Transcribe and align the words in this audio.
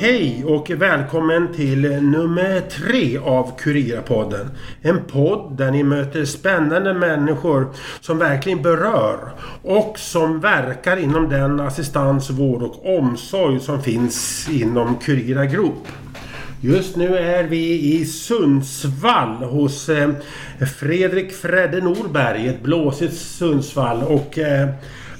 hej 0.00 0.44
och 0.44 0.70
välkommen 0.70 1.54
till 1.54 1.80
nummer 2.02 2.60
tre 2.60 3.18
av 3.18 3.58
Kurirapodden. 3.58 4.50
En 4.82 5.04
podd 5.04 5.56
där 5.56 5.70
ni 5.70 5.82
möter 5.82 6.24
spännande 6.24 6.94
människor 6.94 7.66
som 8.00 8.18
verkligen 8.18 8.62
berör 8.62 9.18
och 9.62 9.98
som 9.98 10.40
verkar 10.40 10.96
inom 10.96 11.28
den 11.28 11.60
assistans, 11.60 12.30
vård 12.30 12.62
och 12.62 12.98
omsorg 12.98 13.60
som 13.60 13.82
finns 13.82 14.48
inom 14.50 14.96
Kurira 14.96 15.46
Group. 15.46 15.88
Just 16.60 16.96
nu 16.96 17.16
är 17.16 17.44
vi 17.44 17.94
i 17.94 18.04
Sundsvall 18.04 19.36
hos 19.44 19.88
eh, 19.88 20.10
Fredrik 20.78 21.32
Fredde 21.32 21.80
Norberg, 21.80 22.48
ett 22.48 22.62
blåsigt 22.62 23.16
Sundsvall. 23.16 24.02
Och 24.02 24.38
eh, 24.38 24.68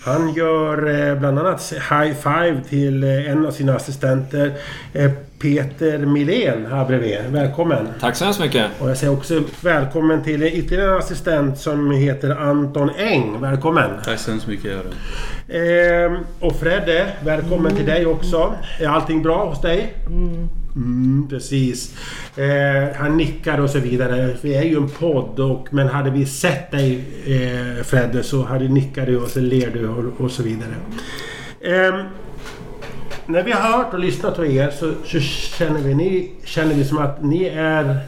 han 0.02 0.34
gör 0.34 1.08
eh, 1.08 1.18
bland 1.18 1.38
annat 1.38 1.72
high 1.72 2.14
five 2.14 2.60
till 2.68 3.04
eh, 3.04 3.30
en 3.30 3.46
av 3.46 3.50
sina 3.50 3.76
assistenter. 3.76 4.52
Eh, 4.92 5.10
Peter 5.38 5.98
Milén 5.98 6.66
här 6.66 6.84
bredvid. 6.84 7.18
Välkommen! 7.28 7.88
Tack 8.00 8.16
så 8.16 8.24
hemskt 8.24 8.40
mycket! 8.40 8.66
Och 8.78 8.90
jag 8.90 8.96
säger 8.96 9.12
också 9.12 9.42
välkommen 9.60 10.22
till 10.22 10.42
ytterligare 10.42 10.90
en 10.92 10.98
assistent 10.98 11.58
som 11.58 11.90
heter 11.90 12.30
Anton 12.30 12.90
Eng. 12.90 13.40
Välkommen! 13.40 13.90
Tack 14.04 14.18
så 14.18 14.30
hemskt 14.30 14.46
mycket 14.46 14.64
Göran. 14.64 14.94
Eh, 15.48 16.20
och 16.40 16.56
Fredde, 16.56 17.06
välkommen 17.24 17.76
till 17.76 17.86
dig 17.86 18.06
också. 18.06 18.54
Är 18.80 18.88
allting 18.88 19.22
bra 19.22 19.44
hos 19.44 19.60
dig? 19.60 19.94
Mm, 20.06 20.48
Mm, 20.76 21.28
precis. 21.28 21.96
Eh, 22.36 22.96
han 22.96 23.16
nickar 23.16 23.58
och 23.58 23.70
så 23.70 23.78
vidare. 23.78 24.36
Vi 24.42 24.54
är 24.54 24.62
ju 24.62 24.76
en 24.76 24.88
podd 24.88 25.40
och, 25.40 25.68
men 25.70 25.88
hade 25.88 26.10
vi 26.10 26.26
sett 26.26 26.70
dig 26.70 27.04
eh, 27.26 27.84
Fredde 27.84 28.22
så 28.22 28.42
hade 28.42 28.68
nickar 28.68 29.06
du 29.06 29.18
och 29.18 29.28
så 29.28 29.40
ler 29.40 29.70
du 29.70 29.88
och, 29.88 30.20
och 30.20 30.30
så 30.30 30.42
vidare. 30.42 30.74
Eh, 31.60 32.04
när 33.26 33.42
vi 33.42 33.52
har 33.52 33.78
hört 33.78 33.94
och 33.94 34.00
lyssnat 34.00 34.36
på 34.36 34.46
er 34.46 34.70
så, 34.70 34.92
så 35.04 35.20
känner, 35.20 35.80
vi, 35.80 35.94
ni, 35.94 36.30
känner 36.44 36.74
vi 36.74 36.84
som 36.84 36.98
att 36.98 37.24
ni 37.24 37.44
är 37.44 37.98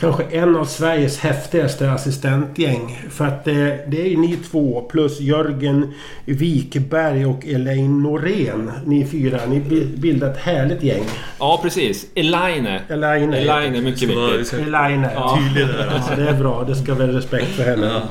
kanske 0.00 0.22
en 0.24 0.56
av 0.56 0.64
Sveriges 0.64 1.18
häftigaste 1.18 1.90
assistentgäng. 1.90 2.98
För 3.10 3.24
att 3.26 3.48
eh, 3.48 3.54
det 3.86 4.00
är 4.00 4.06
ju 4.08 4.16
ni 4.16 4.36
två 4.36 4.80
plus 4.90 5.20
Jörgen 5.20 5.94
Wikberg 6.24 7.26
och 7.26 7.46
Elaine 7.46 8.02
Norén. 8.02 8.72
Ni 8.84 9.06
fyra. 9.06 9.40
Ni 9.48 9.60
bi- 9.60 9.96
bildar 9.96 10.30
ett 10.30 10.38
härligt 10.38 10.82
gäng. 10.82 11.04
Ja, 11.38 11.58
precis. 11.62 12.06
Elaine. 12.14 12.78
Elaine. 12.88 13.34
Elaine, 13.34 13.84
mycket 13.84 14.08
viktigt. 14.08 14.52
Elaine. 14.66 15.06
Ja. 15.14 15.38
Tydlig 15.38 15.66
där. 15.74 16.02
Ja, 16.08 16.16
det 16.16 16.28
är 16.28 16.34
bra. 16.38 16.64
Det 16.68 16.74
ska 16.76 16.94
väl 16.94 17.12
respekt 17.12 17.46
för 17.48 17.62
henne. 17.64 18.02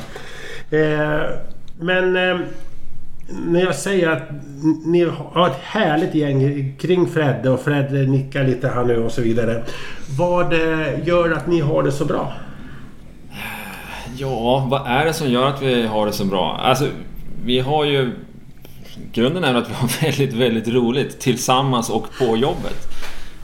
Eh, 0.72 1.22
men 1.80 2.16
eh, 2.16 2.40
när 3.30 3.60
jag 3.60 3.76
säger 3.76 4.10
att 4.10 4.24
ni 4.86 5.04
har 5.34 5.48
ett 5.48 5.60
härligt 5.62 6.16
gäng 6.16 6.76
kring 6.80 7.08
Fredde 7.08 7.50
och 7.50 7.60
Fredde 7.60 8.04
nickar 8.06 8.44
lite 8.44 8.68
här 8.68 8.84
nu 8.84 8.98
och 8.98 9.12
så 9.12 9.22
vidare. 9.22 9.64
Vad 10.18 10.54
eh, 10.54 11.08
gör 11.08 11.32
att 11.32 11.48
ni 11.48 11.60
har 11.60 11.84
det 11.84 11.92
så 11.92 12.06
bra? 12.06 12.34
Ja, 14.18 14.68
vad 14.70 14.88
är 14.88 15.06
det 15.06 15.14
som 15.14 15.30
gör 15.30 15.48
att 15.48 15.62
vi 15.62 15.88
har 15.88 16.06
det 16.06 16.12
så 16.12 16.26
bra? 16.26 16.58
Alltså, 16.64 16.88
vi 17.46 17.60
har 17.60 17.86
ju... 17.86 18.12
Grunden 19.14 19.44
är 19.44 19.54
att 19.54 19.70
vi 19.70 19.74
har 19.74 20.02
väldigt, 20.02 20.34
väldigt 20.34 20.68
roligt 20.68 21.20
tillsammans 21.20 21.90
och 21.90 22.08
på 22.20 22.38
jobbet. 22.38 22.88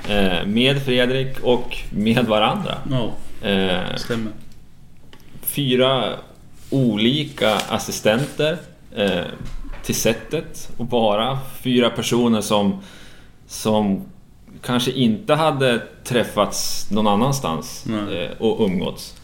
Eh, 0.10 0.46
med 0.48 0.82
Fredrik 0.82 1.40
och 1.44 1.78
med 1.92 2.26
varandra. 2.26 2.76
Ja, 2.92 3.12
Eh, 3.50 3.96
stämmer. 3.96 4.32
fyra 5.42 6.04
olika 6.70 7.56
assistenter 7.70 8.58
eh, 8.96 9.22
till 9.84 9.96
sättet 9.96 10.72
och 10.78 10.86
bara 10.86 11.40
fyra 11.62 11.90
personer 11.90 12.42
som, 12.42 12.80
som 13.48 14.02
kanske 14.62 14.92
inte 14.92 15.34
hade 15.34 15.82
träffats 16.04 16.92
någon 16.92 17.08
annanstans 17.08 17.86
Nej. 17.88 18.26
eh, 18.26 18.32
och 18.38 18.66
umgåtts. 18.66 19.16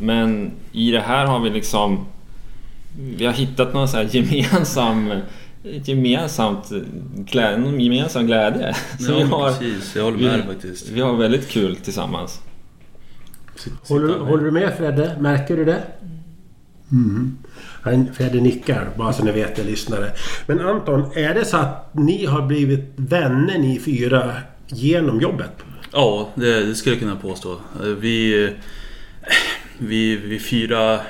Men 0.00 0.50
i 0.72 0.90
det 0.90 1.00
här 1.00 1.26
har 1.26 1.40
vi 1.40 1.50
liksom 1.50 2.06
vi 2.98 3.26
har 3.26 3.32
hittat 3.32 3.74
någon 3.74 3.88
så 3.88 3.96
här 3.96 4.08
gemensam 4.12 5.12
gemensamt 5.62 6.72
glädje, 7.16 7.58
någon 7.58 7.80
gemensam 7.80 8.26
glädje. 8.26 8.74
Så 8.98 9.12
Ja, 9.12 9.16
vi, 9.16 9.22
har, 9.22 9.48
precis. 9.48 9.96
Jag 9.96 10.04
håller 10.04 10.18
vi, 10.18 10.24
med 10.24 10.38
dig 10.38 10.46
faktiskt. 10.46 10.88
vi 10.88 11.00
har 11.00 11.16
väldigt 11.16 11.48
kul 11.48 11.76
tillsammans. 11.76 12.40
Håller, 13.88 14.18
håller 14.18 14.44
du 14.44 14.50
med 14.50 14.74
Fredde? 14.76 15.16
Märker 15.20 15.56
du 15.56 15.64
det? 15.64 15.82
Mm. 16.92 17.38
Han, 17.84 18.14
Fredde 18.14 18.40
nickar, 18.40 18.88
bara 18.96 19.12
så 19.12 19.24
ni 19.24 19.32
vet 19.32 19.56
det 19.56 19.64
lyssnare. 19.64 20.10
Men 20.46 20.60
Anton, 20.60 21.10
är 21.14 21.34
det 21.34 21.44
så 21.44 21.56
att 21.56 21.94
ni 21.94 22.26
har 22.26 22.42
blivit 22.42 22.92
vänner 22.96 23.58
ni 23.58 23.80
fyra 23.80 24.32
genom 24.66 25.20
jobbet? 25.20 25.50
Ja, 25.92 26.28
det, 26.34 26.64
det 26.66 26.74
skulle 26.74 26.94
jag 26.94 27.00
kunna 27.00 27.16
påstå. 27.16 27.56
Vi, 27.98 28.50
vi, 29.78 30.16
vi 30.16 30.38
fyra 30.38 31.00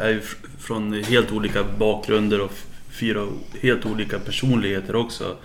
är 0.00 0.20
från 0.58 1.04
helt 1.04 1.32
olika 1.32 1.64
bakgrunder 1.78 2.40
och 2.40 2.52
fyra 2.90 3.26
helt 3.60 3.86
olika 3.86 4.18
personligheter 4.18 4.96
också. 4.96 5.36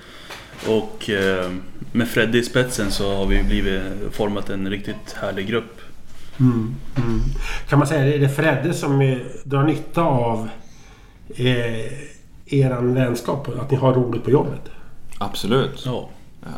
Och 0.68 1.10
eh, 1.10 1.52
med 1.92 2.08
Fredde 2.08 2.38
i 2.38 2.44
spetsen 2.44 2.92
så 2.92 3.16
har 3.16 3.26
vi 3.26 3.44
blivit 3.44 3.82
format 4.12 4.50
en 4.50 4.70
riktigt 4.70 5.16
härlig 5.22 5.48
grupp. 5.48 5.82
Mm. 6.40 6.76
Mm. 6.96 7.22
Kan 7.70 7.80
man 7.80 7.88
säga, 7.88 8.16
är 8.16 8.20
det 8.20 8.30
Fredde 8.30 8.74
som 8.74 9.20
drar 9.44 9.64
nytta 9.64 10.02
av 10.02 10.50
eh, 11.36 11.92
eran 12.46 12.94
vänskap? 12.94 13.48
Att 13.60 13.72
ni 13.72 13.78
har 13.78 13.94
roligt 13.94 14.24
på 14.24 14.32
jobbet? 14.32 14.62
Absolut. 15.20 15.84
Ja, 15.86 16.10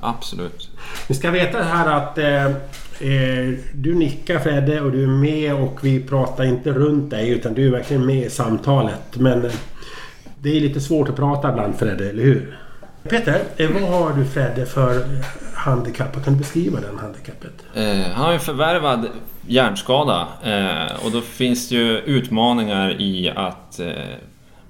Absolut. 0.02 0.70
Ni 1.10 1.16
ska 1.16 1.32
veta 1.32 1.64
här 1.64 1.98
att 1.98 2.18
eh, 2.18 2.46
eh, 2.46 3.54
du 3.74 3.96
nickar 3.96 4.40
Fredde 4.40 4.82
och 4.82 4.92
du 4.92 5.04
är 5.04 5.08
med 5.08 5.54
och 5.54 5.80
vi 5.84 6.04
pratar 6.04 6.44
inte 6.44 6.72
runt 6.72 7.10
dig 7.10 7.30
utan 7.30 7.54
du 7.54 7.68
är 7.68 7.72
verkligen 7.72 8.06
med 8.06 8.26
i 8.26 8.30
samtalet. 8.30 9.16
Men 9.16 9.46
eh, 9.46 9.52
det 10.40 10.58
är 10.58 10.62
lite 10.62 10.82
svårt 10.82 11.10
att 11.10 11.16
prata 11.16 11.50
ibland 11.50 11.76
Fredde, 11.76 12.10
eller 12.10 12.24
hur? 12.24 12.58
Peter, 13.10 13.42
eh, 13.58 13.70
vad 13.72 13.84
har 13.84 14.14
du 14.14 14.26
Fredde 14.26 14.66
för 14.66 15.06
handikapp? 15.54 16.24
Kan 16.24 16.34
du 16.34 16.40
beskriva 16.40 16.80
den 16.80 17.00
handikappet? 17.00 17.54
Eh, 17.74 18.12
han 18.14 18.26
har 18.26 18.34
en 18.34 18.40
förvärvad 18.40 19.08
hjärnskada 19.48 20.28
eh, 20.44 21.06
och 21.06 21.12
då 21.12 21.22
finns 21.22 21.70
det 21.70 21.76
ju 21.76 21.98
utmaningar 21.98 23.02
i 23.02 23.30
att 23.36 23.80
eh, 23.80 23.88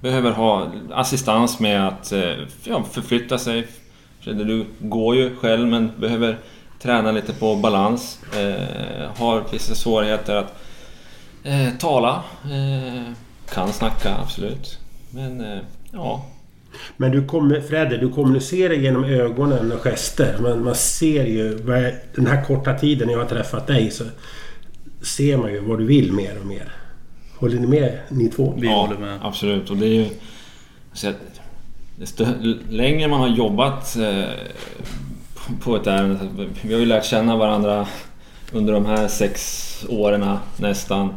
behöver 0.00 0.30
ha 0.30 0.72
assistans 0.92 1.60
med 1.60 1.88
att 1.88 2.12
eh, 2.12 2.32
ja, 2.64 2.84
förflytta 2.92 3.38
sig. 3.38 3.66
Fredde, 4.20 4.44
Du 4.44 4.66
går 4.80 5.16
ju 5.16 5.36
själv 5.36 5.68
men 5.68 5.90
behöver 5.96 6.38
träna 6.82 7.12
lite 7.12 7.32
på 7.32 7.56
balans. 7.56 8.20
Eh, 8.36 9.10
har 9.16 9.44
vissa 9.52 9.74
svårigheter 9.74 10.36
att 10.36 10.54
eh, 11.44 11.68
tala. 11.78 12.22
Eh, 12.44 13.12
kan 13.54 13.72
snacka, 13.72 14.16
absolut. 14.22 14.78
Men 15.10 15.40
eh, 15.40 15.58
ja, 15.92 16.26
Men 16.96 17.10
du 17.10 17.26
kommer, 17.26 17.60
Fredde, 17.60 17.96
du 17.96 18.08
kommunicerar 18.08 18.74
genom 18.74 19.04
ögonen 19.04 19.72
och 19.72 19.80
gester. 19.80 20.36
Men 20.40 20.64
man 20.64 20.74
ser 20.74 21.24
ju, 21.24 21.58
den 22.14 22.26
här 22.26 22.44
korta 22.44 22.74
tiden 22.74 23.10
jag 23.10 23.18
har 23.18 23.26
träffat 23.26 23.66
dig 23.66 23.90
så 23.90 24.04
ser 25.02 25.36
man 25.36 25.52
ju 25.52 25.60
vad 25.60 25.78
du 25.78 25.84
vill 25.84 26.12
mer 26.12 26.38
och 26.40 26.46
mer. 26.46 26.72
Håller 27.38 27.58
ni 27.58 27.66
med 27.66 27.98
ni 28.08 28.28
två? 28.28 28.54
vi 28.56 28.66
ja, 28.66 28.80
håller 28.80 28.98
med. 28.98 29.18
Absolut, 29.22 29.70
och 29.70 29.76
det 29.76 29.86
är 29.86 29.94
ju... 29.94 30.08
Så 30.92 31.08
att, 31.08 31.16
desto 31.96 32.26
längre 32.68 33.08
man 33.08 33.20
har 33.20 33.28
jobbat 33.28 33.96
eh, 33.96 34.24
på 35.62 35.76
ett 35.76 35.86
ärende... 35.86 36.18
Vi 36.62 36.72
har 36.72 36.80
ju 36.80 36.86
lärt 36.86 37.04
känna 37.04 37.36
varandra 37.36 37.86
under 38.52 38.72
de 38.72 38.86
här 38.86 39.08
sex 39.08 39.64
åren 39.88 40.38
nästan. 40.56 41.14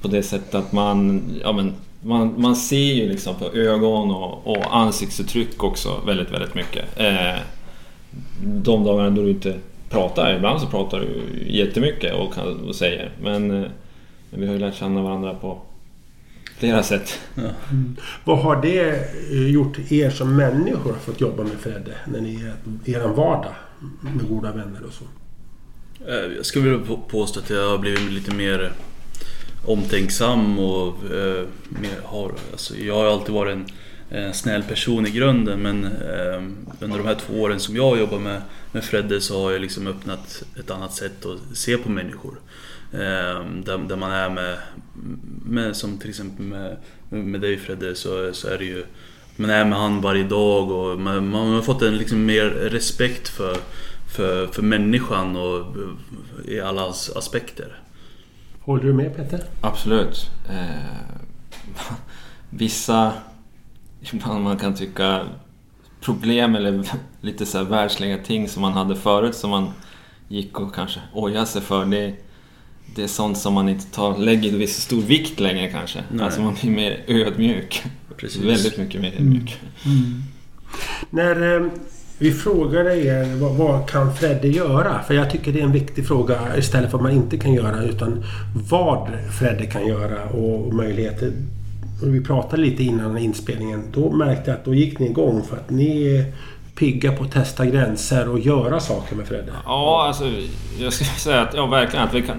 På 0.00 0.08
det 0.08 0.22
sättet 0.22 0.54
att 0.54 0.72
man... 0.72 1.22
Ja, 1.42 1.52
men, 1.52 1.74
man, 2.02 2.34
man 2.40 2.56
ser 2.56 2.94
ju 2.94 3.08
liksom 3.08 3.34
på 3.34 3.52
ögon 3.52 4.10
och, 4.10 4.46
och 4.46 4.76
ansiktsuttryck 4.76 5.64
också 5.64 6.00
väldigt, 6.06 6.32
väldigt 6.32 6.54
mycket. 6.54 6.84
Eh, 7.00 7.40
de 8.42 8.84
dagarna 8.84 9.10
då 9.10 9.22
du 9.22 9.30
inte 9.30 9.54
pratar, 9.90 10.34
ibland 10.34 10.60
så 10.60 10.66
pratar 10.66 11.00
du 11.00 11.44
jättemycket 11.46 12.14
och, 12.14 12.38
och 12.68 12.74
säger. 12.74 13.10
Men, 13.22 13.50
eh, 13.50 13.56
men 13.60 13.70
vi 14.30 14.46
har 14.46 14.52
ju 14.54 14.60
lärt 14.60 14.74
känna 14.74 15.02
varandra 15.02 15.34
på 15.34 15.60
flera 16.58 16.82
sätt. 16.82 17.20
Vad 18.24 18.38
har 18.38 18.62
det 18.62 18.90
eh, 19.30 19.46
gjort 19.50 19.92
er 19.92 20.10
som 20.10 20.36
människor 20.36 20.92
fått 20.92 21.20
jobba 21.20 21.42
med 21.42 21.52
Fredde? 21.60 21.94
När 22.06 22.20
ni 22.20 22.34
är 22.34 22.54
i 22.84 22.92
er 22.92 23.00
vardag 23.08 23.54
med 24.00 24.28
goda 24.28 24.52
vänner 24.52 24.80
och 24.86 24.92
så. 24.92 25.04
Eh, 26.10 26.36
Jag 26.36 26.46
skulle 26.46 26.70
vilja 26.70 26.86
på- 26.86 26.96
påstå 27.08 27.40
att 27.40 27.50
jag 27.50 27.70
har 27.70 27.78
blivit 27.78 28.10
lite 28.12 28.34
mer 28.34 28.72
omtänksam 29.64 30.58
och 30.58 30.88
eh, 31.14 31.44
mer 31.68 32.00
har, 32.04 32.32
alltså 32.52 32.76
jag 32.76 32.94
har 32.94 33.04
alltid 33.04 33.34
varit 33.34 33.52
en, 33.52 33.66
en 34.10 34.34
snäll 34.34 34.62
person 34.62 35.06
i 35.06 35.10
grunden 35.10 35.60
men 35.62 35.84
eh, 35.84 36.42
under 36.80 36.98
de 36.98 37.06
här 37.06 37.14
två 37.26 37.40
åren 37.42 37.60
som 37.60 37.76
jag 37.76 37.90
har 37.90 37.96
jobbat 37.96 38.20
med, 38.20 38.42
med 38.72 38.84
Fredde 38.84 39.20
så 39.20 39.42
har 39.42 39.52
jag 39.52 39.60
liksom 39.60 39.86
öppnat 39.86 40.42
ett 40.60 40.70
annat 40.70 40.94
sätt 40.94 41.26
att 41.26 41.56
se 41.56 41.76
på 41.76 41.90
människor. 41.90 42.34
Eh, 42.96 43.44
där, 43.64 43.88
där 43.88 43.96
man 43.96 44.10
är 44.10 44.30
med, 44.30 44.58
med, 45.44 45.76
som 45.76 45.98
till 45.98 46.10
exempel 46.10 46.46
med, 46.46 46.76
med 47.08 47.40
dig 47.40 47.56
Fredde 47.56 47.94
så, 47.94 48.32
så 48.32 48.48
är 48.48 48.58
det 48.58 48.64
ju 48.64 48.84
man 49.36 49.50
är 49.50 49.64
med 49.64 49.78
han 49.78 50.00
varje 50.00 50.24
dag 50.24 50.70
och 50.70 51.00
man, 51.00 51.28
man 51.28 51.52
har 51.52 51.62
fått 51.62 51.82
en 51.82 51.96
liksom 51.96 52.26
mer 52.26 52.44
respekt 52.44 53.28
för, 53.28 53.56
för, 54.16 54.46
för 54.46 54.62
människan 54.62 55.36
och 55.36 55.76
i 56.48 56.60
alla 56.60 56.82
as- 56.82 57.16
aspekter. 57.16 57.80
Håller 58.60 58.82
du 58.82 58.92
med 58.92 59.16
Peter? 59.16 59.44
Absolut. 59.60 60.30
Eh, 60.50 61.86
vissa, 62.50 63.12
ibland 64.12 64.44
man 64.44 64.58
kan 64.58 64.74
tycka 64.74 65.20
problem 66.00 66.54
eller 66.54 66.84
lite 67.20 67.46
så 67.46 67.58
här 67.58 67.64
världsliga 67.64 68.18
ting 68.18 68.48
som 68.48 68.62
man 68.62 68.72
hade 68.72 68.96
förut 68.96 69.34
som 69.34 69.50
man 69.50 69.72
gick 70.28 70.60
och 70.60 70.74
kanske 70.74 71.00
ojade 71.14 71.46
sig 71.46 71.62
för. 71.62 71.84
Det, 71.84 72.14
det 72.94 73.02
är 73.02 73.06
sånt 73.06 73.38
som 73.38 73.54
man 73.54 73.68
inte 73.68 73.86
tar, 73.86 74.18
lägger 74.18 74.66
så 74.66 74.80
stor 74.80 75.00
vikt 75.00 75.40
längre 75.40 75.68
kanske. 75.68 75.98
Nej. 76.10 76.24
Alltså 76.24 76.40
man 76.40 76.54
blir 76.60 76.70
mer 76.70 77.04
ödmjuk. 77.06 77.82
Precis. 78.16 78.42
Väldigt 78.42 78.78
mycket 78.78 79.00
mer 79.00 79.12
ödmjuk. 79.12 79.58
När 81.10 81.56
eh, 81.56 81.66
vi 82.18 82.32
frågade 82.32 82.96
er 82.96 83.36
vad, 83.36 83.54
vad 83.54 83.88
kan 83.88 84.14
Fredde 84.14 84.48
göra? 84.48 85.02
För 85.02 85.14
jag 85.14 85.30
tycker 85.30 85.52
det 85.52 85.60
är 85.60 85.64
en 85.64 85.72
viktig 85.72 86.06
fråga 86.06 86.56
istället 86.58 86.90
för 86.90 86.98
vad 86.98 87.02
man 87.02 87.12
inte 87.12 87.36
kan 87.38 87.52
göra 87.52 87.84
utan 87.84 88.24
vad 88.70 89.08
Fredde 89.38 89.66
kan 89.66 89.86
göra 89.86 90.24
och, 90.24 90.66
och 90.66 90.74
möjligheter. 90.74 91.32
Och 92.02 92.14
vi 92.14 92.20
pratade 92.20 92.62
lite 92.62 92.82
innan 92.82 93.18
inspelningen. 93.18 93.82
Då 93.92 94.12
märkte 94.12 94.50
jag 94.50 94.58
att 94.58 94.64
då 94.64 94.74
gick 94.74 94.98
ni 94.98 95.06
igång 95.06 95.42
för 95.42 95.56
att 95.56 95.70
ni 95.70 96.16
är 96.16 96.32
pigga 96.74 97.12
på 97.12 97.24
att 97.24 97.32
testa 97.32 97.66
gränser 97.66 98.28
och 98.28 98.38
göra 98.38 98.80
saker 98.80 99.16
med 99.16 99.26
Fredde. 99.26 99.52
Ja, 99.64 100.04
alltså 100.08 100.24
jag 100.78 100.92
skulle 100.92 101.10
säga 101.10 101.40
att 101.40 101.54
ja, 101.54 101.66
verkligen 101.66 102.04
att 102.04 102.14
vi 102.14 102.22
kan... 102.22 102.36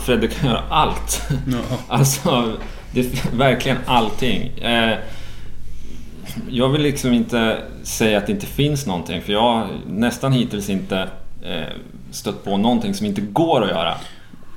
Fredde 0.00 0.28
kan 0.28 0.50
göra 0.50 0.62
allt. 0.68 1.22
Ja. 1.46 1.78
Alltså, 1.88 2.52
det 2.92 3.24
verkligen 3.34 3.78
allting. 3.86 4.58
Eh, 4.58 4.98
jag 6.48 6.68
vill 6.68 6.82
liksom 6.82 7.12
inte 7.12 7.62
säga 7.82 8.18
att 8.18 8.26
det 8.26 8.32
inte 8.32 8.46
finns 8.46 8.86
någonting, 8.86 9.22
för 9.22 9.32
jag 9.32 9.40
har 9.40 9.68
nästan 9.86 10.32
hittills 10.32 10.70
inte 10.70 11.08
eh, 11.42 11.74
stött 12.10 12.44
på 12.44 12.56
någonting 12.56 12.94
som 12.94 13.06
inte 13.06 13.20
går 13.20 13.62
att 13.62 13.70
göra. 13.70 13.94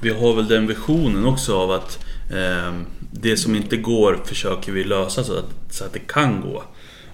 Vi 0.02 0.10
har 0.10 0.34
väl 0.34 0.48
den 0.48 0.68
visionen 0.68 1.26
också 1.26 1.58
av 1.58 1.72
att 1.72 2.06
eh, 2.32 2.74
det 3.12 3.38
som 3.38 3.56
inte 3.56 3.78
går 3.78 4.20
försöker 4.26 4.72
vi 4.72 4.84
lösa 4.84 5.24
så 5.24 5.34
att, 5.34 5.74
så 5.74 5.84
att 5.86 5.94
det 5.94 6.00
kan 6.00 6.42
gå. 6.42 6.64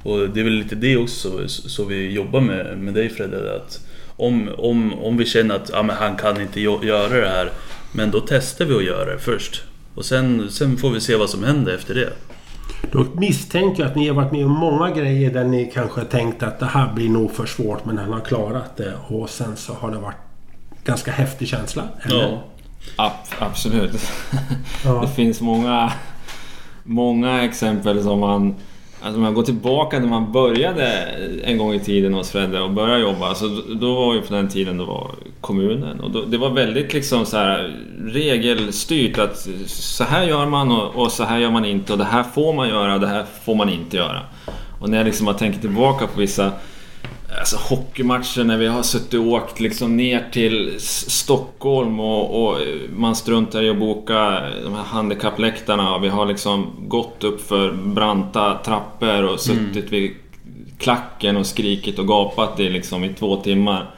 Och 0.03 0.29
det 0.29 0.39
är 0.39 0.43
väl 0.43 0.53
lite 0.53 0.75
det 0.75 0.97
också 0.97 1.47
så, 1.47 1.85
vi 1.85 2.11
jobbar 2.11 2.41
med, 2.41 2.77
med 2.77 2.93
dig 2.93 3.09
Fredde. 3.09 3.55
Att 3.55 3.79
om, 4.15 4.49
om, 4.57 4.93
om 4.93 5.17
vi 5.17 5.25
känner 5.25 5.55
att 5.55 5.69
ja, 5.73 5.83
men 5.83 5.95
han 5.95 6.15
kan 6.15 6.41
inte 6.41 6.61
göra 6.61 7.21
det 7.21 7.29
här, 7.29 7.51
men 7.93 8.11
då 8.11 8.19
testar 8.27 8.65
vi 8.65 8.75
att 8.75 8.83
göra 8.83 9.13
det 9.13 9.19
först. 9.19 9.63
Och 9.95 10.05
sen, 10.05 10.51
sen 10.51 10.77
får 10.77 10.89
vi 10.89 11.01
se 11.01 11.15
vad 11.15 11.29
som 11.29 11.43
händer 11.43 11.75
efter 11.75 11.95
det. 11.95 12.13
Då 12.91 13.05
misstänker 13.15 13.83
jag 13.83 13.89
att 13.89 13.95
ni 13.95 14.07
har 14.07 14.15
varit 14.15 14.31
med 14.31 14.45
om 14.45 14.51
många 14.51 14.91
grejer 14.91 15.33
där 15.33 15.43
ni 15.43 15.71
kanske 15.73 16.01
tänkt 16.03 16.43
att 16.43 16.59
det 16.59 16.65
här 16.65 16.93
blir 16.93 17.09
nog 17.09 17.31
för 17.31 17.45
svårt 17.45 17.85
men 17.85 17.97
han 17.97 18.13
har 18.13 18.19
klarat 18.19 18.77
det 18.77 18.93
och 19.07 19.29
sen 19.29 19.55
så 19.55 19.73
har 19.73 19.91
det 19.91 19.97
varit 19.97 20.15
ganska 20.83 21.11
häftig 21.11 21.47
känsla. 21.47 21.83
Eller? 22.01 22.21
Ja. 22.21 22.43
Ab- 22.95 23.35
absolut. 23.39 24.11
Ja. 24.85 25.01
Det 25.01 25.07
finns 25.07 25.41
många, 25.41 25.91
många 26.83 27.43
exempel 27.43 28.03
som 28.03 28.19
man... 28.19 28.55
Alltså 29.03 29.17
om 29.19 29.23
jag 29.25 29.33
går 29.33 29.43
tillbaka 29.43 29.99
när 29.99 30.07
man 30.07 30.31
började 30.31 30.83
en 31.43 31.57
gång 31.57 31.73
i 31.73 31.79
tiden 31.79 32.13
hos 32.13 32.31
Fredde 32.31 32.59
och 32.59 32.71
började 32.71 32.99
jobba. 33.01 33.35
Så 33.35 33.47
då- 33.47 33.73
då 33.73 33.95
var 33.95 34.13
ju 34.13 34.21
på 34.21 34.33
den 34.33 34.47
tiden 34.49 34.77
då 34.77 34.85
var 34.85 35.11
kommunen. 35.41 35.99
Och 35.99 36.11
då, 36.11 36.21
det 36.25 36.37
var 36.37 36.49
väldigt 36.49 36.93
liksom 36.93 37.25
så 37.25 37.37
här 37.37 37.75
regelstyrt 38.05 39.17
att 39.19 39.47
så 39.67 40.03
här 40.03 40.23
gör 40.23 40.45
man 40.45 40.71
och, 40.71 40.95
och 40.95 41.11
så 41.11 41.23
här 41.23 41.37
gör 41.39 41.51
man 41.51 41.65
inte. 41.65 41.91
Och 41.93 41.99
det 41.99 42.05
här 42.05 42.23
får 42.23 42.53
man 42.53 42.69
göra 42.69 42.93
och 42.93 42.99
det 42.99 43.07
här 43.07 43.25
får 43.45 43.55
man 43.55 43.69
inte 43.69 43.97
göra. 43.97 44.19
Och 44.81 44.89
när 44.89 44.97
jag 44.97 45.05
liksom 45.05 45.27
har 45.27 45.33
tänkt 45.33 45.61
tillbaka 45.61 46.07
på 46.07 46.19
vissa 46.19 46.51
alltså, 47.39 47.57
hockeymatcher 47.57 48.43
när 48.43 48.57
vi 48.57 48.67
har 48.67 48.83
suttit 48.83 49.13
och 49.13 49.27
åkt 49.27 49.59
liksom 49.59 49.97
ner 49.97 50.29
till 50.31 50.75
Stockholm 50.79 51.99
och, 51.99 52.43
och 52.43 52.61
man 52.95 53.15
struntar 53.15 53.63
i 53.63 53.69
att 53.69 53.79
boka 53.79 54.43
de 54.63 54.73
här 54.73 54.83
handikappläktarna. 54.83 55.99
Vi 55.99 56.07
har 56.07 56.25
liksom 56.25 56.71
gått 56.87 57.23
upp 57.23 57.47
för 57.47 57.71
branta 57.71 58.57
trappor 58.65 59.23
och 59.23 59.39
suttit 59.39 59.91
vid 59.91 60.11
klacken 60.77 61.37
och 61.37 61.45
skrikit 61.45 61.99
och 61.99 62.07
gapat 62.07 62.59
i, 62.59 62.69
liksom, 62.69 63.03
i 63.03 63.13
två 63.13 63.35
timmar. 63.35 63.89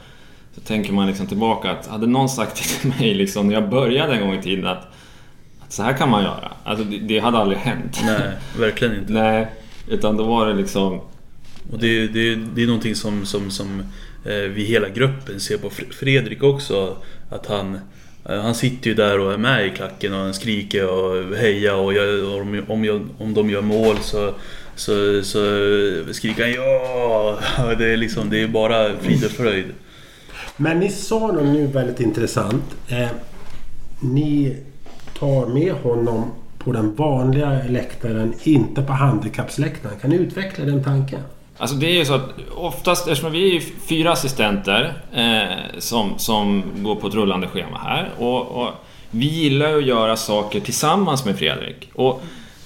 Så 0.54 0.60
tänker 0.60 0.92
man 0.92 1.06
liksom 1.06 1.26
tillbaka 1.26 1.70
att 1.70 1.86
hade 1.86 2.06
någon 2.06 2.28
sagt 2.28 2.80
till 2.80 2.90
mig 2.90 3.14
liksom, 3.14 3.46
när 3.46 3.54
jag 3.54 3.70
började 3.70 4.14
en 4.14 4.20
gång 4.20 4.34
i 4.34 4.42
tiden 4.42 4.66
att, 4.66 4.92
att 5.64 5.72
så 5.72 5.82
här 5.82 5.92
kan 5.92 6.10
man 6.10 6.22
göra. 6.22 6.52
Alltså 6.64 6.84
det, 6.84 6.98
det 6.98 7.18
hade 7.18 7.38
aldrig 7.38 7.58
hänt. 7.58 8.00
Nej, 8.04 8.32
verkligen 8.58 8.98
inte. 8.98 9.12
Nej, 9.12 9.46
utan 9.88 10.16
då 10.16 10.24
var 10.24 10.46
det 10.46 10.54
liksom 10.54 11.00
och 11.72 11.78
det, 11.78 12.06
det, 12.06 12.34
det 12.54 12.62
är 12.62 12.66
någonting 12.66 12.94
som, 12.94 13.26
som, 13.26 13.50
som 13.50 13.80
eh, 14.24 14.34
vi 14.34 14.64
hela 14.64 14.88
gruppen 14.88 15.40
ser 15.40 15.58
på 15.58 15.70
Fredrik 15.70 16.42
också. 16.42 16.96
Att 17.30 17.46
han, 17.46 17.78
eh, 18.28 18.40
han 18.40 18.54
sitter 18.54 18.88
ju 18.90 18.94
där 18.94 19.18
och 19.20 19.32
är 19.32 19.38
med 19.38 19.66
i 19.66 19.70
klacken 19.70 20.12
och 20.14 20.18
han 20.18 20.34
skriker 20.34 20.88
och 20.88 21.36
hejar 21.36 21.74
och, 21.74 21.94
jag, 21.94 22.24
och 22.24 22.40
om, 22.40 22.62
om, 22.68 22.84
jag- 22.84 23.08
om 23.18 23.34
de 23.34 23.50
gör 23.50 23.62
mål 23.62 23.96
så, 24.02 24.34
så, 24.76 25.22
så 25.22 25.38
skriker 26.12 26.42
han 26.42 26.52
ja. 26.52 27.38
Det 27.78 27.92
är, 27.92 27.96
liksom, 27.96 28.30
det 28.30 28.42
är 28.42 28.48
bara 28.48 28.96
frid 29.00 29.24
och 29.24 29.30
fröjd. 29.30 29.66
Men 30.56 30.80
ni 30.80 30.88
sa 30.90 31.26
något 31.32 31.44
nu 31.46 31.66
väldigt 31.66 32.00
intressant. 32.00 32.64
Eh, 32.88 33.08
ni 34.00 34.56
tar 35.18 35.46
med 35.46 35.72
honom 35.72 36.30
på 36.58 36.72
den 36.72 36.94
vanliga 36.94 37.62
läktaren, 37.68 38.34
inte 38.42 38.82
på 38.82 38.92
handikappsläktaren. 38.92 39.98
Kan 40.00 40.10
ni 40.10 40.16
utveckla 40.16 40.64
den 40.64 40.84
tanken? 40.84 41.20
Alltså 41.58 41.76
det 41.76 41.86
är 41.86 41.94
ju 41.94 42.04
så 42.04 42.14
att 42.14 42.30
oftast, 42.56 43.08
eftersom 43.08 43.32
vi 43.32 43.56
är 43.56 43.62
fyra 43.88 44.12
assistenter 44.12 44.94
eh, 45.12 45.78
som, 45.78 46.18
som 46.18 46.62
går 46.76 46.94
på 46.94 47.06
ett 47.06 47.14
rullande 47.14 47.48
schema 47.48 47.78
här 47.78 48.10
och, 48.18 48.62
och 48.62 48.70
vi 49.10 49.26
gillar 49.26 49.68
ju 49.68 49.78
att 49.78 49.86
göra 49.86 50.16
saker 50.16 50.60
tillsammans 50.60 51.24
med 51.24 51.38
Fredrik. 51.38 51.90
Och 51.94 52.22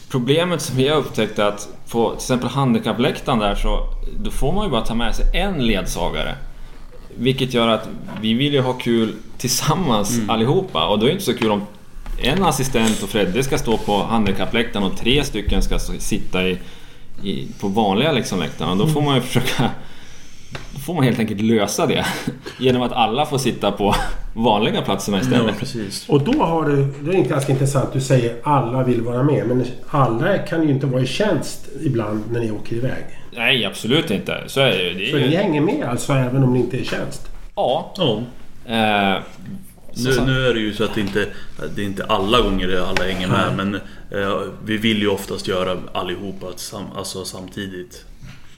problemet 0.09 0.63
som 0.63 0.77
vi 0.77 0.89
har 0.89 0.97
upptäckt 0.97 1.39
är 1.39 1.45
att 1.45 1.69
på 1.91 2.09
till 2.09 2.17
exempel 2.17 2.49
handikappläktaren 2.49 3.39
där 3.39 3.55
så 3.55 3.87
då 4.25 4.31
får 4.31 4.53
man 4.53 4.65
ju 4.65 4.71
bara 4.71 4.85
ta 4.85 4.95
med 4.95 5.15
sig 5.15 5.27
en 5.35 5.67
ledsagare. 5.67 6.35
Vilket 7.19 7.55
gör 7.55 7.69
att 7.69 7.89
vi 8.21 8.35
vill 8.35 8.53
ju 8.53 8.61
ha 8.61 8.73
kul 8.73 9.15
tillsammans 9.39 10.21
allihopa 10.29 10.87
och 10.87 10.99
då 10.99 11.05
är 11.05 11.09
det 11.09 11.13
inte 11.13 11.25
så 11.25 11.35
kul 11.35 11.51
om 11.51 11.63
en 12.23 12.45
assistent 12.45 13.03
och 13.03 13.09
Fredde 13.09 13.43
ska 13.43 13.59
stå 13.59 13.79
på 13.79 14.03
handikappläktaren 14.03 14.87
och 14.87 14.97
tre 14.97 15.25
stycken 15.25 15.63
ska 15.63 15.79
sitta 15.79 16.49
i, 16.49 16.59
i, 17.23 17.47
på 17.61 17.69
vanliga 17.69 18.12
liksom 18.12 18.38
läktaren. 18.40 18.79
Då 18.79 18.87
får 18.87 19.00
man 19.02 19.14
ju 19.14 19.21
försöka... 19.21 19.71
Då 20.73 20.79
får 20.79 20.95
man 20.95 21.05
helt 21.05 21.19
enkelt 21.19 21.40
lösa 21.40 21.87
det 21.87 22.05
genom 22.59 22.83
att 22.83 22.93
alla 22.93 23.26
får 23.26 23.38
sitta 23.38 23.73
på 23.73 23.95
vanliga 24.35 24.83
platserna 24.83 25.17
Ja, 25.17 25.23
istället. 25.23 25.59
precis. 25.59 26.09
Och 26.09 26.21
då 26.25 26.43
har 26.45 26.64
du, 26.69 26.76
det 27.00 27.19
är 27.19 27.23
ganska 27.23 27.52
intressant, 27.52 27.93
du 27.93 28.00
säger 28.00 28.37
alla 28.43 28.83
vill 28.83 29.00
vara 29.02 29.23
med. 29.23 29.47
Men 29.47 29.64
alla 29.88 30.38
kan 30.38 30.62
ju 30.62 30.71
inte 30.71 30.87
vara 30.87 31.02
i 31.02 31.07
tjänst 31.07 31.69
ibland 31.83 32.25
när 32.33 32.40
ni 32.40 32.50
åker 32.50 32.76
iväg. 32.76 33.05
Nej, 33.37 33.64
absolut 33.64 34.11
inte. 34.11 34.43
Så 34.47 34.61
är 34.61 34.71
det. 34.71 34.93
Det 35.05 35.11
Så 35.11 35.17
är 35.17 35.21
ni 35.21 35.26
ju 35.31 35.37
hänger 35.37 35.61
med 35.61 35.85
alltså 35.88 36.12
även 36.12 36.45
om 36.45 36.52
ni 36.55 36.61
inte 36.61 36.76
är 36.76 36.81
i 36.81 36.85
tjänst? 36.85 37.29
ja. 37.55 37.95
Ja. 37.97 38.21
Eh, 38.67 39.23
Nu, 40.04 40.21
nu 40.26 40.47
är 40.47 40.54
det 40.54 40.61
ju 40.61 40.75
så 40.75 40.85
att 40.85 40.95
det 40.95 41.00
inte, 41.00 41.26
det 41.75 41.83
är 41.83 41.87
inte 41.87 42.04
alla 42.04 42.40
gånger 42.40 42.80
alla 42.80 43.04
hänger 43.04 43.28
med 43.28 43.57
men 43.57 43.75
eh, 44.21 44.42
vi 44.64 44.76
vill 44.76 44.99
ju 44.99 45.09
oftast 45.09 45.49
göra 45.49 45.78
allihopa 45.92 46.47
sam, 46.57 46.85
alltså 46.97 47.25
samtidigt. 47.25 48.04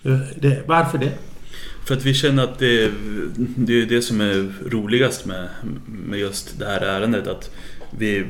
Eh, 0.02 0.18
Det, 0.36 0.62
varför 0.66 0.98
det? 0.98 1.12
För 1.86 1.94
att 1.96 2.04
vi 2.04 2.14
känner 2.14 2.44
att 2.44 2.58
det, 2.58 2.92
det 3.36 3.82
är 3.82 3.86
det 3.86 4.02
som 4.02 4.20
är 4.20 4.52
roligast 4.70 5.26
med, 5.26 5.48
med 5.86 6.18
just 6.18 6.58
det 6.58 6.66
här 6.66 6.80
ärendet. 6.80 7.26
Att 7.26 7.50
vi, 7.98 8.26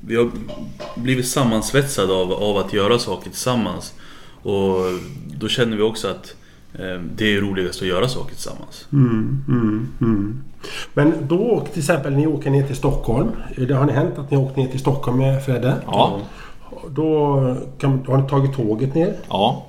vi 0.00 0.16
har 0.16 0.30
blivit 0.96 1.28
sammansvetsade 1.28 2.12
av, 2.12 2.32
av 2.32 2.56
att 2.56 2.72
göra 2.72 2.98
saker 2.98 3.30
tillsammans. 3.30 3.94
Och 4.42 4.76
då 5.38 5.48
känner 5.48 5.76
vi 5.76 5.82
också 5.82 6.08
att 6.08 6.34
det 7.14 7.36
är 7.36 7.40
roligast 7.40 7.82
att 7.82 7.88
göra 7.88 8.08
saker 8.08 8.34
tillsammans. 8.34 8.86
Mm, 8.92 9.44
mm, 9.48 9.88
mm. 10.00 10.44
Men 10.94 11.14
då 11.28 11.66
till 11.72 11.78
exempel 11.78 12.12
ni 12.12 12.26
åker 12.26 12.50
ner 12.50 12.66
till 12.66 12.76
Stockholm. 12.76 13.28
Det 13.56 13.74
har 13.74 13.84
ni 13.84 13.92
hänt 13.92 14.18
att 14.18 14.30
ni 14.30 14.36
åkt 14.36 14.56
ner 14.56 14.66
till 14.66 14.80
Stockholm 14.80 15.18
med 15.18 15.44
Fredde? 15.44 15.74
Ja. 15.86 16.20
Då, 16.88 17.40
kan, 17.78 18.02
då 18.02 18.12
har 18.12 18.18
ni 18.22 18.28
tagit 18.28 18.56
tåget 18.56 18.94
ner. 18.94 19.16
ja. 19.28 19.66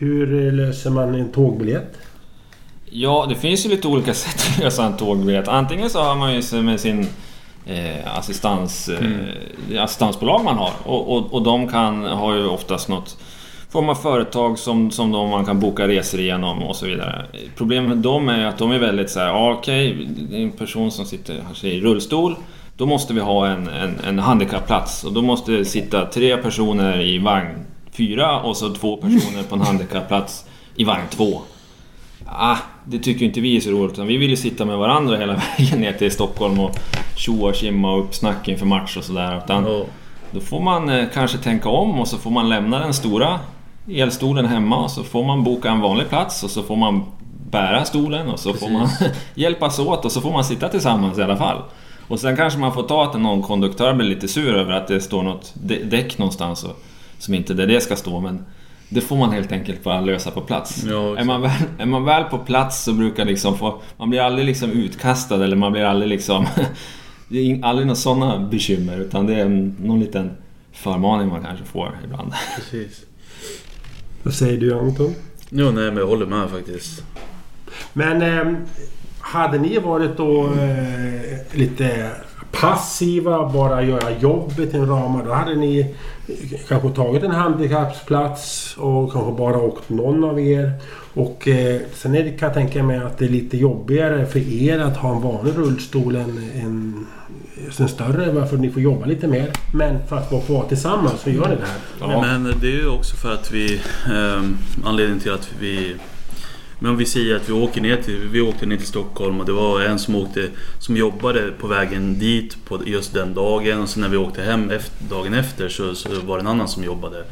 Hur 0.00 0.46
eh, 0.46 0.52
löser 0.52 0.90
man 0.90 1.14
en 1.14 1.32
tågbiljett? 1.32 1.98
Ja, 2.90 3.26
det 3.28 3.34
finns 3.34 3.66
ju 3.66 3.70
lite 3.70 3.88
olika 3.88 4.14
sätt 4.14 4.50
att 4.50 4.58
lösa 4.58 4.84
en 4.84 4.96
tågbiljett. 4.96 5.48
Antingen 5.48 5.90
så 5.90 6.02
har 6.02 6.16
man 6.16 6.34
ju 6.34 6.42
sig 6.42 6.62
med 6.62 6.80
sin 6.80 7.06
eh, 7.66 8.18
assistans, 8.18 8.88
eh, 8.88 9.82
assistansbolag 9.82 10.44
man 10.44 10.56
har 10.56 10.72
och, 10.84 11.16
och, 11.16 11.34
och 11.34 11.42
de 11.42 11.68
kan, 11.68 12.04
har 12.04 12.34
ju 12.34 12.46
oftast 12.46 12.88
något 12.88 13.16
form 13.70 13.88
av 13.88 13.94
företag 13.94 14.58
som, 14.58 14.90
som 14.90 15.12
de, 15.12 15.30
man 15.30 15.44
kan 15.44 15.60
boka 15.60 15.88
resor 15.88 16.20
igenom 16.20 16.62
och 16.62 16.76
så 16.76 16.86
vidare. 16.86 17.24
Problemet 17.56 17.88
med 17.88 17.98
dem 17.98 18.28
är 18.28 18.46
att 18.46 18.58
de 18.58 18.72
är 18.72 18.78
väldigt 18.78 19.10
så 19.10 19.20
här, 19.20 19.26
ja, 19.26 19.52
okej, 19.52 20.08
det 20.30 20.36
är 20.36 20.42
en 20.42 20.50
person 20.50 20.90
som 20.90 21.04
sitter 21.04 21.40
kanske 21.46 21.68
i 21.68 21.80
rullstol. 21.80 22.36
Då 22.76 22.86
måste 22.86 23.14
vi 23.14 23.20
ha 23.20 23.46
en, 23.46 23.68
en, 23.68 24.00
en 24.08 24.18
handikappplats 24.18 25.04
och 25.04 25.12
då 25.12 25.22
måste 25.22 25.52
det 25.52 25.64
sitta 25.64 26.06
tre 26.06 26.36
personer 26.36 27.00
i 27.00 27.18
vagn 27.18 27.66
fyra 27.92 28.40
och 28.40 28.56
så 28.56 28.74
två 28.74 28.96
personer 28.96 29.42
på 29.48 29.54
en 29.54 29.60
handikappplats 29.60 30.44
i 30.76 30.84
vagn 30.84 31.06
två. 31.10 31.40
ah, 32.26 32.56
det 32.84 32.98
tycker 32.98 33.26
inte 33.26 33.40
vi 33.40 33.56
är 33.56 33.60
så 33.60 33.70
roligt. 33.70 33.92
Utan 33.92 34.06
vi 34.06 34.16
vill 34.16 34.30
ju 34.30 34.36
sitta 34.36 34.64
med 34.64 34.78
varandra 34.78 35.16
hela 35.16 35.42
vägen 35.58 35.80
ner 35.80 35.92
till 35.92 36.10
Stockholm 36.10 36.60
och 36.60 36.76
tjoa 37.16 37.48
och 37.48 37.54
kimma 37.54 37.92
och 37.92 38.04
uppsnack 38.04 38.48
inför 38.48 38.66
match 38.66 38.96
och 38.96 39.04
sådär. 39.04 39.40
Utan 39.44 39.64
då 40.30 40.40
får 40.40 40.60
man 40.60 40.88
eh, 40.88 41.04
kanske 41.14 41.38
tänka 41.38 41.68
om 41.68 42.00
och 42.00 42.08
så 42.08 42.18
får 42.18 42.30
man 42.30 42.48
lämna 42.48 42.78
den 42.78 42.94
stora 42.94 43.40
elstolen 43.92 44.46
hemma 44.46 44.84
och 44.84 44.90
så 44.90 45.04
får 45.04 45.24
man 45.24 45.44
boka 45.44 45.70
en 45.70 45.80
vanlig 45.80 46.08
plats 46.08 46.42
och 46.42 46.50
så 46.50 46.62
får 46.62 46.76
man 46.76 47.02
bära 47.50 47.84
stolen 47.84 48.28
och 48.28 48.38
så 48.38 48.54
får 48.54 48.68
man 48.68 48.88
hjälpas 49.34 49.78
åt 49.78 50.04
och 50.04 50.12
så 50.12 50.20
får 50.20 50.32
man 50.32 50.44
sitta 50.44 50.68
tillsammans 50.68 51.18
i 51.18 51.22
alla 51.22 51.36
fall. 51.36 51.62
Och 52.08 52.20
sen 52.20 52.36
kanske 52.36 52.58
man 52.58 52.74
får 52.74 52.82
ta 52.82 53.04
att 53.04 53.20
någon 53.20 53.42
konduktör 53.42 53.94
blir 53.94 54.06
lite 54.06 54.28
sur 54.28 54.54
över 54.54 54.72
att 54.72 54.88
det 54.88 55.00
står 55.00 55.22
något 55.22 55.54
dä- 55.54 55.84
däck 55.84 56.18
någonstans 56.18 56.64
och, 56.64 56.82
som 57.18 57.34
inte 57.34 57.54
där 57.54 57.66
det 57.66 57.80
ska 57.80 57.96
stå 57.96 58.20
men 58.20 58.44
det 58.88 59.00
får 59.00 59.16
man 59.16 59.30
helt 59.32 59.52
enkelt 59.52 59.84
bara 59.84 60.00
lösa 60.00 60.30
på 60.30 60.40
plats. 60.40 60.84
Ja, 60.84 61.18
är, 61.18 61.24
man 61.24 61.42
väl, 61.42 61.50
är 61.78 61.86
man 61.86 62.04
väl 62.04 62.24
på 62.24 62.38
plats 62.38 62.84
så 62.84 62.92
brukar 62.92 63.24
liksom 63.24 63.58
få... 63.58 63.80
Man 63.96 64.10
blir 64.10 64.20
aldrig 64.20 64.46
liksom 64.46 64.70
utkastad 64.70 65.44
eller 65.44 65.56
man 65.56 65.72
blir 65.72 65.84
aldrig 65.84 66.08
liksom... 66.08 66.46
det 67.28 67.38
är 67.38 67.64
aldrig 67.64 67.86
några 67.86 67.96
sådana 67.96 68.38
bekymmer 68.38 68.98
utan 68.98 69.26
det 69.26 69.34
är 69.34 69.48
någon 69.78 70.00
liten 70.00 70.30
förmaning 70.72 71.28
man 71.28 71.42
kanske 71.42 71.64
får 71.64 71.98
ibland. 72.04 72.32
Precis. 72.56 73.00
Vad 74.22 74.34
säger 74.34 74.60
du 74.60 74.74
Anton? 74.78 75.14
Jo, 75.48 75.70
nej 75.70 75.84
men 75.84 75.96
jag 75.96 76.06
håller 76.06 76.26
med 76.26 76.50
faktiskt. 76.50 77.04
Men 77.92 78.22
eh, 78.22 78.60
hade 79.20 79.58
ni 79.58 79.78
varit 79.78 80.16
då 80.16 80.46
eh, 80.46 81.58
lite 81.58 82.10
passiva, 82.52 83.48
bara 83.52 83.82
göra 83.82 84.18
jobbet 84.18 84.74
i 84.74 84.76
en 84.76 84.86
ramar, 84.86 85.24
då 85.24 85.32
hade 85.32 85.54
ni 85.54 85.94
kanske 86.68 86.90
tagit 86.90 87.22
en 87.22 87.30
handikappsplats 87.30 88.74
och 88.78 89.12
kanske 89.12 89.32
bara 89.32 89.58
åkt 89.58 89.88
någon 89.88 90.24
av 90.24 90.40
er. 90.40 90.72
Och 91.14 91.48
eh, 91.48 91.80
sen 91.94 92.14
är 92.14 92.24
det, 92.24 92.30
kan 92.30 92.46
jag 92.46 92.54
tänka 92.54 92.82
mig 92.82 92.98
att 92.98 93.18
det 93.18 93.24
är 93.24 93.28
lite 93.28 93.56
jobbigare 93.56 94.26
för 94.26 94.38
er 94.38 94.78
att 94.78 94.96
ha 94.96 95.16
en 95.16 95.22
vanlig 95.22 95.52
rullstol 95.56 96.16
än 96.16 96.50
en, 96.54 97.06
en 97.78 97.88
större, 97.88 98.32
varför 98.32 98.56
ni 98.56 98.70
får 98.70 98.82
jobba 98.82 99.06
lite 99.06 99.28
mer. 99.28 99.52
Men 99.74 100.06
för 100.08 100.16
att 100.16 100.28
få 100.28 100.54
vara 100.54 100.68
tillsammans 100.68 101.20
så 101.20 101.30
gör 101.30 101.48
ni 101.48 101.56
det 101.56 101.66
här. 101.66 101.78
Ja. 102.00 102.20
Men 102.20 102.54
det 102.60 102.66
är 102.66 102.76
ju 102.76 102.88
också 102.88 103.16
för 103.16 103.34
att 103.34 103.52
vi... 103.52 103.80
Eh, 104.06 104.42
anledningen 104.84 105.20
till 105.20 105.32
att 105.32 105.50
vi... 105.60 105.96
Men 106.78 106.90
om 106.90 106.96
vi 106.96 107.06
säger 107.06 107.36
att 107.36 107.48
vi 107.48 107.52
åker 107.52 107.80
ner 107.80 107.96
till, 107.96 108.28
vi 108.32 108.40
åkte 108.40 108.66
ner 108.66 108.76
till 108.76 108.86
Stockholm 108.86 109.40
och 109.40 109.46
det 109.46 109.52
var 109.52 109.80
en 109.80 109.98
som 109.98 110.14
åkte 110.14 110.48
som 110.78 110.96
jobbade 110.96 111.52
på 111.58 111.66
vägen 111.66 112.18
dit 112.18 112.64
på 112.64 112.80
just 112.86 113.14
den 113.14 113.34
dagen 113.34 113.80
och 113.80 113.88
sen 113.88 114.00
när 114.00 114.08
vi 114.08 114.16
åkte 114.16 114.42
hem 114.42 114.70
efter, 114.70 115.04
dagen 115.08 115.34
efter 115.34 115.68
så, 115.68 115.94
så 115.94 116.08
var 116.20 116.36
det 116.36 116.40
en 116.40 116.46
annan 116.46 116.68
som 116.68 116.84
jobbade. 116.84 117.24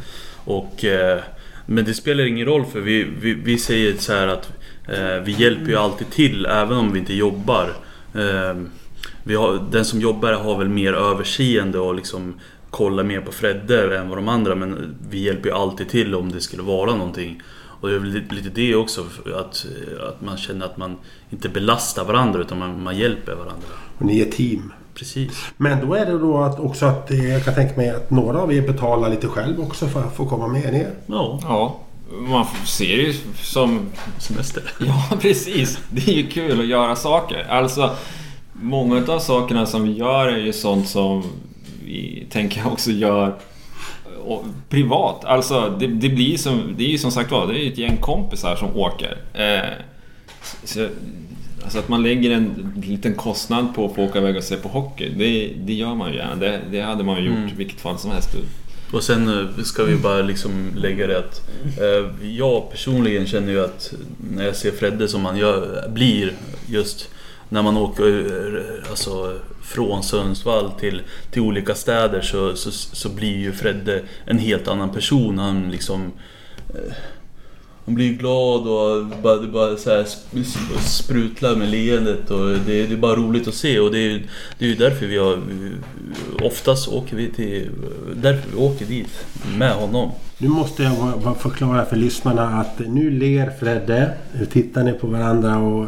Och, 0.45 0.85
eh, 0.85 1.19
men 1.67 1.85
det 1.85 1.95
spelar 1.95 2.25
ingen 2.25 2.47
roll 2.47 2.65
för 2.65 2.81
vi, 2.81 3.07
vi, 3.21 3.35
vi 3.35 3.59
säger 3.59 3.97
så 3.99 4.13
här 4.13 4.29
att 4.29 4.53
eh, 4.89 5.25
vi 5.25 5.33
hjälper 5.33 5.67
ju 5.67 5.77
alltid 5.77 6.11
till 6.11 6.47
även 6.47 6.77
om 6.77 6.93
vi 6.93 6.99
inte 6.99 7.15
jobbar. 7.15 7.73
Vi 9.29 9.35
har, 9.35 9.61
den 9.71 9.85
som 9.85 10.01
jobbar 10.01 10.33
har 10.33 10.59
väl 10.59 10.69
mer 10.69 10.93
överseende 10.93 11.79
och 11.79 11.95
liksom 11.95 12.35
kollar 12.71 13.05
mer 13.05 13.21
på 13.21 13.33
Fredde 13.33 13.99
än 13.99 14.09
vad 14.09 14.19
de 14.19 14.29
andra 14.29 14.55
men 14.55 14.97
vi 15.11 15.19
hjälper 15.25 15.49
ju 15.49 15.55
alltid 15.55 15.89
till 15.89 16.15
om 16.15 16.33
det 16.33 16.41
skulle 16.41 16.63
vara 16.63 16.95
någonting. 16.95 17.43
Och 17.81 17.89
det 17.89 17.95
är 17.95 17.99
väl 17.99 18.09
lite- 18.11 18.35
lite 18.35 18.49
det 18.49 18.75
också, 18.75 19.05
att, 19.37 19.67
att 20.09 20.21
man 20.23 20.37
känner 20.37 20.67
att 20.67 20.77
man 20.77 20.97
inte 21.31 21.49
belastar 21.49 22.05
varandra 22.05 22.41
utan 22.41 22.59
man, 22.59 22.83
man 22.83 22.99
hjälper 22.99 23.33
varandra. 23.35 23.67
Och 23.99 24.05
ni 24.07 24.21
är 24.21 24.25
team. 24.31 24.73
Precis. 24.95 25.47
Men 25.57 25.87
då 25.87 25.95
är 25.95 26.07
det 26.07 26.19
då 26.19 26.39
att 26.39 26.61
också 26.61 26.87
att 26.87 27.11
eh, 27.11 27.29
jag 27.33 27.45
kan 27.45 27.55
tänka 27.55 27.77
mig 27.77 27.91
att 27.91 28.11
några 28.11 28.39
av 28.39 28.53
er 28.53 28.63
betalar 28.67 29.11
lite 29.11 29.27
själv 29.29 29.61
också 29.61 29.87
för 29.87 30.01
att 30.01 30.17
få 30.17 30.27
komma 30.27 30.49
med 30.49 30.73
ner. 30.73 30.91
Ja, 31.07 31.41
Ja, 31.43 31.81
man 32.29 32.47
ser 32.67 32.97
det 32.97 33.03
ju 33.03 33.15
som 33.43 33.81
semester. 34.19 34.63
Ja, 34.81 35.17
precis. 35.21 35.79
Det 35.91 36.09
är 36.09 36.15
ju 36.15 36.27
kul 36.27 36.61
att 36.61 36.67
göra 36.67 36.97
saker. 36.97 37.47
Alltså, 37.51 37.91
många 38.61 39.13
av 39.13 39.19
sakerna 39.19 39.67
som 39.67 39.85
vi 39.85 39.93
gör 39.93 40.29
är 40.29 40.39
ju 40.39 40.53
sånt 40.53 40.89
som 40.89 41.25
vi 41.85 42.27
tänker 42.31 42.61
jag 42.61 42.73
också 42.73 42.91
gör 42.91 43.35
och, 44.25 44.45
privat. 44.69 45.25
Alltså, 45.25 45.77
det, 45.81 45.87
det 45.87 46.09
blir 46.09 46.37
som, 46.37 46.75
det 46.79 46.85
är 46.85 46.89
ju 46.89 46.99
som 46.99 47.11
sagt 47.11 47.31
var, 47.31 47.47
det 47.47 47.53
är 47.53 47.63
ju 47.63 47.73
ett 47.73 47.79
gäng 47.79 47.97
kompisar 47.97 48.57
som 48.57 48.77
åker. 48.77 49.17
Eh, 49.35 49.71
så, 50.65 50.89
alltså 51.63 51.79
att 51.79 51.89
man 51.89 52.03
lägger 52.03 52.31
en 52.31 52.73
liten 52.87 53.15
kostnad 53.15 53.75
på 53.75 53.87
att 53.87 53.95
få 53.95 54.05
åka 54.05 54.19
iväg 54.19 54.37
och 54.37 54.43
se 54.43 54.57
på 54.57 54.69
hockey, 54.69 55.09
det, 55.17 55.53
det 55.67 55.73
gör 55.73 55.95
man 55.95 56.13
ju 56.13 56.17
gärna. 56.17 56.35
Det, 56.35 56.61
det 56.71 56.81
hade 56.81 57.05
man 57.05 57.17
ju 57.17 57.23
gjort 57.23 57.37
Mm. 57.37 57.49
i 57.49 57.55
vilket 57.57 57.81
fall 57.81 57.99
som 57.99 58.11
helst. 58.11 58.29
Och 58.93 59.03
sen 59.03 59.29
eh, 59.29 59.63
ska 59.65 59.85
vi 59.85 59.97
bara 59.97 60.23
liksom 60.23 60.51
lägga 60.77 61.07
det 61.07 61.19
att 61.19 61.49
eh, 61.79 62.29
jag 62.29 62.71
personligen 62.71 63.27
känner 63.27 63.53
ju 63.53 63.65
att 63.65 63.93
när 64.35 64.45
jag 64.45 64.57
ser 64.57 64.71
Fredde 64.71 65.09
som 65.09 65.25
han 65.25 65.37
gör, 65.37 65.89
blir 65.89 66.33
just 66.67 67.11
när 67.49 67.63
man 67.63 67.77
åker 67.77 68.19
eh, 68.57 68.91
alltså, 68.91 69.39
från 69.63 70.03
Sundsvall 70.03 70.71
till, 70.71 71.03
till 71.31 71.43
olika 71.43 71.75
städer 71.75 72.21
så, 72.21 72.57
så, 72.57 72.71
så 72.71 73.09
blir 73.09 73.37
ju 73.37 73.53
Fredde 73.53 74.03
en 74.25 74.39
helt 74.39 74.69
annan 74.69 74.91
person. 74.91 75.39
Han 75.39 75.71
liksom 75.71 76.13
eh, 76.75 76.93
han 77.85 77.95
blir 77.95 78.13
glad 78.13 78.61
och 78.69 79.07
bara, 79.23 79.37
det 79.37 79.47
bara 79.47 79.77
så 79.77 79.91
här 79.91 80.07
sprutlar 80.81 81.57
med 81.57 81.69
leendet 81.69 82.31
och 82.31 82.49
det, 82.49 82.87
det 82.87 82.93
är 82.93 82.97
bara 82.97 83.17
roligt 83.17 83.49
att 83.49 83.55
se 83.55 83.81
och 83.81 83.93
det 83.93 83.99
är, 83.99 84.23
det 84.59 84.65
är 84.65 84.69
ju 84.69 84.75
därför 84.75 85.07
vi 85.07 85.17
har 85.19 85.39
Oftast 86.43 86.89
åker 86.89 87.17
vi 87.17 87.31
till... 87.31 87.71
Därför 88.15 88.51
vi 88.51 88.57
åker 88.57 88.85
dit 88.87 89.25
med 89.57 89.73
honom. 89.73 90.11
Nu 90.39 90.49
måste 90.49 90.83
jag 90.83 91.21
bara- 91.25 91.35
förklara 91.35 91.85
för 91.85 91.97
lyssnarna 91.97 92.43
att 92.61 92.79
nu 92.79 93.11
ler 93.11 93.51
Fredde. 93.61 94.11
Nu 94.39 94.47
tittar 94.47 94.85
ni 94.85 94.93
på 94.93 95.07
varandra 95.07 95.59
och 95.59 95.87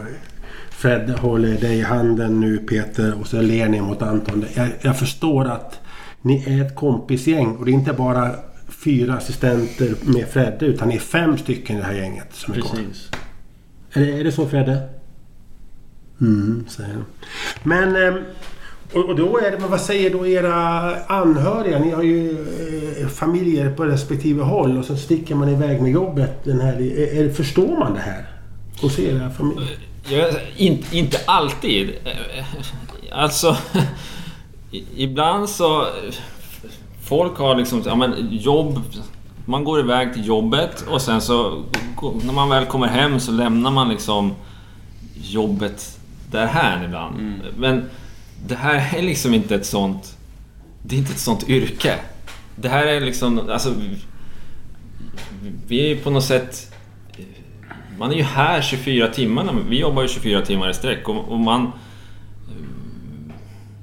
Fredde 0.80 1.12
håller 1.12 1.58
dig 1.60 1.78
i 1.78 1.82
handen 1.82 2.40
nu 2.40 2.58
Peter 2.58 3.20
och 3.20 3.26
så 3.26 3.40
ler 3.42 3.68
ni 3.68 3.80
mot 3.80 4.02
Anton. 4.02 4.44
Jag, 4.54 4.68
jag 4.82 4.98
förstår 4.98 5.44
att 5.44 5.80
ni 6.22 6.44
är 6.46 6.66
ett 6.66 6.74
kompisgäng 6.74 7.56
och 7.56 7.64
det 7.64 7.70
är 7.70 7.72
inte 7.72 7.92
bara 7.92 8.30
fyra 8.68 9.14
assistenter 9.14 9.94
med 10.02 10.28
Fredde 10.28 10.66
utan 10.66 10.88
ni 10.88 10.94
är 10.94 11.00
fem 11.00 11.38
stycken 11.38 11.76
i 11.76 11.78
det 11.78 11.86
här 11.86 11.94
gänget 11.94 12.34
som. 12.34 12.54
Precis. 12.54 13.10
Är 13.92 14.00
det, 14.00 14.20
är 14.20 14.24
det 14.24 14.32
så 14.32 14.46
Fredde? 14.46 14.88
Mm, 16.20 16.64
säger 16.68 16.92
han. 16.92 17.04
Men... 17.62 17.96
ehm, 17.96 18.22
Och, 18.94 19.08
och 19.08 19.16
då 19.16 19.38
är 19.38 19.50
det, 19.50 19.58
men 19.60 19.70
vad 19.70 19.80
säger 19.80 20.10
då 20.10 20.26
era 20.26 20.94
anhöriga? 21.06 21.78
Ni 21.78 21.90
har 21.90 22.02
ju 22.02 22.30
eh, 23.00 23.06
familjer 23.08 23.70
på 23.70 23.84
respektive 23.84 24.42
håll 24.42 24.78
och 24.78 24.84
så 24.84 24.96
sticker 24.96 25.34
man 25.34 25.48
iväg 25.48 25.82
med 25.82 25.90
jobbet. 25.92 26.44
Den 26.44 26.60
här, 26.60 26.80
är, 26.80 27.30
förstår 27.30 27.78
man 27.78 27.94
det 27.94 28.00
här? 28.00 28.26
Hos 28.82 28.98
era 28.98 29.30
familjer? 29.30 29.78
Jag, 30.10 30.34
in, 30.56 30.84
inte 30.92 31.20
alltid. 31.26 31.92
Alltså... 33.12 33.56
Ibland 34.96 35.48
så... 35.48 35.86
Folk 37.04 37.38
har 37.38 37.56
liksom... 37.56 37.82
Ja, 37.86 37.94
men 37.94 38.28
jobb... 38.30 38.80
Man 39.44 39.64
går 39.64 39.80
iväg 39.80 40.14
till 40.14 40.26
jobbet 40.26 40.84
och 40.88 41.02
sen 41.02 41.20
så... 41.20 41.64
När 42.22 42.32
man 42.32 42.48
väl 42.48 42.66
kommer 42.66 42.86
hem 42.86 43.20
så 43.20 43.32
lämnar 43.32 43.70
man 43.70 43.88
liksom 43.88 44.34
jobbet 45.14 45.98
därhän 46.30 46.84
ibland. 46.84 47.40
Men 47.56 47.84
det 48.46 48.54
här 48.54 48.98
är 48.98 49.02
liksom 49.02 49.34
inte 49.34 49.54
ett 49.54 49.66
sånt... 49.66 50.16
Det 50.82 50.94
är 50.94 50.98
inte 50.98 51.12
ett 51.12 51.18
sånt 51.18 51.48
yrke. 51.48 51.98
Det 52.56 52.68
här 52.68 52.86
är 52.86 53.00
liksom... 53.00 53.50
Alltså, 53.50 53.74
vi 55.66 55.92
är 55.92 55.96
på 55.96 56.10
något 56.10 56.24
sätt... 56.24 56.69
Man 58.00 58.12
är 58.12 58.14
ju 58.14 58.22
här 58.22 58.62
24 58.62 59.08
timmar. 59.08 59.56
Vi 59.68 59.80
jobbar 59.80 60.02
ju 60.02 60.08
24 60.08 60.42
timmar 60.42 60.70
i 60.70 60.74
sträck 60.74 61.08
och, 61.08 61.28
och 61.28 61.40
man... 61.40 61.72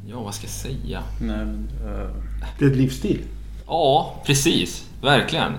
Ja, 0.08 0.20
vad 0.22 0.34
ska 0.34 0.44
jag 0.44 0.52
säga? 0.52 1.04
Nej, 1.22 1.38
men, 1.38 1.70
eh, 1.86 2.10
Det 2.60 2.66
är 2.66 2.70
ett 2.70 2.76
livsstil. 2.78 3.20
Ja, 3.68 4.24
precis. 4.26 4.90
Verkligen. 5.02 5.52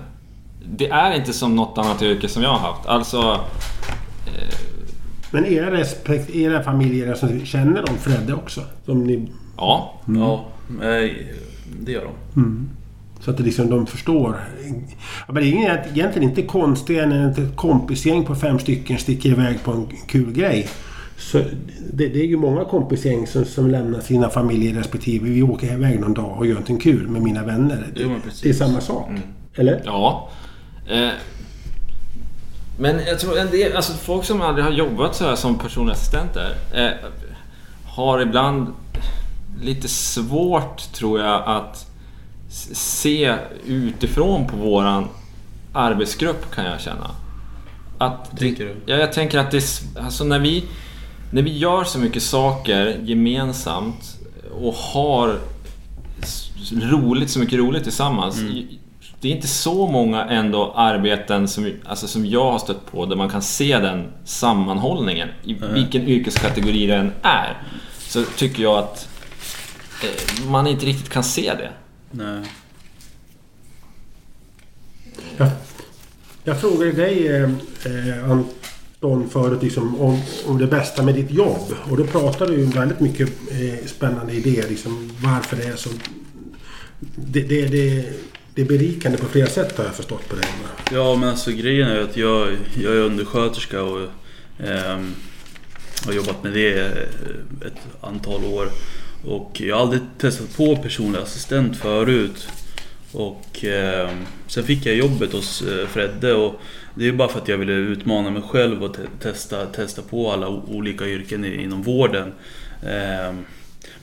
Det 0.65 0.89
är 0.89 1.15
inte 1.15 1.33
som 1.33 1.55
något 1.55 1.77
annat 1.77 2.01
yrke 2.01 2.27
som 2.27 2.43
jag 2.43 2.49
har 2.49 2.59
haft. 2.59 2.85
Alltså... 2.85 3.39
Men 5.31 5.45
era, 5.45 5.71
respekt, 5.71 6.29
era 6.29 6.63
familjer, 6.63 7.09
alltså, 7.09 7.27
känner 7.45 7.85
de 7.85 7.97
Fredde 7.97 8.33
också? 8.33 8.61
Som 8.85 9.03
ni, 9.03 9.31
Ja. 9.57 9.93
ja, 10.05 10.45
eh, 10.81 11.11
det 11.79 11.91
gör 11.91 12.05
de. 12.05 12.69
Så 13.19 13.31
att 13.31 13.39
liksom, 13.39 13.69
de 13.69 13.87
förstår. 13.87 14.39
Ja, 15.27 15.33
men 15.33 15.43
det 15.43 15.49
är 15.49 15.87
egentligen 15.93 16.29
inte 16.29 16.41
konstigare 16.41 17.15
än 17.15 17.29
att 17.29 17.37
ett 17.37 17.55
kompisgäng 17.55 18.25
på 18.25 18.35
fem 18.35 18.59
stycken 18.59 18.97
sticker 18.97 19.29
iväg 19.29 19.63
på 19.63 19.71
en 19.71 19.87
kul 20.07 20.31
grej. 20.31 20.69
Så 21.17 21.37
det, 21.93 22.07
det 22.07 22.19
är 22.19 22.27
ju 22.27 22.37
många 22.37 22.65
kompisgäng 22.65 23.27
som, 23.27 23.45
som 23.45 23.67
lämnar 23.67 23.99
sina 23.99 24.29
familjer 24.29 24.73
respektive. 24.73 25.29
Vi 25.29 25.41
åker 25.41 25.73
iväg 25.73 25.99
någon 25.99 26.13
dag 26.13 26.37
och 26.37 26.45
gör 26.45 26.53
någonting 26.53 26.79
kul 26.79 27.07
med 27.07 27.21
mina 27.21 27.43
vänner. 27.43 27.87
Det, 27.95 28.01
Jo, 28.01 28.15
det 28.43 28.49
är 28.49 28.53
samma 28.53 28.81
sak. 28.81 29.09
Eller? 29.55 29.81
Ja. 29.85 30.29
Eh, 30.89 31.09
men 32.79 32.99
jag 33.07 33.19
tror 33.19 33.37
en 33.37 33.51
del, 33.51 33.75
alltså 33.75 33.93
folk 33.93 34.25
som 34.25 34.41
aldrig 34.41 34.65
har 34.65 34.71
jobbat 34.71 35.15
så 35.15 35.25
här 35.25 35.35
som 35.35 35.57
personliga 35.57 35.93
assistenter 35.93 36.55
eh, 36.73 37.09
har 37.85 38.21
ibland 38.21 38.67
lite 39.61 39.87
svårt, 39.87 40.93
tror 40.93 41.19
jag, 41.19 41.43
att 41.45 41.88
se 42.49 43.35
utifrån 43.65 44.47
på 44.47 44.57
våran 44.57 45.07
arbetsgrupp 45.73 46.51
kan 46.55 46.65
jag 46.65 46.81
känna. 46.81 47.11
att... 47.97 48.37
Tänker 48.37 48.65
du? 48.65 48.75
Ja, 48.85 48.95
jag 48.95 49.13
tänker 49.13 49.37
att 49.39 49.51
det... 49.51 49.63
Alltså 49.99 50.23
när 50.23 50.39
vi... 50.39 50.63
När 51.31 51.41
vi 51.41 51.57
gör 51.57 51.83
så 51.83 51.99
mycket 51.99 52.23
saker 52.23 52.99
gemensamt 53.03 54.17
och 54.61 54.73
har 54.73 55.39
roligt, 56.71 57.29
så 57.29 57.39
mycket 57.39 57.59
roligt 57.59 57.83
tillsammans. 57.83 58.41
Det 59.21 59.27
är 59.27 59.35
inte 59.35 59.47
så 59.47 59.87
många 59.87 60.25
ändå 60.25 60.73
arbeten 60.75 61.47
som, 61.47 61.71
alltså 61.85 62.07
som 62.07 62.25
jag 62.25 62.51
har 62.51 62.59
stött 62.59 62.91
på 62.91 63.05
där 63.05 63.15
man 63.15 63.29
kan 63.29 63.41
se 63.41 63.79
den 63.79 64.07
sammanhållningen. 64.23 65.29
I 65.43 65.53
vilken 65.53 66.07
yrkeskategori 66.07 66.87
det 66.87 66.95
än 66.95 67.11
är. 67.21 67.61
Så 67.99 68.23
tycker 68.23 68.63
jag 68.63 68.77
att 68.77 69.09
eh, 70.03 70.45
man 70.49 70.67
inte 70.67 70.85
riktigt 70.85 71.09
kan 71.09 71.23
se 71.23 71.53
det. 71.57 71.69
Nej. 72.11 72.43
Jag, 75.37 75.49
jag 76.43 76.61
frågade 76.61 76.91
dig 76.91 77.27
eh, 77.27 77.43
eh, 77.85 78.31
Anton 78.31 79.29
förut 79.29 79.63
liksom, 79.63 80.01
om, 80.01 80.21
om 80.45 80.57
det 80.57 80.67
bästa 80.67 81.03
med 81.03 81.15
ditt 81.15 81.31
jobb. 81.31 81.73
Och 81.89 81.97
då 81.97 82.03
pratade 82.05 82.51
du 82.51 82.57
ju 82.57 82.65
väldigt 82.65 82.99
mycket 82.99 83.29
eh, 83.51 83.85
spännande 83.85 84.33
idéer. 84.33 84.69
Liksom, 84.69 85.11
varför 85.23 85.57
det 85.57 85.63
är 85.63 85.75
så... 85.75 85.89
Det, 87.15 87.41
det, 87.41 87.67
det, 87.67 88.05
det 88.53 88.61
är 88.61 88.65
berikande 88.65 89.17
på 89.17 89.25
flera 89.25 89.47
sätt 89.47 89.77
har 89.77 89.85
jag 89.85 89.95
förstått 89.95 90.29
på 90.29 90.35
det. 90.35 90.47
Ja 90.91 91.15
men 91.15 91.29
alltså 91.29 91.51
grejen 91.51 91.89
är 91.89 91.99
att 91.99 92.17
jag, 92.17 92.57
jag 92.83 92.93
är 92.93 92.99
undersköterska 92.99 93.83
och 93.83 94.09
ehm, 94.59 95.15
har 96.05 96.13
jobbat 96.13 96.43
med 96.43 96.53
det 96.53 96.79
eh, 96.79 97.67
ett 97.67 97.79
antal 98.01 98.45
år. 98.45 98.69
Och 99.25 99.61
jag 99.61 99.75
har 99.75 99.81
aldrig 99.81 100.01
testat 100.17 100.57
på 100.57 100.75
personlig 100.75 101.19
assistent 101.19 101.77
förut. 101.77 102.47
Och 103.11 103.65
eh, 103.65 104.09
sen 104.47 104.63
fick 104.63 104.85
jag 104.85 104.95
jobbet 104.95 105.33
hos 105.33 105.61
eh, 105.61 105.87
Fredde 105.87 106.33
och 106.33 106.61
det 106.95 107.07
är 107.07 107.11
bara 107.11 107.27
för 107.29 107.39
att 107.39 107.47
jag 107.47 107.57
ville 107.57 107.73
utmana 107.73 108.29
mig 108.29 108.41
själv 108.41 108.83
och 108.83 108.93
te 108.93 109.01
testa, 109.21 109.65
testa 109.65 110.01
på 110.01 110.31
alla 110.31 110.47
olika 110.47 111.05
yrken 111.07 111.45
i- 111.45 111.63
inom 111.63 111.83
vården. 111.83 112.33
Eh, 112.83 113.33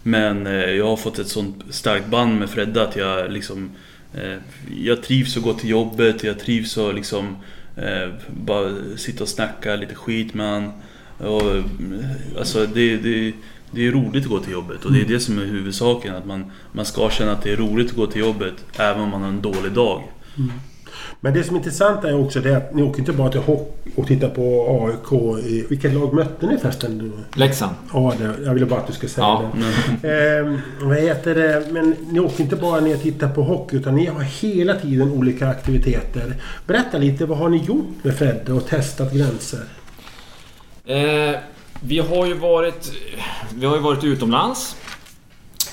men 0.02 0.46
eh, 0.46 0.52
jag 0.70 0.86
har 0.86 0.96
fått 0.96 1.18
ett 1.18 1.28
sånt 1.28 1.56
starkt 1.70 2.06
band 2.06 2.38
med 2.38 2.50
Fredde 2.50 2.82
att 2.82 2.96
jag 2.96 3.32
liksom 3.32 3.70
eh, 4.14 4.36
Jag 4.80 5.02
trivs 5.02 5.36
att 5.36 5.42
gå 5.42 5.54
till 5.54 5.70
jobbet, 5.70 6.24
jag 6.24 6.38
trivs 6.38 6.78
att 6.78 6.94
liksom 6.94 7.36
eh, 7.76 8.08
bara 8.44 8.70
sitta 8.96 9.22
och 9.22 9.28
snacka 9.28 9.76
lite 9.76 9.94
skit 9.94 10.34
med 10.34 10.50
han. 10.50 10.72
Och, 11.18 11.56
eh, 11.56 11.64
alltså 12.38 12.66
det, 12.66 12.96
det, 12.96 13.32
det 13.70 13.86
är 13.86 13.92
roligt 13.92 14.24
att 14.24 14.30
gå 14.30 14.38
till 14.38 14.52
jobbet 14.52 14.84
och 14.84 14.92
det 14.92 15.00
är 15.00 15.04
det 15.04 15.20
som 15.20 15.38
är 15.38 15.44
huvudsaken. 15.44 16.14
Att 16.14 16.26
man, 16.26 16.50
man 16.72 16.84
ska 16.84 17.10
känna 17.10 17.32
att 17.32 17.42
det 17.42 17.52
är 17.52 17.56
roligt 17.56 17.90
att 17.90 17.96
gå 17.96 18.06
till 18.06 18.20
jobbet 18.20 18.54
även 18.78 19.02
om 19.02 19.08
man 19.10 19.22
har 19.22 19.28
en 19.28 19.40
dålig 19.42 19.72
dag. 19.72 20.02
Men 21.20 21.34
det 21.34 21.44
som 21.44 21.56
är 21.56 21.58
intressant 21.58 22.04
är 22.04 22.20
också 22.20 22.40
det 22.40 22.56
att 22.56 22.74
ni 22.74 22.82
åker 22.82 22.98
inte 23.00 23.12
bara 23.12 23.30
till 23.30 23.40
hockey 23.40 23.90
och 23.96 24.06
tittar 24.06 24.28
på 24.28 24.66
AIK. 24.86 25.12
i- 25.46 25.66
Vilket 25.68 25.94
lag 25.94 26.14
mötte 26.14 26.46
ni 26.46 26.58
förresten? 26.58 27.12
Leksand. 27.34 27.74
Ja, 27.92 28.14
det, 28.18 28.34
jag 28.44 28.54
ville 28.54 28.66
bara 28.66 28.80
att 28.80 28.86
du 28.86 28.92
skulle 28.92 29.10
säga 29.10 29.26
Ja. 29.26 29.50
det. 30.02 30.38
Eh, 30.38 30.54
vad 30.82 30.96
heter 30.96 31.34
det? 31.34 31.66
Men 31.72 31.94
ni 32.10 32.20
åker 32.20 32.42
inte 32.42 32.56
bara 32.56 32.80
ner 32.80 32.94
och 32.94 33.02
tittar 33.02 33.28
på 33.28 33.42
hockey 33.42 33.76
utan 33.76 33.94
ni 33.94 34.06
har 34.06 34.20
hela 34.20 34.74
tiden 34.74 35.12
olika 35.12 35.48
aktiviteter. 35.48 36.34
Berätta 36.66 36.98
lite, 36.98 37.26
vad 37.26 37.38
har 37.38 37.48
ni 37.48 37.56
gjort 37.64 37.86
med 38.04 38.14
Fredde 38.18 38.52
och 38.52 38.66
testat 38.66 39.12
gränser? 39.14 39.60
Eh, 40.84 41.38
vi 41.80 41.98
har 41.98 42.26
ju 42.26 42.34
varit, 42.34 42.92
vi 43.54 43.66
har 43.66 43.76
ju 43.76 43.82
varit 43.82 44.04
utomlands. 44.04 44.76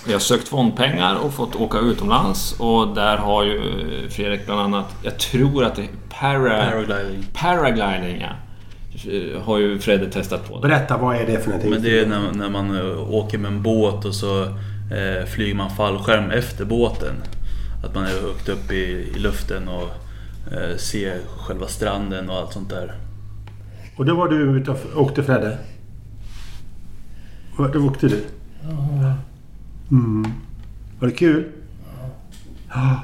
Vi 0.05 0.13
har 0.13 0.19
sökt 0.19 0.47
fondpengar 0.47 1.15
och 1.15 1.33
fått 1.33 1.55
åka 1.55 1.77
utomlands 1.79 2.59
och 2.59 2.95
där 2.95 3.17
har 3.17 3.43
ju 3.43 3.61
Fredrik 4.09 4.45
bland 4.45 4.61
annat, 4.61 4.85
jag 5.03 5.19
tror 5.19 5.63
att 5.63 5.75
det 5.75 5.81
är 5.81 5.89
para, 6.09 6.39
Paragliding. 6.49 7.25
paragliding 7.33 8.21
ja. 8.21 8.29
Eh, 9.11 9.41
Har 9.41 9.57
ju 9.57 9.79
Fredde 9.79 10.09
testat 10.11 10.49
på. 10.49 10.59
Berätta, 10.59 10.97
vad 10.97 11.15
är 11.15 11.25
det 11.25 11.39
för 11.39 11.47
någonting? 11.47 11.69
Men 11.71 11.83
det 11.83 11.99
är 11.99 12.05
när, 12.05 12.31
när 12.31 12.49
man 12.49 12.77
eh, 12.77 13.13
åker 13.13 13.37
med 13.37 13.51
en 13.51 13.61
båt 13.61 14.05
och 14.05 14.15
så 14.15 14.43
eh, 14.43 15.25
flyger 15.35 15.55
man 15.55 15.69
fallskärm 15.69 16.31
efter 16.31 16.65
båten. 16.65 17.15
Att 17.85 17.95
man 17.95 18.03
är 18.03 18.21
högt 18.21 18.49
upp 18.49 18.71
i, 18.71 19.11
i 19.15 19.19
luften 19.19 19.67
och 19.67 19.89
eh, 20.53 20.77
ser 20.77 21.17
själva 21.37 21.67
stranden 21.67 22.29
och 22.29 22.35
allt 22.35 22.53
sånt 22.53 22.69
där. 22.69 22.93
Och 23.95 24.05
då 24.05 24.15
var 24.15 24.27
du 24.27 24.35
ute 24.57 24.71
och 24.71 25.01
åkte 25.01 25.23
Fredde? 25.23 25.57
Vart 27.57 27.75
åkte 27.75 28.07
du? 28.07 28.23
Mm. 29.91 30.25
Var 30.99 31.07
det 31.07 31.13
kul? 31.13 31.51
Ja. 32.69 32.99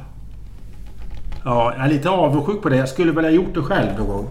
Ja, 1.44 1.74
jag 1.78 1.86
är 1.86 1.90
lite 1.90 2.10
avundsjuk 2.10 2.62
på 2.62 2.70
det. 2.70 2.76
Jag 2.76 2.90
skulle 2.90 3.12
väl 3.12 3.24
ha 3.26 3.32
gjort 3.32 3.54
det 3.54 3.62
själv 3.62 3.98
någon 3.98 4.08
gång. 4.08 4.30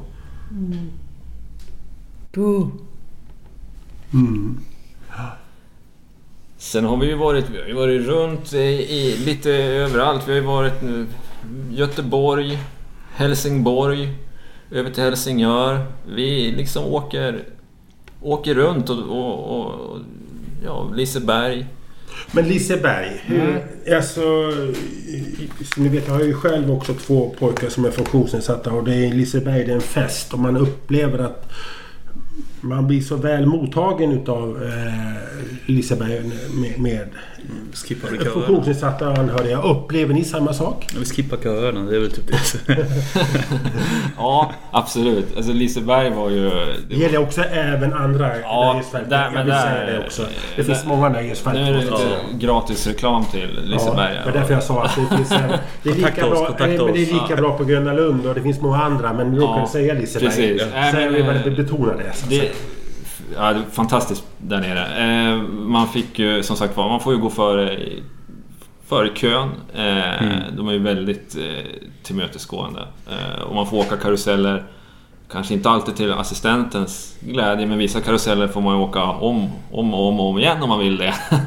Mm. 4.12 4.60
Sen 6.56 6.84
har 6.84 6.96
vi 6.96 7.06
ju 7.06 7.14
varit, 7.14 7.50
vi 7.50 7.72
har 7.72 7.80
varit 7.80 8.06
runt 8.06 8.52
i, 8.52 8.58
i 8.58 9.16
lite 9.24 9.52
överallt. 9.52 10.28
Vi 10.28 10.32
har 10.32 10.40
ju 10.40 10.46
varit 10.46 10.82
nu 10.82 11.06
Göteborg, 11.70 12.58
Helsingborg, 13.14 14.14
över 14.70 14.90
till 14.90 15.02
Helsingör. 15.02 15.86
Vi 16.08 16.52
liksom 16.52 16.84
åker, 16.84 17.44
åker 18.20 18.54
runt 18.54 18.90
och, 18.90 18.98
och, 18.98 19.60
och 19.60 19.98
ja, 20.64 20.90
Liseberg. 20.94 21.66
Men 22.32 22.48
Liseberg, 22.48 23.22
hur, 23.24 23.62
alltså, 23.96 24.20
som 25.74 25.82
ni 25.82 25.88
vet 25.88 26.08
jag 26.08 26.14
har 26.14 26.22
ju 26.22 26.34
själv 26.34 26.70
också 26.70 26.94
två 26.94 27.34
pojkar 27.38 27.68
som 27.68 27.84
är 27.84 27.90
funktionsnedsatta 27.90 28.72
och 28.72 28.84
det 28.84 28.94
är 28.94 29.12
Liseberg 29.12 29.64
det 29.64 29.70
är 29.70 29.74
en 29.74 29.80
fest 29.80 30.32
och 30.32 30.38
man 30.38 30.56
upplever 30.56 31.18
att 31.18 31.52
man 32.60 32.86
blir 32.86 33.00
så 33.00 33.16
väl 33.16 33.46
mottagen 33.46 34.12
utav 34.12 34.62
eh, 34.62 35.14
Liseberg 35.66 36.22
med, 36.54 36.80
med 36.80 37.08
Skippar 37.74 38.08
vi 38.08 38.16
köerna? 38.18 38.30
funktionsnedsatta 38.30 39.06
anhöriga. 39.08 39.62
Upplever 39.62 40.14
ni 40.14 40.24
samma 40.24 40.52
sak? 40.52 40.86
Vi 40.98 41.04
skippar 41.04 41.36
köerna, 41.36 41.80
det 41.90 41.96
är 41.96 42.00
väl 42.00 42.10
typ 42.10 42.26
det. 42.66 42.76
Ja, 44.16 44.52
absolut. 44.70 45.36
Alltså 45.36 45.52
Liseberg 45.52 46.10
var 46.10 46.30
ju... 46.30 46.42
Det 46.50 46.50
Det 46.88 46.94
var, 46.94 47.02
gäller 47.02 47.18
också 47.18 47.42
även 47.42 47.92
andra 47.94 48.38
Ja, 48.40 48.72
nöjesfält. 48.72 49.10
där- 49.10 49.30
men 49.34 49.46
där- 49.46 49.86
det 49.86 50.06
också. 50.06 50.22
Det 50.22 50.62
där- 50.62 50.64
finns 50.74 50.84
många 50.86 51.08
nöjesfält. 51.08 51.56
nu 51.56 51.62
är 51.62 51.72
det 51.72 51.78
lite 51.80 52.16
gratis 52.32 52.86
reklam 52.86 53.24
till 53.24 53.60
Liseberg. 53.64 54.14
Ja, 54.14 54.20
det 54.24 54.30
var 54.30 54.38
därför 54.38 54.54
jag 54.54 54.62
sa 54.62 54.82
att 54.84 54.96
det 55.10 55.16
finns... 55.16 55.32
en- 55.32 55.58
Det 55.82 55.90
är 55.90 55.94
lika, 55.94 56.26
oss, 56.26 56.30
bra, 56.40 56.56
nej, 56.58 56.78
men 56.78 56.86
det 56.92 57.02
är 57.02 57.12
lika 57.22 57.36
bra 57.36 57.58
på 57.58 57.64
Gröna 57.64 57.92
Lund 57.92 58.26
och 58.26 58.34
det 58.34 58.42
finns 58.42 58.60
många 58.60 58.76
andra 58.82 59.12
men 59.12 59.30
nu 59.30 59.40
Ja, 59.40 59.58
jag 59.58 59.68
säga 59.68 59.94
Liseberg. 59.94 60.28
precis. 60.28 60.62
Så 60.62 60.68
Nej, 60.74 61.04
jag 61.04 61.10
vill 61.10 61.24
bara 61.24 61.34
eh, 61.34 61.56
betona 61.56 61.92
det. 62.28 62.50
Ja, 63.34 63.52
det 63.52 63.58
är 63.58 63.64
fantastiskt 63.72 64.24
där 64.38 64.60
nere. 64.60 65.32
Eh, 65.32 65.42
man 65.48 65.88
fick 65.88 66.18
ju 66.18 66.42
som 66.42 66.56
sagt 66.56 66.76
var, 66.76 66.88
man 66.88 67.00
får 67.00 67.12
ju 67.14 67.18
gå 67.18 67.30
före, 67.30 67.78
före 68.86 69.08
kön. 69.14 69.48
Eh, 69.74 70.26
De 70.56 70.68
är 70.68 70.72
ju 70.72 70.78
väldigt 70.78 71.36
eh, 71.36 71.64
tillmötesgående. 72.02 72.86
Och 73.48 73.54
man 73.54 73.66
får 73.66 73.76
åka 73.76 73.96
karuseller. 73.96 74.64
Kanske 75.32 75.54
inte 75.54 75.70
alltid 75.70 75.96
till 75.96 76.12
assistentens 76.12 77.16
glädje, 77.20 77.66
men 77.66 77.78
vissa 77.78 78.00
karuseller 78.00 78.48
får 78.48 78.60
man 78.60 78.76
ju 78.76 78.82
åka 78.82 79.02
om, 79.04 79.50
om 79.72 79.94
och 79.94 80.08
om, 80.08 80.20
om 80.20 80.38
igen 80.38 80.62
om 80.62 80.68
man 80.68 80.78
vill 80.78 80.96
det. 80.96 81.14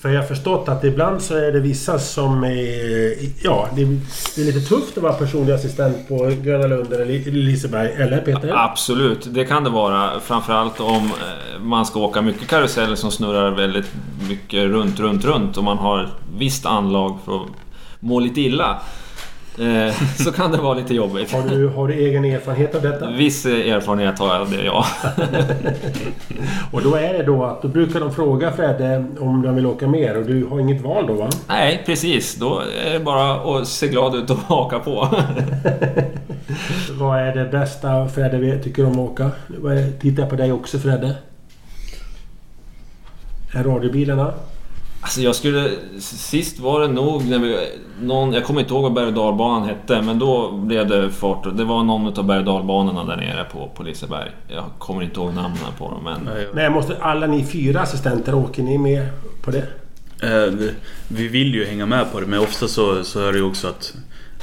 För 0.00 0.08
jag 0.08 0.20
har 0.20 0.28
förstått 0.28 0.68
att 0.68 0.84
ibland 0.84 1.22
så 1.22 1.36
är 1.36 1.52
det 1.52 1.60
vissa 1.60 1.98
som 1.98 2.44
är... 2.44 3.14
Ja, 3.44 3.68
det 3.74 3.82
är, 3.82 4.44
lite 4.44 4.60
tufft 4.60 4.96
att 4.96 5.02
vara 5.02 5.12
personlig 5.12 5.52
assistent 5.52 6.08
på 6.08 6.32
Gröna 6.42 6.66
Lund 6.66 6.92
eller 6.92 7.30
Liseberg. 7.30 7.92
Eller 7.92 8.20
Peter? 8.20 8.52
Absolut, 8.54 9.34
det 9.34 9.44
kan 9.44 9.64
det 9.64 9.70
vara. 9.70 10.20
Framförallt 10.20 10.80
om 10.80 10.96
eh, 11.06 11.60
man 11.60 11.86
ska 11.86 12.00
åka 12.00 12.22
mycket 12.22 12.48
karuseller 12.48 12.94
som 12.94 13.10
snurrar 13.10 13.50
väldigt 13.50 13.92
mycket 14.28 14.64
runt, 14.64 15.00
runt, 15.00 15.24
runt 15.24 15.56
och 15.56 15.64
man 15.64 15.78
har 15.78 16.04
ett 16.04 16.10
visst 16.38 16.66
anlag 16.66 17.18
för 17.24 17.36
att 17.36 17.48
må 18.00 18.20
lite 18.20 18.40
illa. 18.40 18.80
Eh, 19.58 19.94
Så 20.24 20.32
kan 20.32 20.52
det 20.52 20.58
vara 20.58 20.74
lite 20.74 20.94
jobbigt. 20.94 21.32
Har, 21.32 21.42
du, 21.42 21.68
har 21.68 21.88
du 21.88 21.94
egen 21.94 22.24
erfarenhet 22.24 22.74
av 22.74 22.82
detta? 22.82 23.10
Viss 23.10 23.46
erfarenhet 23.46 24.18
har 24.18 24.26
jag 24.26 24.40
av 24.40 24.50
det, 24.50 24.64
ja. 24.64 24.86
Och 26.72 26.82
då 26.82 26.94
är 26.94 27.12
det 27.12 27.22
då 27.22 27.44
att 27.44 27.62
då 27.62 27.68
brukar 27.68 28.00
de 28.00 28.14
fråga 28.14 28.52
Fredde 28.52 29.04
om 29.20 29.42
de 29.42 29.54
vill 29.54 29.66
åka 29.66 29.86
mer 29.86 30.16
och 30.16 30.24
du 30.24 30.46
har 30.46 30.60
inget 30.60 30.82
val 30.82 31.06
då 31.06 31.12
va? 31.14 31.28
Nej, 31.48 31.82
precis. 31.86 32.34
Då 32.34 32.62
är 32.86 32.92
det 32.92 33.00
bara 33.00 33.58
att 33.60 33.68
se 33.68 33.88
glad 33.88 34.14
ut 34.14 34.30
och 34.30 34.36
haka 34.46 34.78
på. 34.78 35.08
Vad 36.98 37.18
är 37.18 37.34
det 37.34 37.44
bästa 37.44 38.08
Fredde 38.08 38.58
tycker 38.58 38.86
om 38.86 38.92
att 38.92 38.98
åka? 38.98 39.30
Tittar 40.00 40.22
jag 40.22 40.30
på 40.30 40.36
dig 40.36 40.52
också 40.52 40.78
Fredde. 40.78 41.14
Är 43.54 43.64
radiobilarna? 43.64 44.32
Alltså 45.06 45.20
jag 45.20 45.34
skulle... 45.34 45.70
Sist 46.00 46.58
var 46.58 46.80
det 46.80 46.88
nog 46.88 47.24
när 47.28 47.38
vi... 47.38 47.56
Någon, 48.00 48.32
jag 48.32 48.44
kommer 48.44 48.60
inte 48.60 48.74
ihåg 48.74 48.82
vad 48.82 48.92
berg 48.92 49.06
och 49.06 49.12
dalbanan 49.12 49.68
hette, 49.68 50.02
men 50.02 50.18
då 50.18 50.52
blev 50.52 50.88
det 50.88 51.10
fart. 51.10 51.56
Det 51.56 51.64
var 51.64 51.82
någon 51.82 52.18
av 52.18 52.24
berg 52.24 52.38
och 52.38 52.44
dalbanorna 52.44 53.04
där 53.04 53.16
nere 53.16 53.44
på, 53.52 53.70
på 53.76 53.82
Liseberg. 53.82 54.30
Jag 54.48 54.64
kommer 54.78 55.02
inte 55.02 55.20
ihåg 55.20 55.34
namnen 55.34 55.72
på 55.78 55.90
dem, 55.90 56.04
men... 56.04 56.28
Nej, 56.54 56.70
måste 56.70 56.96
alla 57.00 57.26
ni 57.26 57.44
fyra 57.44 57.80
assistenter, 57.80 58.34
åker 58.34 58.62
ni 58.62 58.78
med 58.78 59.06
på 59.42 59.50
det? 59.50 59.58
Eh, 60.22 60.52
det- 60.52 60.74
Vi 61.08 61.28
vill 61.28 61.54
ju 61.54 61.64
hänga 61.66 61.86
med 61.86 62.12
på 62.12 62.20
det 62.20 62.26
men 62.26 62.38
ofta 62.40 62.68
så, 62.68 63.04
så 63.04 63.20
är 63.28 63.32
det 63.32 63.38
ju 63.38 63.44
också 63.44 63.68
att 63.68 63.94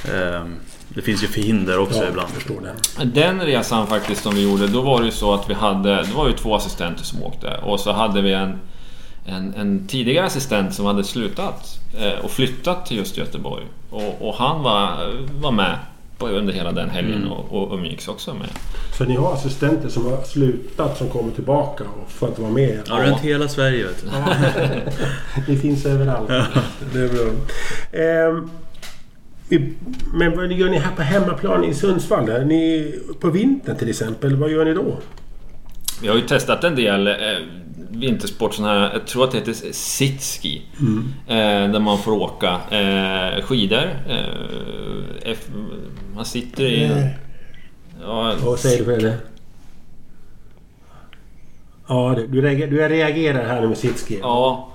eh, 0.04 0.42
det 0.88 1.02
finns 1.02 1.22
ju 1.22 1.26
förhinder 1.26 1.78
också 1.78 2.02
Ja, 2.02 2.08
ibland. 2.08 2.28
förstår 2.28 2.60
det. 2.60 3.04
Den 3.04 3.40
resan 3.40 3.86
faktiskt 3.86 4.22
som 4.22 4.34
vi 4.34 4.42
gjorde, 4.50 4.66
då 4.66 4.80
var 4.82 4.98
det 5.00 5.04
ju 5.06 5.12
så 5.12 5.34
att 5.34 5.50
vi 5.50 5.54
hade... 5.54 5.90
Det 5.96 6.12
var 6.16 6.26
ju 6.28 6.32
två 6.32 6.54
assistenter 6.54 7.04
som 7.04 7.22
åkte 7.22 7.56
och 7.62 7.80
så 7.80 7.92
hade 7.92 8.22
vi 8.22 8.32
en, 8.32 8.58
en, 9.26 9.54
en 9.54 9.86
tidigare 9.86 10.26
assistent 10.26 10.74
som 10.74 10.86
hade 10.86 11.04
slutat 11.04 11.78
eh, 11.98 12.24
och 12.24 12.30
flyttat 12.30 12.86
till 12.86 12.96
just 12.96 13.16
Göteborg. 13.16 13.64
Och, 13.90 14.28
och 14.28 14.34
han 14.34 14.62
var, 14.62 15.10
var 15.40 15.52
med 15.52 15.78
på, 16.18 16.28
under 16.28 16.52
hela 16.52 16.72
den 16.72 16.90
helgen 16.90 17.14
Mm. 17.22 17.32
och, 17.32 17.52
och 17.62 17.78
umgicks 17.78 18.08
också 18.08 18.34
med. 18.34 18.48
Så 18.98 19.04
ni 19.04 19.16
har 19.16 19.32
assistenter 19.34 19.88
som 19.88 20.06
har 20.06 20.22
slutat 20.22 20.98
som 20.98 21.08
kommer 21.08 21.32
tillbaka 21.32 21.84
och 21.84 22.10
för 22.10 22.28
att 22.28 22.38
vara 22.38 22.50
med? 22.50 22.80
Ja, 22.88 22.94
runt 23.06 23.20
hela 23.20 23.48
Sverige 23.48 23.84
vet 23.84 24.04
du. 24.04 24.08
Ni 25.52 25.58
finns 25.58 25.86
överallt. 25.86 26.28
Det 26.92 26.98
är 27.00 27.08
bra. 27.08 27.32
Ehm, 28.00 28.50
men 30.14 30.36
vad 30.36 30.52
gör 30.52 30.68
ni 30.68 30.78
här 30.78 30.92
på 30.96 31.02
hemmaplan 31.02 31.64
i 31.64 31.74
Sundsvall? 31.74 32.28
Är 32.28 32.44
ni 32.44 32.94
på 33.20 33.30
vintern 33.30 33.76
till 33.76 33.90
exempel? 33.90 34.36
Vad 34.36 34.50
gör 34.50 34.64
ni 34.64 34.74
då? 34.74 34.96
Vi 36.02 36.08
har 36.08 36.16
ju 36.16 36.20
testat 36.22 36.64
en 36.64 36.74
del 36.76 37.06
eh, 37.06 37.14
vintersport, 37.94 38.54
sån 38.54 38.64
här, 38.64 38.92
jag 38.92 39.06
tror 39.06 39.24
att 39.24 39.30
det 39.30 39.38
heter 39.38 39.72
sitski. 39.72 40.62
Eh, 41.26 41.36
där 41.70 41.80
man 41.80 41.98
får 41.98 42.12
åka 42.12 42.60
eh, 42.70 43.42
skidor. 43.42 43.98
Eh, 44.08 45.30
F, 45.30 45.38
man 46.14 46.24
sitter 46.24 46.64
i... 46.64 47.10
Ja, 48.02 48.34
Vad 48.44 48.58
säger 48.58 48.78
du 48.78 48.84
Fredde? 48.84 49.18
Ja, 51.86 52.14
du, 52.16 52.26
du, 52.26 52.88
reagerar, 52.88 53.44
här 53.44 53.66
med 53.66 53.78
sitski. 53.78 54.18
Ja, 54.22 54.68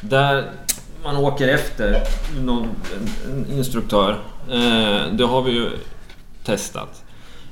där 0.00 0.44
man 1.04 1.16
åker 1.16 1.48
efter 1.48 2.02
någon 2.40 2.68
instruktör. 3.50 4.10
Eh, 4.50 5.12
det 5.12 5.24
har 5.24 5.42
vi 5.42 5.52
ju 5.52 5.70
testat. 6.44 7.04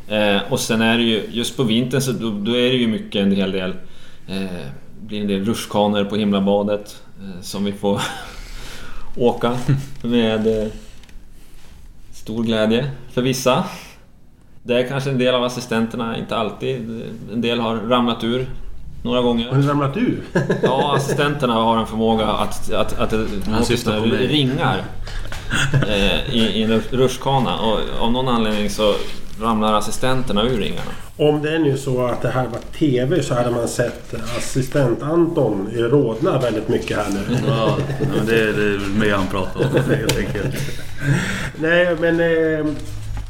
Eh, 0.09 0.53
och 0.53 0.61
sen 0.61 0.83
är 0.83 0.99
det 0.99 1.05
ju, 1.05 1.27
just 1.31 1.57
på 1.57 1.63
vintern 1.63 2.01
så 2.01 2.13
då, 2.13 2.31
då 2.31 2.51
är 2.51 2.71
det 2.71 2.77
ju 2.77 2.87
mycket 2.87 3.23
en 3.23 3.33
hel 3.33 3.53
del... 3.53 3.75
Eh, 4.29 4.67
blir 5.01 5.21
en 5.21 5.27
del 5.27 5.45
rutschkanor 5.45 6.05
på 6.05 6.17
himlabadet 6.17 7.03
eh, 7.21 7.41
som 7.43 7.65
vi 7.65 7.73
får 7.73 8.03
åka 9.17 9.57
med 10.03 10.63
eh, 10.63 10.69
stor 12.13 12.45
glädje 12.45 12.91
för 13.13 13.23
vissa. 13.23 13.65
Det 14.63 14.75
är 14.75 14.89
kanske 14.89 15.11
en 15.11 15.19
del 15.19 15.35
av 15.35 15.45
assistenterna, 15.45 16.19
inte 16.19 16.37
alltid. 16.37 17.03
En 17.33 17.41
del 17.41 17.61
har 17.61 17.77
ramlat 17.77 18.25
ur 18.25 18.51
några 19.03 19.21
gånger. 19.21 19.49
Har 19.49 19.57
ni 19.59 19.67
ramlat 19.67 19.97
ur? 19.97 20.23
Ja, 20.63 20.97
assistenterna 20.97 21.55
har 21.55 21.79
en 21.79 21.87
förmåga 21.87 22.27
att, 22.27 22.73
att, 22.73 22.99
att, 22.99 23.13
att 23.13 23.67
syftar 23.67 24.01
på 24.01 24.07
mig. 24.07 24.27
ringar 24.27 24.85
eh, 25.87 26.35
i, 26.35 26.41
i 26.41 26.63
en 26.63 26.81
rutschkana 26.91 27.59
och 27.59 27.79
av 28.01 28.13
någon 28.13 28.29
anledning 28.29 28.71
så 28.71 28.95
ramlar 29.41 29.73
assistenterna 29.75 30.43
ur 30.43 30.59
ringarna. 30.61 30.91
Om 31.17 31.43
det 31.43 31.55
är 31.55 31.59
nu 31.59 31.77
så 31.79 32.07
att 32.07 32.23
det 32.23 32.29
här 32.31 32.47
var 32.47 32.59
TV 32.79 33.23
så 33.23 33.35
hade 33.35 33.51
man 33.51 33.69
sett 33.69 34.15
assistent 34.39 35.03
Anton 35.03 35.69
rodna 35.77 36.39
väldigt 36.39 36.69
mycket 36.69 36.97
här 36.97 37.07
nu. 37.11 37.37
Ja, 37.49 37.77
men 38.17 38.27
det, 38.27 38.41
är- 38.41 38.53
det 38.53 38.99
mig 38.99 39.11
han 39.11 39.27
pratar 39.27 39.61
om 39.61 39.91
helt 39.91 40.19
enkelt. 40.19 40.57
Nej, 41.57 41.97
men 42.01 42.21
eh, 42.21 42.67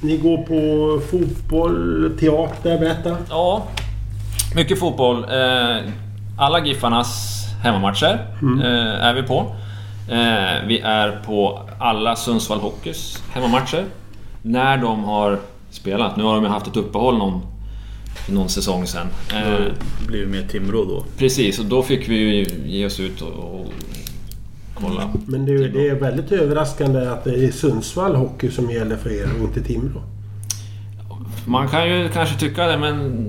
ni 0.00 0.16
går 0.16 0.36
på 0.36 1.00
fotboll, 1.10 2.10
teater, 2.20 2.78
berätta. 2.78 3.16
Ja, 3.30 3.66
mycket 4.54 4.78
fotboll. 4.78 5.24
Eh, 5.24 5.76
alla 6.38 6.66
Giffarnas 6.66 7.36
hemmamatcher 7.62 8.26
eh, 8.62 9.04
är 9.06 9.14
vi 9.14 9.22
på. 9.22 9.56
Eh, 10.10 10.66
vi 10.66 10.80
är 10.84 11.20
på 11.26 11.62
alla 11.78 12.16
Sundsvall 12.16 12.60
Hockeys 12.60 13.22
hemmamatcher. 13.32 13.84
När 14.42 14.76
de 14.76 15.04
har 15.04 15.38
spelat. 15.80 16.16
Nu 16.16 16.22
har 16.22 16.34
de 16.34 16.44
ju 16.44 16.50
haft 16.50 16.66
ett 16.66 16.76
uppehåll 16.76 17.18
någon, 17.18 17.40
någon 18.28 18.48
säsong 18.48 18.86
sen. 18.86 19.06
Eh, 19.34 19.42
Det 20.00 20.06
blir 20.06 20.18
ju 20.18 20.26
mer 20.26 20.42
Timrå 20.42 20.84
då. 20.84 21.04
Precis, 21.18 21.58
och 21.58 21.64
då 21.64 21.82
fick 21.82 22.08
vi 22.08 22.16
ju 22.16 22.46
ge 22.66 22.86
oss 22.86 23.00
ut 23.00 23.22
och, 23.22 23.60
och 23.60 23.66
kolla. 24.74 25.10
Men 25.26 25.46
det, 25.46 25.68
det 25.68 25.88
är 25.88 25.94
väldigt 25.94 26.32
överraskande 26.32 27.00
att 27.08 27.24
det 27.24 27.44
är 27.46 27.50
Sundsvall 27.52 28.14
Hockey 28.14 28.50
som 28.50 28.70
gäller 28.70 28.96
för 28.96 29.10
er 29.10 29.28
och 29.38 29.44
inte 29.44 29.62
Timrå. 29.62 30.02
Man 31.46 31.68
kan 31.68 31.88
ju 31.88 32.08
kanske 32.08 32.38
tycka 32.40 32.66
det, 32.66 32.78
men 32.78 33.22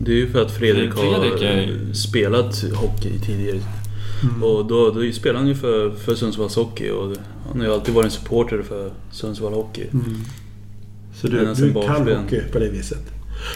Det 0.00 0.10
är 0.12 0.16
ju 0.16 0.30
för 0.30 0.42
att 0.42 0.50
Fredrik, 0.50 0.92
Fredrik 0.94 1.32
har 1.32 1.44
är- 1.48 1.92
spelat 1.92 2.64
hockey 2.74 3.18
tidigare. 3.26 3.58
Och 4.42 4.66
då, 4.66 4.90
då 4.90 5.12
spelar 5.12 5.38
han 5.38 5.48
ju 5.48 5.54
för, 5.54 5.90
för 5.90 6.14
Sundsvalls 6.14 6.56
Hockey 6.56 6.90
och 6.90 7.16
han 7.50 7.60
har 7.60 7.66
ju 7.66 7.74
alltid 7.74 7.94
varit 7.94 8.04
en 8.04 8.10
supporter 8.10 8.62
för 8.68 8.90
Sundsvall 9.10 9.52
Hockey. 9.52 9.86
Så 11.24 11.30
du, 11.30 11.36
Men 11.36 11.54
du 11.54 11.72
kan 11.72 12.16
hockey 12.16 12.40
på 12.52 12.58
det 12.58 12.68
viset. 12.68 12.98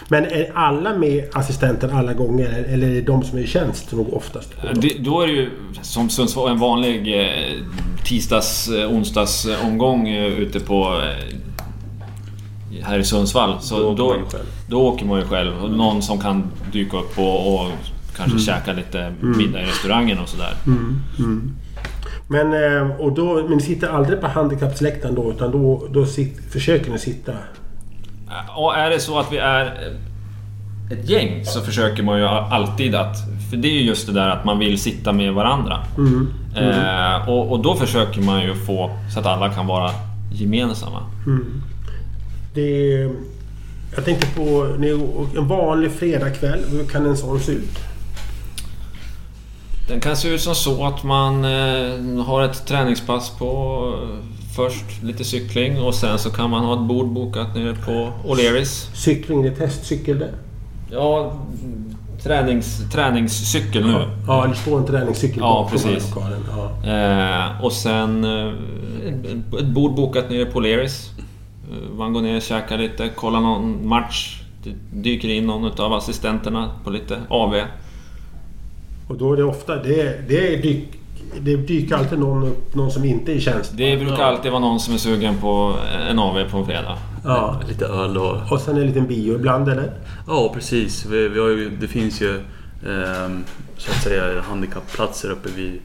Men 0.07 0.25
är 0.25 0.51
alla 0.53 0.97
med 0.97 1.25
assistenten 1.33 1.89
alla 1.89 2.13
gånger 2.13 2.65
eller 2.67 2.87
är 2.87 2.93
det 2.93 3.01
de 3.01 3.23
som 3.23 3.37
är 3.37 3.41
i 3.41 3.47
tjänst 3.47 3.91
nog 3.91 4.13
oftast? 4.13 4.53
det, 4.75 4.93
då 4.99 5.21
är 5.21 5.27
det 5.27 5.33
ju 5.33 5.49
som 5.81 6.09
Sundsvall 6.09 6.51
en 6.51 6.59
vanlig 6.59 7.21
eh, 7.21 7.27
tisdags, 8.05 8.69
eh, 8.69 8.91
onsdags 8.91 9.47
omgång 9.63 10.07
eh, 10.07 10.25
ute 10.25 10.59
på 10.59 11.01
här 12.81 12.99
i 12.99 13.03
Sundsvall. 13.03 13.61
Så 13.61 13.79
Då 13.79 13.95
då, 13.95 14.05
åker 14.05 14.15
man 14.15 14.19
ju 14.19 14.29
själv. 14.29 14.45
då 14.67 14.81
åker 14.81 15.05
man 15.05 15.19
ju 15.19 15.25
själv. 15.25 15.63
Och 15.63 15.71
någon 15.71 16.01
som 16.01 16.19
kan 16.19 16.51
dyka 16.71 16.97
upp 16.97 17.19
och, 17.19 17.53
och 17.53 17.71
kanske 18.15 18.39
käka 18.39 18.73
lite 18.73 19.13
middag 19.21 19.61
i 19.61 19.65
restaurangen 19.65 20.19
och 20.19 20.29
sådär. 20.29 20.53
Men, 22.27 22.53
eh, 22.53 22.91
och 22.99 23.13
då, 23.13 23.33
men 23.47 23.57
ni 23.57 23.63
sitter 23.63 23.87
aldrig 23.87 24.21
på 24.21 24.27
handikappsläktaren 24.27 25.15
då 25.15 25.31
utan 25.31 25.51
då, 25.51 25.87
då 25.91 26.05
sit, 26.05 26.39
försöker 26.51 26.91
ni 26.91 26.99
sitta... 26.99 27.33
Och 28.55 28.77
är 28.77 28.89
det 28.89 28.99
så 28.99 29.19
att 29.19 29.31
vi 29.31 29.37
är 29.37 29.65
eh, 29.65 30.97
ett 30.97 31.09
gäng 31.09 31.45
så 31.45 31.61
försöker 31.61 32.03
man 32.03 32.19
ju 32.19 32.25
alltid 32.25 32.95
att... 32.95 33.17
För 33.49 33.57
det 33.57 33.67
är 33.67 33.73
ju 33.73 33.81
just 33.81 34.07
det 34.07 34.13
där 34.13 34.29
att 34.29 34.45
man 34.45 34.59
vill 34.59 34.81
sitta 34.81 35.13
med 35.13 35.33
varandra. 35.33 35.79
Eh, 36.55 37.29
och, 37.29 37.51
och 37.51 37.59
då 37.59 37.75
försöker 37.75 38.21
man 38.21 38.41
ju 38.41 38.55
få 38.55 38.91
så 39.13 39.19
att 39.19 39.25
alla 39.25 39.49
kan 39.49 39.67
vara 39.67 39.91
gemensamma. 40.31 41.03
Det 42.53 42.93
är, 42.93 43.11
jag 43.95 44.05
tänkte 44.05 44.27
på 44.35 44.67
en 45.37 45.47
vanlig 45.47 45.91
fredagkväll. 45.91 46.59
Hur 46.71 46.85
kan 46.85 47.05
en 47.05 47.17
sån 47.17 47.39
se 47.39 47.51
ut? 47.51 47.79
Den 49.87 49.99
kan 49.99 50.17
se 50.17 50.29
ut 50.29 50.41
som 50.41 50.55
så 50.55 50.87
att 50.87 51.03
man 51.03 51.45
eh, 51.45 52.25
har 52.25 52.43
ett 52.43 52.65
träningspass 52.67 53.29
på 53.29 53.93
först 54.59 55.03
lite 55.03 55.23
cykling 55.23 55.81
och 55.81 55.95
sen 55.95 56.19
så 56.19 56.29
kan 56.29 56.49
man 56.49 56.65
ha 56.65 56.73
ett 56.73 56.87
bord 56.87 57.07
bokat 57.07 57.55
nere 57.55 57.75
på 57.75 58.11
O'Learys. 58.27 58.95
Cykling, 58.95 59.41
det 59.41 59.49
är 59.49 59.55
testcykel 59.55 60.19
det? 60.19 60.33
Ja, 60.91 61.33
tränings, 62.23 62.91
träningscykel 62.91 63.87
nu. 63.87 64.07
Ja, 64.27 64.45
det 64.49 64.55
står 64.55 64.77
en 64.77 64.85
träningscykel 64.85 65.39
Ja, 65.39 65.47
bakom 65.63 65.71
precis. 65.71 66.15
lokalen. 66.15 66.43
Ja. 66.83 66.91
Eh, 66.91 67.65
och 67.65 67.71
sen 67.71 68.23
eh, 68.23 68.53
ett 69.59 69.65
bord 69.65 69.95
bokat 69.95 70.29
nere 70.29 70.45
på 70.45 70.59
O'Learys. 70.61 71.09
Eh, 71.71 71.97
man 71.97 72.13
går 72.13 72.21
ner, 72.21 72.39
käkar 72.39 72.77
lite, 72.77 73.09
kollar 73.09 73.41
någon 73.41 73.87
match. 73.87 74.41
Det 74.63 74.73
dyker 74.91 75.29
in 75.29 75.47
någon 75.47 75.71
av 75.81 75.93
assistenterna 75.93 76.71
på 76.83 76.89
lite 76.89 77.19
AV. 77.29 77.53
Och 79.07 79.17
då 79.17 79.33
är 79.33 79.37
det 79.37 79.43
ofta... 79.43 79.75
Det, 79.75 80.27
det, 80.27 80.53
är 80.53 80.61
dyk, 80.61 80.87
det 81.41 81.55
dyker 81.55 81.95
alltid 81.95 82.19
någon 82.19 82.43
upp, 82.43 82.75
någon 82.75 82.91
som 82.91 83.05
inte 83.05 83.31
är 83.31 83.35
i 83.35 83.41
tjänst. 83.41 83.71
Det 83.75 83.97
brukar 83.97 84.23
alltid 84.23 84.51
vara 84.51 84.61
någon 84.61 84.79
som 84.79 84.93
är 84.93 84.97
sugen 84.97 85.37
på 85.37 85.75
en 86.09 86.19
AV 86.19 86.49
på 86.51 86.57
en 86.57 86.65
fredag. 86.65 86.97
Ja. 87.23 87.61
Lite 87.67 87.85
öl 87.85 88.17
och... 88.17 88.51
Och 88.51 88.61
sen 88.61 88.77
en 88.77 88.87
liten 88.87 89.07
bio 89.07 89.35
ibland 89.35 89.69
eller? 89.69 89.93
Ja, 90.27 90.51
precis. 90.53 91.05
Vi, 91.05 91.27
vi 91.27 91.39
har 91.39 91.47
ju, 91.47 91.69
det 91.69 91.87
finns 91.87 92.21
ju 92.21 92.35
ehm, 92.35 93.43
så 93.77 93.91
att 93.91 94.03
säga 94.03 94.41
handikappplatser 94.41 95.29
uppe 95.29 95.49
vid, 95.55 95.79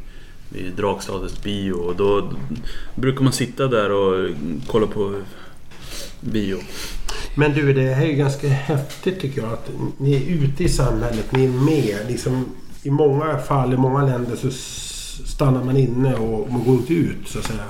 vid 0.48 0.72
Drakstadets 0.72 1.42
bio 1.42 1.72
och 1.72 1.96
då 1.96 2.28
brukar 2.94 3.22
man 3.24 3.32
sitta 3.32 3.66
där 3.66 3.92
och 3.92 4.30
kolla 4.66 4.86
på 4.86 5.14
bio. 6.20 6.58
Men 7.36 7.52
du, 7.52 7.72
det 7.72 7.94
här 7.94 8.04
är 8.04 8.08
ju 8.08 8.14
ganska 8.14 8.48
häftigt 8.48 9.20
tycker 9.20 9.42
jag. 9.42 9.52
Att 9.52 9.70
ni 9.98 10.14
är 10.14 10.44
ute 10.44 10.64
i 10.64 10.68
samhället, 10.68 11.32
ni 11.32 11.44
är 11.44 11.48
med. 11.48 11.98
Liksom, 12.08 12.44
I 12.82 12.90
många 12.90 13.38
fall, 13.38 13.74
i 13.74 13.76
många 13.76 14.04
länder 14.04 14.36
så 14.36 14.50
stannar 15.26 15.64
man 15.64 15.76
inne 15.76 16.14
och 16.14 16.50
man 16.52 16.64
går 16.64 16.74
inte 16.74 16.94
ut 16.94 17.28
så 17.28 17.38
att 17.38 17.44
säga. 17.44 17.64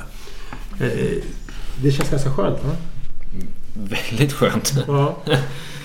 Eh, 0.81 1.23
Det 1.83 1.91
känns 1.93 2.11
ganska 2.11 2.31
skönt 2.31 2.65
va? 2.65 2.71
Väldigt 3.75 4.33
skönt. 4.33 4.75
Ja. 4.87 5.17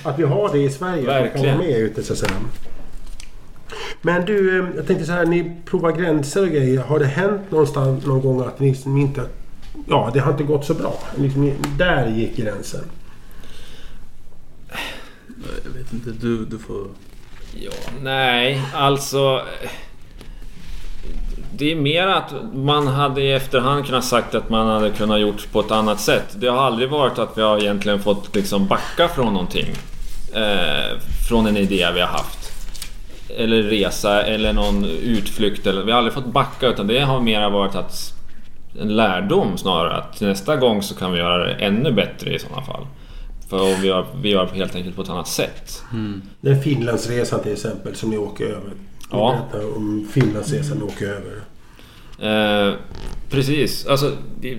Att 0.02 0.18
vi 0.18 0.22
har 0.22 0.52
det 0.52 0.58
i 0.58 0.70
Sverige. 0.70 1.00
Att 1.00 1.06
man 1.06 1.14
kan 1.16 1.22
Verkligen. 1.32 1.58
med 1.58 1.78
ute 1.78 2.02
så 2.02 2.12
att 2.12 2.18
säga. 2.18 2.32
Men 4.02 4.24
du, 4.24 4.58
eh, 4.60 4.68
jag 4.76 4.86
tänkte 4.86 5.04
så 5.06 5.12
här. 5.12 5.26
Ni 5.26 5.56
provar 5.64 5.92
gränser 5.92 6.42
och 6.42 6.48
grejer. 6.48 6.82
Har 6.82 6.98
det 6.98 7.06
hänt 7.06 7.50
någonstans 7.50 8.06
någon 8.06 8.20
gång 8.20 8.40
att 8.40 8.60
ni 8.60 8.74
som 8.74 8.96
inte... 8.96 9.22
Ja, 9.88 10.10
det 10.14 10.20
har 10.20 10.32
inte 10.32 10.44
gått 10.44 10.64
så 10.64 10.74
bra. 10.74 10.98
Liksom, 11.18 11.52
där 11.78 12.06
gick 12.10 12.36
gränsen. 12.36 12.84
Jag 15.64 15.70
vet 15.78 15.92
inte, 15.92 16.10
du, 16.10 16.44
du 16.44 16.58
får... 16.58 16.86
Ja, 17.54 17.70
nej, 18.02 18.62
alltså... 18.74 19.42
det 21.60 21.72
är 21.72 21.76
mer 21.76 22.06
att 22.06 22.34
man 22.54 22.86
hade 22.86 23.22
i 23.22 23.32
efterhand 23.32 23.86
kunnat 23.86 24.04
sagt 24.04 24.34
att 24.34 24.50
man 24.50 24.68
hade 24.68 24.90
kunnat 24.90 25.20
gjort 25.20 25.52
på 25.52 25.60
ett 25.60 25.70
annat 25.70 26.00
sätt. 26.00 26.26
Det 26.34 26.46
har 26.46 26.58
aldrig 26.58 26.90
varit 26.90 27.18
att 27.18 27.38
vi 27.38 27.42
har 27.42 27.58
egentligen 27.58 28.02
fått 28.02 28.36
liksom 28.36 28.66
backa 28.66 29.08
från 29.08 29.32
någonting. 29.32 29.66
Eh, 30.34 30.98
från 31.28 31.46
en 31.46 31.56
idé 31.56 31.88
vi 31.94 32.00
har 32.00 32.08
haft. 32.08 32.50
Eller 33.36 33.62
resa 33.62 34.22
eller 34.22 34.52
någon 34.52 34.84
utflykt. 34.84 35.66
Eller, 35.66 35.82
vi 35.82 35.90
har 35.90 35.98
aldrig 35.98 36.14
fått 36.14 36.26
backa 36.26 36.66
utan 36.66 36.86
det 36.86 37.00
har 37.00 37.20
mer 37.20 37.50
varit 37.50 37.74
att 37.74 38.14
en 38.80 38.96
lärdom 38.96 39.58
snarare. 39.58 39.96
Att 39.96 40.20
nästa 40.20 40.56
gång 40.56 40.82
så 40.82 40.94
kan 40.94 41.12
vi 41.12 41.18
göra 41.18 41.46
det 41.46 41.52
ännu 41.52 41.92
bättre 41.92 42.34
i 42.34 42.38
sådana 42.38 42.62
fall. 42.62 42.86
För 43.48 43.80
vi 43.80 43.88
gör, 43.88 44.06
vi 44.22 44.30
gör 44.30 44.46
helt 44.46 44.76
enkelt 44.76 44.96
på 44.96 45.02
ett 45.02 45.08
annat 45.08 45.28
sätt. 45.28 45.82
Den 46.40 46.62
Finlandsresan 46.62 47.40
till 47.42 47.52
exempel 47.52 47.94
som 47.94 48.10
ni 48.10 48.18
åker 48.18 48.44
över. 48.44 48.72
Ja. 49.10 49.46
Berätta 49.52 49.66
om 49.66 50.08
Finlandsresan 50.12 50.78
ni 50.78 50.84
åker 50.84 51.06
över. 51.06 51.49
Eh, 52.22 52.74
precis, 53.30 53.86
alltså... 53.86 54.16
Det, 54.40 54.58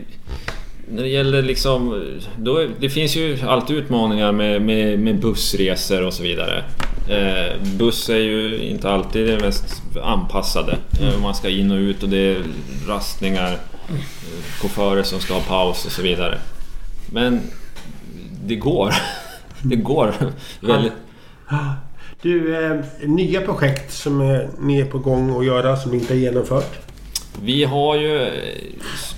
när 0.94 1.04
det 1.04 1.10
gäller 1.10 1.42
liksom... 1.42 2.04
Då, 2.38 2.58
är- 2.58 2.70
det 2.80 2.90
finns 2.90 3.16
ju 3.16 3.38
alltid 3.48 3.78
utmaningar 3.78 4.32
med, 4.32 4.62
med, 4.62 5.00
med 5.00 5.20
bussresor 5.20 6.06
och 6.06 6.14
så 6.14 6.24
vidare. 6.24 6.64
Eh, 7.10 7.62
buss 7.78 8.10
är 8.10 8.16
ju 8.18 8.58
inte 8.64 8.90
alltid 8.90 9.28
det 9.28 9.40
mest 9.40 9.82
anpassade. 10.04 10.78
Eh, 11.02 11.22
man 11.22 11.36
ska 11.36 11.50
in 11.50 11.72
och 11.72 11.78
ut 11.78 12.04
och 12.04 12.10
det 12.10 12.18
är 12.18 12.44
rastningar, 12.88 13.52
eh, 13.52 13.96
chaufförer 14.62 15.04
som 15.04 15.20
ska 15.20 15.34
ha 15.34 15.42
paus 15.42 15.86
och 15.86 15.92
så 15.92 16.02
vidare. 16.02 16.38
Men 17.14 17.42
det 18.46 18.56
går. 18.56 18.94
Det 19.64 19.76
går 19.76 20.14
väldigt... 20.62 20.94
Du, 22.22 22.66
eh, 22.66 22.80
nya 23.10 23.42
projekt 23.42 23.94
som 23.94 24.22
eh, 24.22 24.40
ni 24.60 24.80
är 24.80 24.86
på 24.86 24.98
gång 25.00 25.40
att 25.40 25.46
göra 25.46 25.78
som 25.78 25.94
inte 25.94 26.14
har 26.14 26.20
genomfört? 26.20 26.91
Vi 27.44 27.64
har 27.64 27.96
ju 27.96 28.22
eh, 28.28 28.34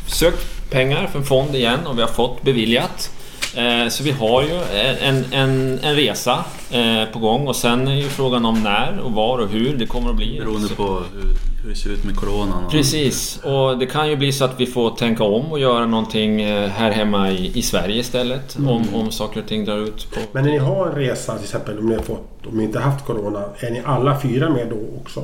sökt 0.07 0.71
pengar 0.71 1.07
för 1.07 1.19
en 1.19 1.25
fond 1.25 1.55
igen 1.55 1.79
och 1.87 1.97
vi 1.97 2.01
har 2.01 2.09
fått 2.09 2.41
beviljat. 2.41 3.11
Eh, 3.55 3.87
Så 3.89 4.03
vi 4.03 4.11
har 4.11 4.43
ju 4.43 4.55
en, 5.01 5.25
en, 5.33 5.79
en 5.83 5.95
resa 5.95 6.45
eh, 6.71 7.05
på 7.13 7.19
gång 7.19 7.47
och 7.47 7.55
sen 7.55 7.87
är 7.87 7.95
ju 7.95 8.03
frågan 8.09 8.45
om 8.45 8.63
när 8.63 8.99
och 8.99 9.11
var 9.11 9.37
och 9.37 9.49
hur 9.49 9.77
det 9.77 9.85
kommer 9.85 10.09
att 10.09 10.15
bli. 10.15 10.39
Beroende 10.39 10.67
Så- 10.67 10.75
på 10.75 10.83
hur, 11.13 11.69
det 11.69 11.75
ser 11.75 11.89
ut 11.89 12.03
med 12.05 12.15
coronan. 12.15 12.65
och- 12.65 12.71
Precis, 12.71 13.39
och 13.43 13.77
det 13.77 13.85
kan 13.85 14.09
ju 14.09 14.15
bli 14.15 14.31
så 14.31 14.45
att 14.45 14.59
vi 14.59 14.65
får 14.65 14.89
tänka 14.95 15.23
om 15.23 15.51
och 15.51 15.59
göra 15.59 15.85
någonting 15.85 16.45
här 16.69 16.91
hemma 16.91 17.31
i, 17.31 17.51
i 17.57 17.61
Sverige 17.61 17.99
istället. 17.99 18.55
Om, 18.55 18.85
om 18.95 19.11
saker 19.11 19.39
och 19.41 19.47
ting 19.47 19.65
drar 19.65 19.77
ut 19.77 20.07
på... 20.13 20.19
Men 20.31 20.43
när 20.45 20.51
ni 20.51 20.57
har 20.57 20.87
en 20.87 20.95
resa 20.95 21.35
till 21.35 21.43
exempel 21.43 21.79
om 21.79 21.89
ni 21.89 21.95
har 21.95 22.03
fått, 22.03 22.45
om 22.45 22.57
ni 22.57 22.63
inte 22.63 22.79
haft 22.79 23.05
Corona, 23.05 23.43
är 23.59 23.71
ni 23.71 23.81
alla 23.85 24.19
fyra 24.21 24.49
med 24.49 24.67
då 24.69 24.77
också? 25.01 25.23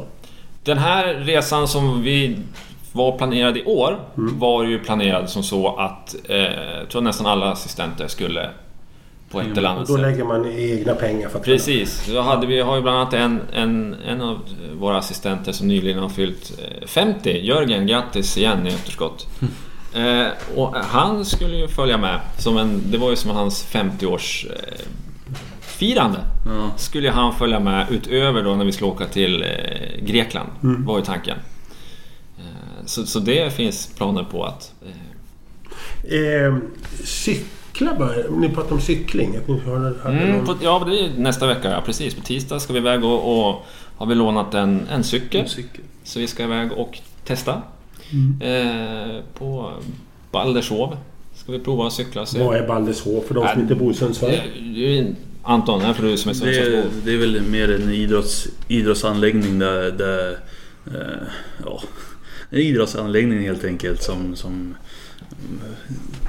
Den 0.64 0.78
här 0.78 1.14
resan 1.14 1.68
som 1.68 2.02
vi 2.04 2.38
var 3.00 3.18
planerad 3.18 3.58
i 3.58 3.64
år 3.66 4.00
var 4.16 4.64
ju 4.64 4.80
planerad 4.80 5.30
som 5.30 5.44
så 5.44 5.76
att 5.76 6.16
eh, 6.30 6.88
tror 6.92 7.02
nästan 7.02 7.26
alla 7.28 7.52
assistenter 7.52 8.08
skulle 8.08 8.50
på 9.32 9.42
ett 9.42 9.58
eller 9.58 9.64
Och 9.64 9.76
annat 9.76 9.88
då 9.88 9.94
sätt. 9.94 10.02
lägger 10.02 10.24
man 10.24 10.46
egna 10.52 10.94
pengar 10.94 11.30
för 11.30 11.40
att 11.40 11.46
Precis, 11.46 12.06
då 12.14 12.22
hade 12.22 12.48
vi 12.48 12.60
har 12.62 12.76
ju 12.76 12.82
bland 12.82 12.98
annat 12.98 13.14
en, 13.14 13.42
en, 13.54 13.96
en 14.08 14.22
av 14.22 14.40
våra 14.80 14.98
assistenter 14.98 15.52
som 15.52 15.68
nyligen 15.68 16.00
har 16.00 16.10
fyllt 16.10 16.52
eh, 16.82 16.88
50. 16.88 17.40
Jörgen, 17.46 17.88
grattis 17.88 18.38
igen 18.38 18.68
i 18.68 18.70
efterskott. 18.70 19.28
Eh, 19.96 20.28
och 20.56 20.76
han 20.76 21.26
skulle 21.26 21.56
ju 21.58 21.68
följa 21.68 21.98
med. 21.98 22.20
Som 22.38 22.58
en, 22.58 22.82
det 22.92 22.98
var 22.98 23.10
ju 23.10 23.16
som 23.16 23.32
hans 23.32 23.68
50-års 23.72 24.46
eh, 24.46 24.86
firande. 25.62 26.20
Ja. 26.46 26.72
Skulle 26.78 27.10
han 27.10 27.34
följa 27.36 27.60
med 27.60 27.86
utöver 27.92 28.44
då 28.44 28.56
när 28.56 28.66
vi 28.66 28.72
skulle 28.72 28.90
åka 28.90 29.06
till 29.06 29.42
eh, 29.44 30.06
Grekland. 30.06 30.50
Var 30.62 30.98
ju 30.98 31.04
tanken. 31.06 31.38
Så, 32.90 33.06
så 33.06 33.20
det 33.20 33.54
finns 33.54 33.88
planer 33.98 34.24
på 34.24 34.44
att... 34.46 34.74
Eh, 34.86 34.90
Eh, 36.04 36.56
cykla 37.04 37.96
bara. 38.00 38.14
Ni 38.38 38.50
pratar 38.50 38.72
om 38.76 38.82
cykling. 38.82 39.36
Att 39.38 39.48
ni 39.48 39.60
har, 39.60 39.96
Mm, 40.10 40.46
på, 40.46 40.56
ja, 40.62 40.84
det 40.90 41.00
är 41.00 41.10
nästa 41.18 41.48
vecka. 41.48 41.72
Ja, 41.72 41.82
precis. 41.86 42.16
På 42.16 42.22
tisdag 42.22 42.60
ska 42.60 42.74
vi 42.74 42.80
iväg 42.80 43.04
och, 43.04 43.50
och 43.50 43.66
har 43.98 44.06
vi 44.06 44.16
lånat 44.16 44.54
en, 44.54 44.88
en 44.92 45.04
cykel. 45.04 45.42
En 45.42 45.50
cykel. 45.50 45.82
Så 46.04 46.20
vi 46.20 46.28
ska 46.28 46.44
iväg 46.44 46.72
och 46.72 46.98
testa. 47.26 47.62
Eh, 48.42 49.22
på 49.38 49.72
Baldershov 50.32 50.98
ska 51.36 51.52
vi 51.52 51.60
prova 51.60 51.88
att 51.88 51.94
cykla. 51.94 52.26
se. 52.26 52.44
Vad 52.44 52.58
är 52.58 52.68
Baldeshov 52.68 53.22
för 53.28 53.34
de 53.36 53.48
som 53.48 53.62
inte 53.62 53.76
bor 53.76 53.92
i 53.92 53.96
Sundsvall? 53.96 54.32
Det- 54.32 54.62
det 54.76 55.00
är- 55.00 55.16
Anton, 55.44 55.82
här 55.82 55.94
får 55.94 56.04
du 56.04 56.18
som 56.18 56.32
är 56.32 56.36
Det 56.36 56.50
är, 56.50 56.64
Sundsvallsbo. 56.64 57.00
det 57.06 57.14
är 57.14 57.18
väl 57.18 57.42
mer 57.42 57.72
en 57.76 57.90
idrotts, 57.92 58.48
idrottsanläggning 58.68 59.60
där... 59.60 59.92
där 59.92 60.32
eh, 60.88 61.28
ja, 61.66 61.82
en 62.50 62.60
idrottsanläggning 62.60 63.40
helt 63.40 63.64
enkelt 63.64 64.04
som, 64.04 64.36
som 64.36 64.76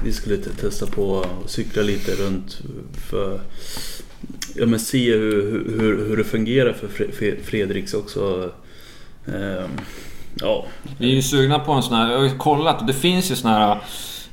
vi 0.03 0.13
skulle 0.13 0.37
testa 0.37 0.85
på 0.85 1.21
att 1.21 1.49
cykla 1.51 1.83
lite 1.83 2.11
runt 2.15 2.61
för 3.09 3.41
ja, 4.55 4.65
men 4.65 4.79
se 4.79 5.15
hur, 5.15 5.65
hur, 5.79 6.07
hur 6.07 6.17
det 6.17 6.23
fungerar 6.23 6.73
för 6.73 6.87
Fredriks 7.43 7.93
också. 7.93 8.51
Ehm, 9.27 9.71
ja, 10.39 10.65
Vi 10.97 11.11
är 11.11 11.15
ju 11.15 11.21
sugna 11.21 11.59
på 11.59 11.71
en 11.71 11.83
sån 11.83 11.95
här, 11.95 12.11
jag 12.11 12.17
har 12.17 12.25
ju 12.25 12.37
kollat 12.37 12.81
och 12.81 12.87
det 12.87 12.93
finns 12.93 13.31
ju 13.31 13.35
såna 13.35 13.53
här 13.53 13.77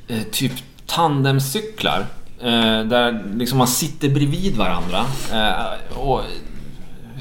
eh, 0.07 0.23
typ 0.31 0.51
tandemcyklar. 0.85 2.05
Eh, 2.41 2.83
där 2.83 3.33
liksom 3.35 3.57
man 3.57 3.67
sitter 3.67 4.09
bredvid 4.09 4.55
varandra. 4.55 5.05
Eh, 5.33 5.97
och 5.97 6.21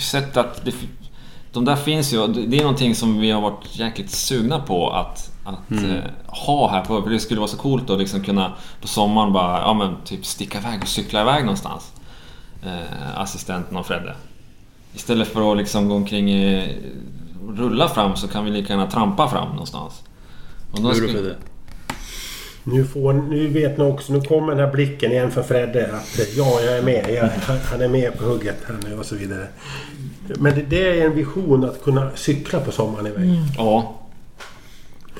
sett 0.00 0.36
att 0.36 0.64
det, 0.64 0.72
de 1.58 1.64
där 1.64 1.76
finns 1.76 2.12
ju, 2.12 2.18
och 2.18 2.30
det 2.30 2.56
är 2.58 2.62
någonting 2.62 2.94
som 2.94 3.18
vi 3.20 3.30
har 3.30 3.40
varit 3.40 3.64
jäkligt 3.78 4.10
sugna 4.10 4.60
på 4.60 4.90
att, 4.90 5.30
att 5.44 5.70
eh, 5.72 6.10
ha 6.26 6.70
här 6.70 6.84
på, 6.84 7.02
för 7.02 7.10
det 7.10 7.18
skulle 7.20 7.40
vara 7.40 7.48
så 7.50 7.56
coolt 7.56 7.90
att 7.90 7.98
liksom 7.98 8.20
kunna 8.22 8.52
på 8.80 8.88
sommaren 8.88 9.32
bara, 9.32 9.60
ja 9.60 9.74
men 9.74 9.96
typ 10.04 10.26
sticka 10.26 10.58
iväg 10.58 10.82
och 10.82 10.88
cykla 10.88 11.22
iväg 11.22 11.40
någonstans. 11.44 11.92
Eh, 12.66 13.20
assistenten 13.20 13.76
och 13.76 13.86
Fredde. 13.86 14.14
Istället 14.94 15.28
för 15.28 15.52
att 15.52 15.58
liksom 15.58 15.88
gå 15.88 15.94
omkring 15.94 16.30
i, 16.30 16.76
rulla 17.48 17.88
fram 17.88 18.16
så 18.16 18.28
kan 18.28 18.44
vi 18.44 18.50
lika 18.50 18.72
gärna 18.72 18.90
trampa 18.90 19.28
fram 19.28 19.48
någonstans. 19.48 20.02
Och 20.72 20.80
då 20.82 20.88
är 20.88 20.92
det? 21.22 21.36
Nu, 22.64 22.84
får, 22.84 23.12
nu 23.12 23.46
vet 23.48 23.78
ni 23.78 23.84
också, 23.84 24.12
nu 24.12 24.20
kommer 24.20 24.54
den 24.54 24.64
här 24.66 24.72
blicken 24.72 25.12
igen 25.12 25.30
för 25.30 25.42
Fredde 25.42 25.84
att 25.86 26.18
eh, 26.18 26.24
ja, 26.36 26.60
jag 26.60 26.78
är 26.78 26.82
med. 26.82 27.10
Jag, 27.14 27.22
han- 27.46 27.58
han 27.70 27.80
är 27.80 27.88
med 27.88 28.18
på 28.18 28.24
hugget 28.24 28.56
här 28.66 28.76
nu 28.88 28.98
och 28.98 29.04
så 29.06 29.16
vidare. 29.16 29.48
Men 30.36 30.54
det, 30.54 30.62
det 30.62 31.00
är 31.00 31.06
en 31.06 31.14
vision 31.14 31.64
att 31.64 31.82
kunna 31.82 32.10
cykla 32.14 32.60
på 32.60 32.72
sommaren 32.72 33.06
iväg. 33.06 33.28
Ja. 33.56 33.94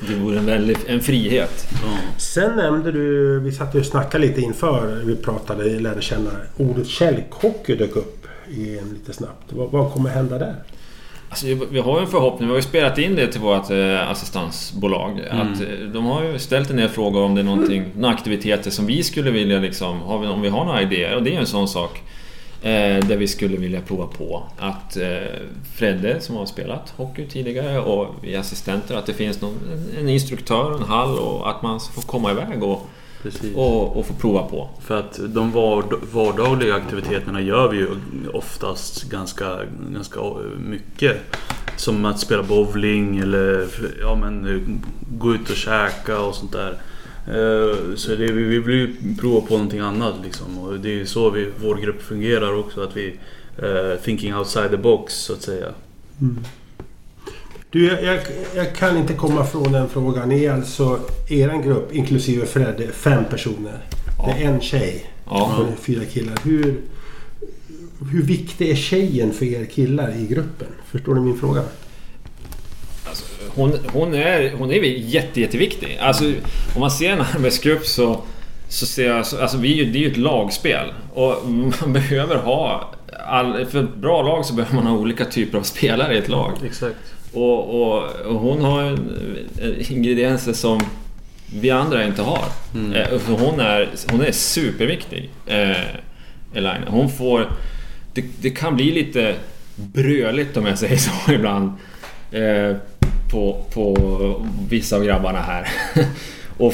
Det 0.07 0.15
vore 0.15 0.37
en 0.37 0.45
väldig 0.45 0.77
en 0.87 1.01
frihet. 1.01 1.67
Ja. 1.71 1.97
Sen 2.17 2.55
nämnde 2.55 2.91
du, 2.91 3.39
vi 3.39 3.51
satt 3.51 3.75
och 3.75 3.85
snackade 3.85 4.27
lite 4.27 4.41
inför 4.41 5.01
vi 5.05 5.15
pratade, 5.15 5.79
lärde 5.79 6.01
känna. 6.01 6.29
Ordet 6.57 6.87
kälkhockey 6.87 7.75
dök 7.75 7.95
upp 7.95 8.27
i 8.49 8.77
en 8.77 8.89
lite 8.89 9.13
snabbt. 9.13 9.53
Vad, 9.53 9.71
vad 9.71 9.93
kommer 9.93 10.09
hända 10.09 10.37
där? 10.37 10.55
Alltså, 11.29 11.47
vi 11.71 11.79
har 11.79 11.99
ju 11.99 12.05
en 12.05 12.11
förhoppning, 12.11 12.47
vi 12.47 12.51
har 12.51 12.57
ju 12.57 12.61
spelat 12.61 12.97
in 12.97 13.15
det 13.15 13.27
till 13.27 13.41
vårt 13.41 13.71
eh, 13.71 14.11
assistansbolag. 14.11 15.21
Att, 15.29 15.61
eh, 15.61 15.67
de 15.93 16.05
har 16.05 16.23
ju 16.23 16.39
ställt 16.39 16.69
en 16.69 16.77
del 16.77 16.89
frågor 16.89 17.23
om 17.23 17.35
det 17.35 17.41
är 17.41 17.45
någonting, 17.45 17.85
några 17.95 18.15
aktiviteter 18.15 18.71
som 18.71 18.85
vi 18.85 19.03
skulle 19.03 19.31
vilja 19.31 19.59
liksom, 19.59 20.01
har 20.01 20.19
vi, 20.19 20.27
om 20.27 20.41
vi 20.41 20.49
har 20.49 20.65
några 20.65 20.81
idéer. 20.81 21.15
Och 21.15 21.23
det 21.23 21.29
är 21.29 21.33
ju 21.33 21.39
en 21.39 21.45
sån 21.45 21.67
sak. 21.67 22.01
Eh, 22.61 23.07
där 23.07 23.17
vi 23.17 23.27
skulle 23.27 23.57
vilja 23.57 23.81
prova 23.81 24.07
på 24.07 24.43
att 24.57 24.97
eh, 24.97 25.07
Fredde 25.75 26.21
som 26.21 26.35
har 26.35 26.45
spelat 26.45 26.89
hockey 26.89 27.27
tidigare 27.27 27.79
och 27.79 28.15
vi 28.21 28.35
assistenter 28.35 28.95
att 28.95 29.05
det 29.05 29.13
finns 29.13 29.41
någon, 29.41 29.53
en, 29.99 30.09
instruktör, 30.09 30.75
en 30.75 30.83
hall 30.83 31.19
och 31.19 31.49
att 31.49 31.61
man 31.61 31.79
får 31.79 32.01
komma 32.01 32.31
iväg 32.31 32.63
och, 32.63 32.89
Precis. 33.21 33.55
och, 33.55 33.97
och 33.97 34.05
få 34.05 34.13
prova 34.13 34.43
på. 34.43 34.69
För 34.81 34.99
att 34.99 35.19
de 35.27 35.51
vard, 35.51 35.93
vardagliga 36.11 36.75
aktiviteterna 36.75 37.41
gör 37.41 37.67
vi 37.67 37.77
ju 37.77 37.87
oftast 38.33 39.03
ganska, 39.03 39.59
ganska 39.93 40.19
mycket. 40.57 41.17
Som 41.77 42.05
att 42.05 42.19
spela 42.19 42.43
bowling 42.43 43.17
eller 43.17 43.67
ja, 44.01 44.15
men, 44.15 44.81
gå 45.17 45.35
ut 45.35 45.49
och 45.49 45.55
käka 45.55 46.19
och 46.19 46.35
sånt 46.35 46.51
där. 46.51 46.77
Eh, 47.29 47.95
Så 47.95 48.15
det, 48.15 48.31
vi 48.31 48.43
vi 48.43 48.59
vill 48.59 48.75
ju 48.75 48.95
prova 49.19 49.41
på 49.47 49.53
någonting 49.53 49.79
annat 49.79 50.15
liksom. 50.23 50.59
Och 50.59 50.79
det 50.79 51.01
är 51.01 51.05
så 51.05 51.29
vi, 51.29 51.49
vår 51.61 51.75
grupp 51.75 52.01
fungerar 52.01 52.53
också. 52.53 52.81
Att 52.81 52.97
vi 52.97 53.07
eh, 53.57 54.01
thinking 54.03 54.35
outside 54.35 54.71
the 54.71 54.77
box 54.77 55.13
så 55.13 55.33
att 55.33 55.41
säga. 55.41 55.67
Du, 57.71 57.85
jag, 57.85 58.03
jag, 58.03 58.19
jag 58.55 58.75
kan 58.75 58.97
inte 58.97 59.13
komma 59.13 59.45
från 59.45 59.71
den 59.71 59.89
frågan. 59.89 60.29
Ni 60.29 60.43
är 60.45 60.53
alltså, 60.53 60.99
er 61.29 61.63
grupp 61.63 61.95
inklusive 61.95 62.45
Fredde, 62.45 62.87
fem 62.87 63.23
personer. 63.29 63.77
Det 64.25 64.43
är 64.43 64.47
en 64.53 64.61
tjej 64.61 65.05
Ja. 65.25 65.57
och 65.73 65.79
fyra 65.79 66.05
killar. 66.05 66.39
Hur, 66.43 66.81
hur 68.11 68.23
viktig 68.23 68.69
är 68.69 68.75
tjejen 68.75 69.33
för 69.33 69.45
er 69.45 69.65
killar 69.65 70.15
i 70.17 70.25
gruppen? 70.27 70.67
Förstår 70.91 71.15
ni 71.15 71.21
min 71.21 71.37
fråga? 71.39 71.63
Hon, 73.59 73.73
hon 73.93 74.13
är, 74.13 74.51
hon 74.57 74.71
är 74.71 74.83
jätte, 74.83 75.41
jätteviktig. 75.41 75.97
Alltså, 76.01 76.25
om 76.75 76.79
man 76.79 76.91
ser 76.91 77.11
en 77.11 77.21
arbetsgrupp 77.21 77.85
så, 77.85 78.21
så 78.67 78.85
ser 78.85 79.07
jag... 79.07 79.17
Alltså, 79.17 79.57
vi, 79.57 79.71
är 79.73 79.75
ju- 79.85 79.91
det 79.91 79.97
är 79.99 80.01
ju 80.01 80.11
ett 80.11 80.17
lagspel. 80.17 80.93
Och 81.13 81.49
man 81.49 81.73
behöver 81.93 82.35
ha... 82.35 82.93
All, 83.27 83.65
för 83.65 83.83
ett 83.83 83.95
bra 83.95 84.21
lag 84.21 84.45
så 84.45 84.53
behöver 84.53 84.75
man 84.75 84.87
ha 84.87 84.97
olika 84.97 85.25
typer 85.25 85.57
av 85.57 85.63
spelare 85.63 86.15
i 86.15 86.17
ett 86.17 86.29
lag. 86.29 86.51
Exakt. 86.65 86.95
Och, 87.33 87.81
och, 87.81 88.03
och 88.25 88.35
hon 88.35 88.61
har 88.61 88.81
en, 88.83 89.11
en 89.61 89.91
ingredienser 89.91 90.53
som 90.53 90.79
vi 91.59 91.69
andra 91.71 92.03
inte 92.05 92.21
har. 92.21 92.43
Eh, 92.95 93.19
för 93.19 93.33
hon, 93.33 93.59
är, 93.59 93.89
hon 94.11 94.21
är 94.21 94.31
superviktig, 94.31 95.29
eh, 95.47 95.77
Elaine. 96.53 96.83
Hon 96.87 97.09
får... 97.09 97.51
Det, 98.13 98.23
det 98.41 98.49
kan 98.49 98.75
bli 98.75 98.91
lite 98.91 99.35
bröligt 99.75 100.57
om 100.57 100.65
jag 100.65 100.77
säger 100.79 100.97
så 100.97 101.11
ibland. 101.31 101.71
Eh, 102.31 102.75
på, 103.31 103.63
på 103.73 103.95
vissa 104.69 104.95
av 104.95 105.03
grabbarna 105.03 105.39
här. 105.41 105.67
och 106.57 106.73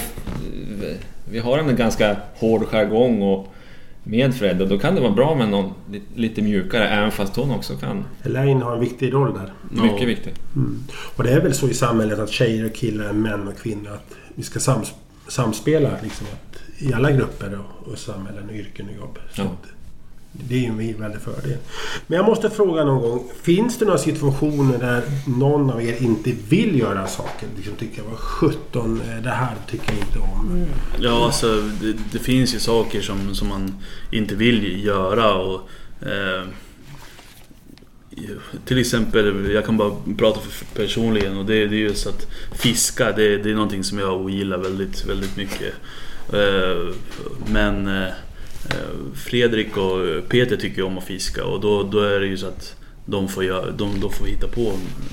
vi 1.32 1.39
har 1.39 1.58
en 1.58 1.76
ganska 1.76 2.18
hård 2.36 2.65
jargong 2.68 3.22
och 3.22 3.52
med 4.04 4.36
Fred 4.36 4.62
och 4.62 4.68
då 4.68 4.80
kan 4.80 4.96
det 4.96 5.02
vara 5.02 5.12
bra 5.12 5.36
med 5.36 5.50
någon 5.50 5.74
li- 5.91 6.02
lite 6.15 6.41
mjukare 6.41 6.88
även 6.89 7.12
fast 7.12 7.36
hon 7.36 7.52
också 7.52 7.76
kan. 7.76 8.06
Elaine 8.24 8.62
har 8.62 8.74
en 8.74 8.80
viktig 8.80 9.13
roll 9.13 9.34
där. 9.34 9.54
Mycket 9.84 10.02
Ja. 10.02 10.08
viktig. 10.08 10.34
Och 11.15 11.24
det 11.24 11.32
är 11.32 11.41
väl 11.41 11.54
så 11.54 11.68
i 11.70 11.74
samhället 11.74 12.20
att 12.20 12.30
tjejer 12.30 12.65
och 12.65 12.74
killar, 12.74 13.13
män 13.13 13.48
och 13.48 13.58
kvinnor 13.58 13.91
att 13.94 14.15
vi 14.36 14.44
ska 14.44 14.60
sams 14.60 14.94
samspela 15.28 15.89
liksom, 16.04 16.28
i 16.80 16.94
alla 16.94 17.12
grupper 17.12 17.60
och, 17.60 17.91
och 17.91 17.98
samhällen, 17.98 18.50
och 18.50 18.56
yrken 18.56 18.86
och 18.89 18.96
jobb. 18.96 19.20
Så 19.34 19.41
Ja. 19.41 19.46
att, 19.46 19.68
det 20.43 20.56
är 20.56 20.60
ju 20.60 20.65
en 20.65 21.02
väldig 21.02 21.21
fördel. 21.21 21.58
Men 22.08 22.17
jag 22.17 22.26
måste 22.26 22.50
fråga 22.50 22.84
någon 22.84 23.02
gång. 23.02 23.24
Finns 23.41 23.78
det 23.78 23.86
några 23.86 23.98
situationer 23.98 24.78
där 24.78 25.04
någon 25.28 25.69
av 25.69 25.84
er 25.84 26.04
inte 26.04 26.32
vill 26.50 26.80
göra 26.80 27.08
saker? 27.08 27.48
Liksom 27.56 27.76
tycker 27.76 28.04
var 28.04 28.15
17 28.15 29.02
eh, 29.02 29.24
det 29.24 29.30
här 29.30 29.56
tycker 29.69 29.93
jag 29.93 30.08
inte 30.08 30.19
om. 30.19 30.65
Ja, 31.00 31.26
alltså 31.26 31.62
det, 31.82 31.93
det 32.12 32.19
finns 32.19 32.56
ju 32.56 32.60
saker 32.60 33.02
som, 33.02 33.36
som 33.36 33.48
man 33.48 33.74
inte 34.12 34.36
vill 34.36 34.86
göra 34.86 35.34
och 35.36 35.69
eh, 36.02 36.48
till 38.65 38.80
exempel, 38.80 39.52
jag 39.52 39.65
kan 39.65 39.78
bara 39.78 39.91
prata 40.17 40.39
för 40.39 40.65
personligen 40.65 41.38
och 41.38 41.45
det, 41.45 41.67
det 41.67 41.76
är 41.76 41.80
just 41.80 42.08
att 42.08 42.28
fiska, 42.52 43.12
det, 43.12 43.38
det 43.38 43.50
är 43.50 43.54
någonting 43.54 43.84
som 43.84 44.00
jag 44.00 44.21
ogillar 44.21 44.58
väldigt, 44.58 45.06
väldigt 45.06 45.38
mycket. 45.38 45.74
Eh, 46.34 46.93
men 47.48 47.88
eh, 47.88 48.10
Fredrik 49.15 49.78
och 49.78 50.30
Peter 50.30 50.56
tycker 50.56 50.84
om 50.84 50.97
att 50.97 51.04
fiska 51.04 51.45
och 51.45 51.62
då, 51.62 51.84
då 51.84 51.99
är 51.99 52.19
det 52.19 52.28
ju 52.28 52.38
så 52.38 52.47
att 52.47 52.75
de 53.06 53.28
får, 53.28 53.43
göra, 53.43 53.71
de, 53.71 53.99
de 53.99 54.12
får 54.12 54.25
hitta 54.25 54.47
på 54.47 54.71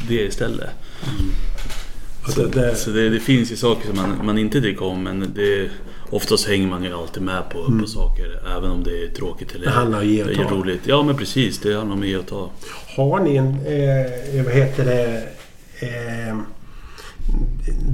det 0.08 0.14
istället. 0.22 0.70
Alltså, 2.24 2.42
det, 2.46 2.74
Så 2.76 2.90
det, 2.90 3.08
det 3.08 3.20
finns 3.20 3.52
ju 3.52 3.56
saker 3.56 3.86
som 3.88 3.96
man, 3.96 4.26
man 4.26 4.38
inte 4.38 4.60
tycker 4.60 4.84
om 4.84 5.02
men 5.02 5.32
det, 5.34 5.68
oftast 6.10 6.48
hänger 6.48 6.66
man 6.66 6.84
ju 6.84 6.92
alltid 6.92 7.22
med 7.22 7.42
på, 7.50 7.78
på 7.80 7.86
saker 7.86 8.40
även 8.56 8.70
om 8.70 8.84
det 8.84 9.04
är 9.04 9.08
tråkigt 9.08 9.54
eller 9.54 9.64
Det 9.64 9.70
handlar 9.72 9.98
om 9.98 10.06
ge 10.08 10.24
och 10.24 10.34
ta. 10.34 10.54
roligt. 10.54 10.80
Ja 10.84 11.02
men 11.02 11.16
precis, 11.16 11.58
det 11.58 11.74
handlar 11.74 11.96
om 11.96 12.02
att 12.02 12.08
ge 12.08 12.16
och 12.16 12.26
ta. 12.26 12.50
har 12.96 13.20
ni 13.20 13.36
en, 13.36 13.46
eh, 13.46 14.44
vad 14.44 14.54
heter 14.54 14.84
det, 14.84 15.22
eh, 15.86 16.36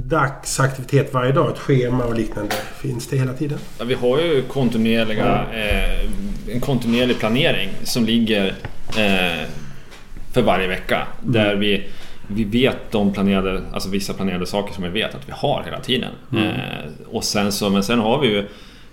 dagsaktivitet 0.05 1.13
varje 1.13 1.31
dag? 1.31 1.51
Ett 1.51 1.59
schema 1.59 2.03
och 2.03 2.15
liknande? 2.15 2.55
Finns 2.81 3.07
det 3.07 3.17
hela 3.17 3.33
tiden? 3.33 3.59
Ja, 3.79 3.85
vi 3.85 3.93
har 3.93 4.19
ju 4.19 4.41
kontinuerliga, 4.41 5.45
eh, 5.53 6.09
en 6.55 6.61
kontinuerlig 6.61 7.19
planering 7.19 7.69
som 7.83 8.05
ligger 8.05 8.47
eh, 8.97 9.47
för 10.33 10.41
varje 10.41 10.67
vecka. 10.67 11.07
Där 11.21 11.55
vi, 11.55 11.87
vi 12.27 12.43
vet 12.43 12.91
de 12.91 13.13
planerade, 13.13 13.61
alltså 13.73 13.89
vissa 13.89 14.13
planerade 14.13 14.45
saker 14.45 14.73
som 14.73 14.83
vi 14.83 14.89
vet 14.89 15.15
att 15.15 15.27
vi 15.27 15.33
har 15.35 15.63
hela 15.65 15.79
tiden. 15.79 16.11
Eh, 16.33 16.91
och 17.07 17.23
sen 17.23 17.51
så, 17.51 17.69
men 17.69 17.83
sen 17.83 17.99
har 17.99 18.21
vi 18.21 18.27
ju 18.27 18.39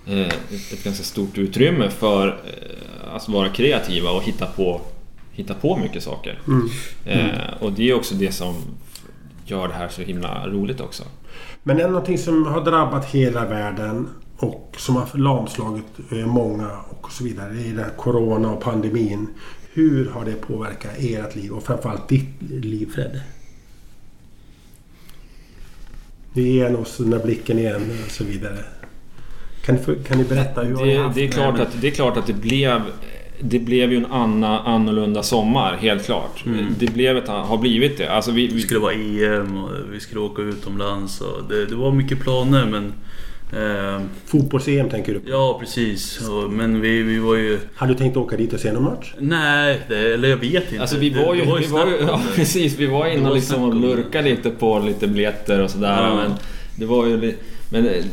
eh, 0.07 0.27
ett, 0.73 0.83
ganska 0.83 1.03
stort 1.03 1.37
utrymme 1.37 1.89
för 1.89 2.27
eh, 2.27 3.15
att 3.15 3.29
vara 3.29 3.49
kreativa 3.49 4.09
och 4.11 4.23
hitta 4.23 4.45
på, 4.45 4.81
hitta 5.31 5.53
på 5.53 5.77
mycket 5.77 6.03
saker. 6.03 6.39
Eh, 7.05 7.27
och 7.59 7.71
det 7.71 7.89
är 7.89 7.93
också 7.93 8.15
det 8.15 8.31
som 8.31 8.55
gör 9.49 9.67
det 9.67 9.73
här 9.73 9.89
så 9.89 10.01
himla 10.01 10.47
roligt 10.47 10.81
också. 10.81 11.03
Men 11.63 11.79
är 11.79 11.83
det 11.83 11.89
någonting 11.89 12.17
som 12.17 12.45
har 12.45 12.65
drabbat 12.65 13.05
hela 13.05 13.45
världen 13.45 14.09
och 14.37 14.75
som 14.77 14.95
har 14.95 15.17
lamslagit 15.17 15.85
eh, 16.11 16.25
många 16.25 16.71
och 16.89 17.11
så 17.11 17.23
vidare. 17.23 17.53
Det 17.53 17.61
är 17.61 17.69
den 17.69 17.83
här 17.83 17.93
Corona 17.97 18.51
och 18.51 18.61
pandemin. 18.61 19.27
Hur 19.73 20.09
har 20.09 20.25
det 20.25 20.33
påverkat 20.33 20.91
ert 20.97 21.35
liv 21.35 21.51
och 21.51 21.63
framförallt 21.63 22.09
ditt 22.09 22.41
liv 22.41 22.91
Fred? 22.95 23.21
Vi 26.33 26.51
ger 26.51 26.79
oss 26.79 26.97
den 26.97 27.09
där 27.09 27.19
blicken 27.19 27.59
igen 27.59 27.91
och 28.05 28.11
så 28.11 28.23
vidare. 28.23 28.59
Kan 29.65 29.77
kan 30.07 30.17
ni 30.17 30.23
berätta 30.23 30.61
hur 30.61 30.75
har 30.75 30.85
ni 30.85 30.93
Det, 30.93 31.01
haft 31.01 31.15
det, 31.15 31.27
är 31.27 31.31
klart 31.31 31.59
att, 31.59 31.81
det 31.81 31.87
är 31.87 31.91
klart 31.91 32.17
att 32.17 32.27
det 32.27 32.33
blev 32.33 32.81
det 33.41 33.59
blev 33.59 33.91
ju 33.91 33.97
en 33.97 34.05
anna, 34.05 34.59
annorlunda 34.59 35.23
sommar, 35.23 35.77
helt 35.79 36.05
klart. 36.05 36.43
Det 36.79 36.93
blev 36.93 37.17
ett, 37.17 37.27
har 37.27 37.57
blivit 37.57 37.97
det. 37.97 38.07
Alltså 38.07 38.31
vi, 38.31 38.47
Det 38.47 38.55
vi, 38.55 38.61
skulle 38.61 38.79
vara 38.79 38.93
EM 38.93 39.57
och 39.63 39.69
vi 39.91 39.99
skulle 39.99 40.21
åka 40.21 40.41
utomlands 40.41 41.21
och 41.21 41.43
det, 41.49 41.65
det 41.65 41.75
var 41.75 41.91
mycket 41.91 42.19
planer 42.19 42.65
men... 42.65 42.93
Eh, 43.53 44.01
Fotbolls-EM 44.25 44.89
tänker 44.89 45.13
du 45.13 45.19
på? 45.19 45.29
ja 45.29 45.57
precis, 45.59 46.29
och, 46.29 46.51
men 46.51 46.81
vi, 46.81 47.01
vi 47.03 47.19
var 47.19 47.35
ju... 47.35 47.59
Hade 47.75 47.93
du 47.93 47.97
tänkt 47.97 48.17
åka 48.17 48.37
dit 48.37 48.53
och 48.53 48.59
se 48.59 48.71
någon 48.73 48.83
match? 48.83 49.13
Nej, 49.19 49.81
det, 49.89 50.13
eller 50.13 50.29
jag 50.29 50.37
vet 50.37 50.69
inte. 50.71 50.81
alltså 50.81 50.97
vi 50.97 51.09
Det- 51.09 51.25
var 51.25 51.33
ju, 51.35 51.39
det 51.39 51.45
vi 51.45 51.51
var 51.51 51.59
ju 51.59 51.65
snack 51.65 51.85
om 51.85 51.91
ja, 52.07 52.21
det. 52.29 52.35
precis, 52.35 52.79
vi 52.79 52.85
var 52.85 53.07
inne 53.07 53.21
var 53.23 53.29
och 53.29 53.35
liksom 53.35 53.63
och 53.63 53.75
lurkade 53.75 54.29
lite 54.29 54.49
på 54.49 54.79
lite 54.79 55.07
biljetter 55.07 55.61
och 55.61 55.69
sådär. 55.71 56.03
Ja. 56.03 56.15
Men 56.15 56.31
det 56.75 56.85
var 56.85 57.05
ju... 57.05 57.33
Men 57.71 57.87
eh, 57.87 58.03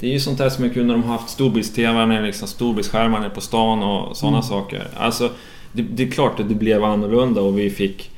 det 0.00 0.06
är 0.06 0.10
ju 0.10 0.20
sånt 0.20 0.38
där 0.38 0.48
som 0.48 0.64
är 0.64 0.68
kul 0.68 0.86
när 0.86 0.94
de 0.94 1.02
har 1.02 1.12
haft 1.12 1.28
storbilds-TV, 1.30 2.20
liksom 2.22 2.48
storbildsskärmar 2.48 3.28
på 3.28 3.40
stan 3.40 3.82
och 3.82 4.16
sådana 4.16 4.36
Mm. 4.36 4.48
saker. 4.48 4.86
Alltså, 4.96 5.30
det, 5.72 5.82
det 5.82 6.02
är 6.02 6.10
klart 6.10 6.40
att 6.40 6.48
det 6.48 6.54
blev 6.54 6.84
annorlunda 6.84 7.40
och 7.40 7.58
vi 7.58 7.70
fick 7.70 8.10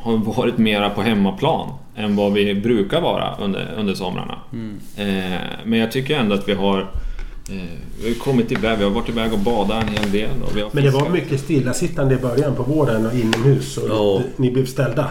har 0.00 0.16
varit 0.16 0.58
mera 0.58 0.90
på 0.90 1.02
hemmaplan 1.02 1.68
än 1.96 2.16
vad 2.16 2.32
vi 2.32 2.54
brukar 2.54 3.00
vara 3.00 3.34
under, 3.40 3.74
under 3.78 3.94
somrarna. 3.94 4.38
Mm. 4.52 4.76
Eh, 4.96 5.40
men 5.64 5.78
jag 5.78 5.92
tycker 5.92 6.18
ändå 6.18 6.34
att 6.34 6.48
vi 6.48 6.54
har 6.54 6.80
eh, 6.80 7.56
vi 8.02 8.08
har 8.08 8.14
kommit 8.18 8.52
iväg, 8.52 8.78
vi 8.78 8.84
har 8.84 8.90
varit 8.90 9.08
iväg 9.08 9.32
och 9.32 9.38
badat 9.38 9.82
en 9.82 9.88
hel 9.88 10.10
del. 10.12 10.28
Men 10.72 10.84
det 10.84 10.90
var 10.90 11.08
mycket 11.08 11.40
stillasittande 11.40 12.14
i 12.14 12.18
början 12.18 12.54
på 12.56 12.62
våren 12.62 13.06
och 13.06 13.14
inomhus. 13.14 13.76
Och 13.78 13.88
Ja. 13.88 14.20
Ni 14.36 14.50
blev 14.50 14.66
ställda. 14.66 15.08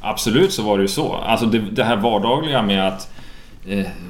Absolut 0.00 0.52
så 0.52 0.62
var 0.62 0.76
det 0.78 0.82
ju 0.82 0.88
så. 0.88 1.12
Alltså 1.12 1.46
det, 1.46 1.58
det 1.58 1.84
här 1.84 1.96
vardagliga 1.96 2.62
med 2.62 2.88
att 2.88 3.10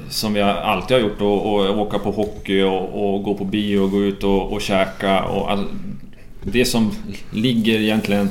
som 0.09 0.33
vi 0.33 0.41
alltid 0.41 0.97
har 0.97 1.01
gjort 1.01 1.21
och, 1.21 1.55
och 1.55 1.79
åka 1.79 1.99
på 1.99 2.11
hockey 2.11 2.61
och, 2.63 3.13
och 3.13 3.23
gå 3.23 3.33
på 3.33 3.45
bio 3.45 3.79
och 3.79 3.91
gå 3.91 4.03
ut 4.03 4.23
och, 4.23 4.53
och 4.53 4.61
käka 4.61 5.23
och 5.23 5.51
alltså, 5.51 5.67
Det 6.43 6.65
som 6.65 6.91
ligger 7.31 7.79
egentligen 7.79 8.29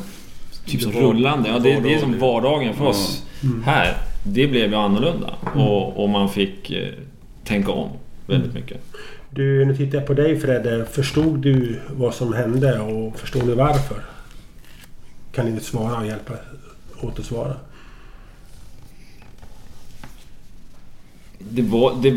typ 0.67 0.83
som 0.83 0.93
rullande, 0.93 1.49
ja, 1.49 1.59
det, 1.59 1.81
det 1.81 1.95
är 1.95 1.99
som 1.99 2.19
vardagen 2.19 2.75
för 2.75 2.87
oss 2.87 3.23
här. 3.65 3.97
Det 4.23 4.47
blev 4.47 4.71
ju 4.71 4.77
annorlunda 4.77 5.35
och, 5.55 6.03
och 6.03 6.09
man 6.09 6.29
fick 6.29 6.71
eh, 6.71 6.89
tänka 7.45 7.73
om 7.73 7.89
väldigt 8.27 8.55
mycket. 8.55 8.79
Du, 9.31 9.65
nu 9.65 9.77
tittar 9.77 9.99
jag 9.99 10.07
på 10.07 10.15
dig 10.15 10.41
Fredde. 10.41 10.85
Förstod 10.85 11.39
du 11.39 11.81
vad 11.91 12.15
som 12.15 12.33
hände 12.33 12.81
och 12.81 13.19
förstod 13.19 13.47
du 13.47 13.55
varför? 13.55 13.97
Kan 15.33 15.47
ni 15.47 15.61
svara 15.61 15.99
och 15.99 16.07
hjälpa 16.07 16.35
åt 17.01 17.19
att 17.19 17.25
svara? 17.25 17.55
Det 21.39 21.63
var, 21.63 21.93
det, 22.03 22.17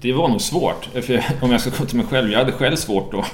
det 0.00 0.12
var 0.12 0.28
nog 0.28 0.40
svårt. 0.40 0.88
För 1.02 1.24
om 1.40 1.50
jag 1.50 1.60
ska 1.60 1.70
gå 1.78 1.84
till 1.84 1.96
mig 1.96 2.06
själv, 2.06 2.30
jag 2.30 2.38
hade 2.38 2.52
själv 2.52 2.76
svårt 2.76 3.14
att 3.14 3.26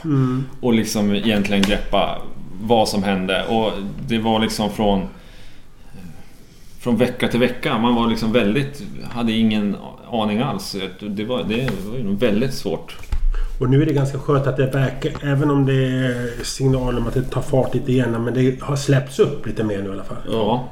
och 0.60 0.72
liksom 0.72 1.14
egentligen 1.14 1.62
greppa 1.62 2.22
vad 2.62 2.88
som 2.88 3.02
hände. 3.02 3.46
Och 3.46 3.72
det 4.08 4.18
var 4.18 4.40
liksom 4.40 4.70
från 4.70 5.08
från 6.80 6.96
vecka 6.96 7.28
till 7.28 7.40
vecka. 7.40 7.78
Man 7.78 7.94
var 7.94 8.08
liksom 8.08 8.32
väldigt... 8.32 8.82
Hade 9.10 9.32
ingen 9.32 9.76
aning 10.10 10.38
alls. 10.38 10.76
Det 11.00 11.24
var, 11.24 11.44
det 11.44 11.70
var 11.88 11.96
ju 11.96 12.04
nog 12.04 12.18
väldigt 12.18 12.54
svårt. 12.54 12.96
Och 13.60 13.70
nu 13.70 13.82
är 13.82 13.86
det 13.86 13.92
ganska 13.92 14.18
skönt 14.18 14.46
att 14.46 14.56
det 14.56 14.66
verkar, 14.66 15.12
även 15.22 15.50
om 15.50 15.66
det 15.66 15.74
är 15.74 16.44
signaler 16.44 16.98
om 16.98 17.06
att 17.06 17.14
det 17.14 17.22
tar 17.22 17.42
fart 17.42 17.74
lite 17.74 17.92
igen, 17.92 18.24
men 18.24 18.34
det 18.34 18.62
har 18.62 18.76
släppts 18.76 19.18
upp 19.18 19.46
lite 19.46 19.64
mer 19.64 19.82
nu 19.82 19.88
i 19.88 19.92
alla 19.92 20.04
fall. 20.04 20.16
Ja. 20.30 20.68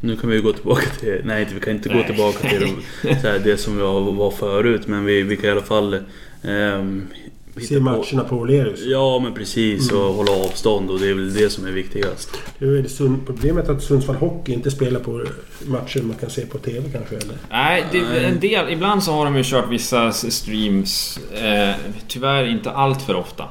Nu 0.00 0.16
kan 0.16 0.30
vi 0.30 0.40
gå 0.40 0.52
tillbaka 0.52 0.86
till... 1.00 1.20
Nej, 1.24 1.48
vi 1.54 1.60
kan 1.60 1.72
inte 1.72 1.88
gå 1.88 1.94
Nej. 1.94 2.06
tillbaka 2.06 2.48
till 2.48 2.60
de, 2.60 3.14
så 3.20 3.28
här, 3.28 3.38
det 3.38 3.56
som 3.56 3.76
vi 3.76 3.82
var- 3.82 4.30
förut. 4.30 4.86
Men 4.86 5.04
vi, 5.04 5.22
vi 5.22 5.36
kan 5.36 5.44
i 5.48 5.50
alla 5.52 5.62
fall... 5.62 5.94
hitta 6.42 7.66
Se 7.68 7.74
på- 7.76 7.80
matcherna 7.82 8.24
på 8.28 8.46
O'Learys. 8.46 8.84
Ja, 8.84 9.18
men 9.22 9.34
precis. 9.34 9.92
Och 9.92 9.98
hålla 10.14 10.32
avstånd 10.32 10.90
och 10.90 10.98
det 11.00 11.08
är 11.10 11.14
väl 11.14 11.34
det 11.34 11.50
som 11.50 11.66
är 11.66 11.70
viktigast. 11.70 12.30
Nu 12.58 12.78
är 12.78 12.82
det 12.82 12.88
Sund, 12.88 13.26
problemet 13.26 13.68
att 13.68 13.82
Sundsvall 13.82 14.16
Hockey 14.16 14.52
inte 14.52 14.70
spelar 14.70 15.00
på 15.00 15.24
matcher 15.66 16.02
man 16.02 16.16
kan 16.16 16.30
se 16.30 16.46
på 16.46 16.58
TV 16.58 16.88
kanske, 16.92 17.16
eller? 17.16 17.34
Nej, 17.50 17.84
det, 17.92 17.98
en 18.24 18.40
del, 18.40 18.70
ibland 18.72 19.02
så 19.04 19.12
har 19.12 19.24
de 19.24 19.36
ju 19.36 19.42
kört 19.44 19.70
vissa 19.70 20.12
streams. 20.12 21.18
Eh, 21.34 21.74
tyvärr 22.08 22.44
inte 22.44 22.70
allt 22.70 23.02
för 23.02 23.14
ofta. 23.14 23.44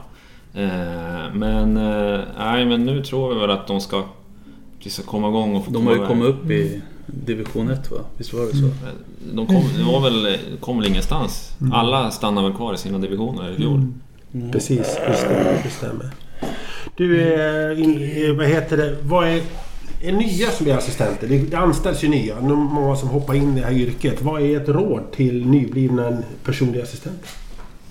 Eh, 0.54 1.34
men, 1.34 1.78
eh, 1.78 2.20
nej, 2.38 2.66
men 2.66 2.86
nu 2.86 3.04
tror 3.04 3.34
vi 3.34 3.40
väl 3.40 3.50
att 3.52 3.68
de 3.68 3.82
ska, 3.82 4.04
de 4.88 4.94
ska 4.94 5.04
komma 5.04 5.30
igång 5.30 5.56
och 5.56 5.66
få 5.66 5.72
De 5.72 5.88
har 5.88 5.94
ju 5.94 5.98
komma 6.00 6.08
kommit 6.08 6.28
upp 6.28 6.52
i 6.52 6.82
division 7.06 7.70
1 7.70 7.92
va? 7.92 7.98
Visst 8.18 8.34
var 8.34 8.46
det 8.46 8.58
så? 8.58 8.70
De 9.34 9.48
kom, 9.48 9.64
de 9.78 9.84
var 9.84 10.02
väl, 10.02 10.38
kom 10.60 10.78
väl 10.78 10.88
ingenstans. 10.88 11.56
Alla 11.74 12.12
stannar 12.12 12.44
väl 12.44 12.54
kvar 12.54 12.74
i 12.74 12.78
sina 12.78 12.98
divisioner 12.98 13.52
i 13.52 13.56
fjol. 13.56 13.94
Precis, 14.52 14.98
det 15.08 15.18
stämmer. 15.18 15.62
Det 15.64 15.70
stämmer. 15.70 16.12
Du, 16.96 17.22
eh, 17.22 17.84
in, 17.84 18.26
eh, 18.26 18.36
vad 18.36 18.48
heter 18.48 18.78
det? 18.78 18.98
Vad 19.02 19.28
är 19.28 19.42
är 20.02 20.12
nya 20.12 20.52
som 20.52 20.64
blir 20.64 20.78
assistenter. 20.78 21.28
Det, 21.28 21.38
det 21.38 21.58
anställs 21.58 22.04
ju 22.04 22.08
nya. 22.08 22.40
Nu 22.40 22.54
är 22.54 22.56
många 22.56 22.96
som 22.96 23.10
hoppar 23.10 23.34
in 23.34 23.58
i 23.58 23.60
det 23.60 23.66
här 23.66 23.74
yrket. 23.74 24.22
Vad 24.22 24.42
är 24.42 24.62
ett 24.62 24.70
råd 24.70 25.12
till 25.12 25.46
nyblivna 25.46 26.18
personliga 26.44 26.84
assistenter? 26.84 27.30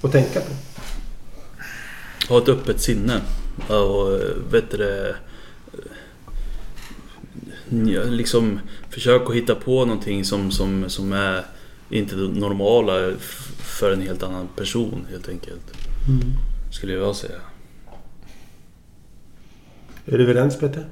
Att 0.02 0.12
tänka 0.12 0.40
på. 0.40 0.52
Ha 2.28 2.38
ett 2.38 2.48
öppet 2.48 2.80
sinne. 2.80 3.20
Och 3.68 4.20
vet 4.52 4.70
du 4.70 4.76
liksom 8.10 8.60
försök 8.90 9.30
att 9.30 9.36
hitta 9.36 9.54
på 9.54 9.84
någonting 9.84 10.24
som, 10.24 10.50
som, 10.50 10.84
som 10.88 11.12
är 11.12 11.44
inte 11.90 12.16
det 12.16 12.28
normala 12.28 13.12
för 13.58 13.92
en 13.92 14.02
helt 14.02 14.22
annan 14.22 14.48
person 14.56 15.06
helt 15.10 15.28
enkelt. 15.28 15.72
Skulle 16.72 16.92
jag 16.92 17.16
säga. 17.16 17.38
Är 20.06 20.18
du 20.18 20.24
överens 20.24 20.58
Peter? 20.58 20.86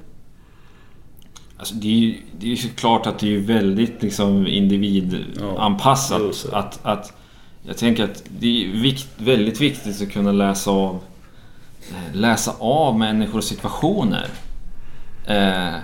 Alltså 1.57 1.75
det, 1.75 1.87
är 1.87 1.99
ju, 1.99 2.17
det 2.39 2.45
är 2.51 2.55
ju 2.55 2.69
klart 2.69 3.07
att 3.07 3.19
det 3.19 3.35
är 3.35 3.39
väldigt 3.39 4.01
liksom 4.01 4.47
individanpassat. 4.47 6.45
Ja, 6.51 6.57
att, 6.57 6.79
att, 6.83 7.13
jag 7.63 7.77
tänker 7.77 8.03
att 8.03 8.23
det 8.39 8.65
är 8.65 8.81
vikt, 8.81 9.07
väldigt 9.17 9.61
viktigt 9.61 10.01
att 10.01 10.11
kunna 10.11 10.31
läsa 10.31 10.71
av, 10.71 10.99
eh, 11.89 12.15
läsa 12.15 12.55
av 12.59 12.99
människor 12.99 13.37
och 13.37 13.43
situationer. 13.43 14.27
Eh, 15.25 15.75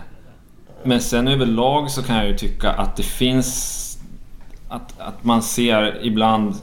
men 0.85 1.01
sen 1.01 1.27
överlag 1.27 1.91
så 1.91 2.03
kan 2.03 2.15
jag 2.15 2.27
ju 2.27 2.37
tycka 2.37 2.71
att 2.71 2.95
det 2.95 3.03
finns... 3.03 3.77
Att, 4.69 4.99
att 4.99 5.23
man 5.23 5.43
ser 5.43 6.05
ibland 6.05 6.55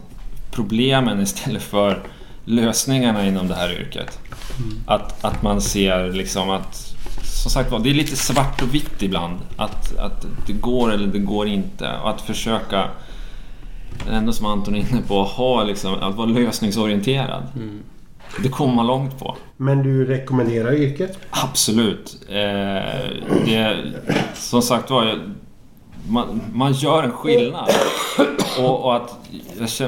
problemen 0.50 1.20
istället 1.20 1.62
för 1.62 2.02
lösningarna 2.44 3.26
inom 3.26 3.48
det 3.48 3.54
här 3.54 3.80
yrket. 3.80 4.18
Att, 4.86 5.24
att 5.24 5.42
man 5.42 5.60
ser 5.60 6.12
liksom 6.12 6.50
att... 6.50 6.94
Som 7.22 7.50
sagt 7.50 7.70
var, 7.70 7.78
det 7.78 7.90
är 7.90 7.94
lite 7.94 8.16
svart 8.16 8.62
och 8.62 8.74
vitt 8.74 9.02
ibland. 9.02 9.38
Att, 9.56 9.96
att 9.96 10.26
det 10.46 10.52
går 10.52 10.92
eller 10.92 11.06
det 11.06 11.18
går 11.18 11.46
inte. 11.48 11.92
Och 12.02 12.10
att 12.10 12.20
försöka, 12.20 12.88
ändå 14.10 14.32
som 14.32 14.46
Anton 14.46 14.74
är 14.74 14.78
inne 14.78 15.02
på, 15.08 15.22
ha 15.22 15.64
liksom, 15.64 15.94
att 15.94 16.14
vara 16.14 16.26
lösningsorienterad. 16.26 17.42
Det 18.42 18.48
kommer 18.48 18.74
man 18.74 18.86
långt 18.86 19.18
på. 19.18 19.36
Men 19.56 19.82
du 19.82 20.04
rekommenderar 20.04 20.74
yrket? 20.74 21.18
Absolut. 21.30 22.18
Eh, 22.28 22.34
det, 23.46 23.76
som 24.34 24.62
sagt 24.62 24.90
var, 24.90 25.04
jag- 25.04 25.18
man, 26.08 26.40
man 26.52 26.72
gör 26.72 27.02
en 27.02 27.12
skillnad. 27.12 27.70
Och, 28.58 28.84
och 28.84 28.96
att 28.96 29.18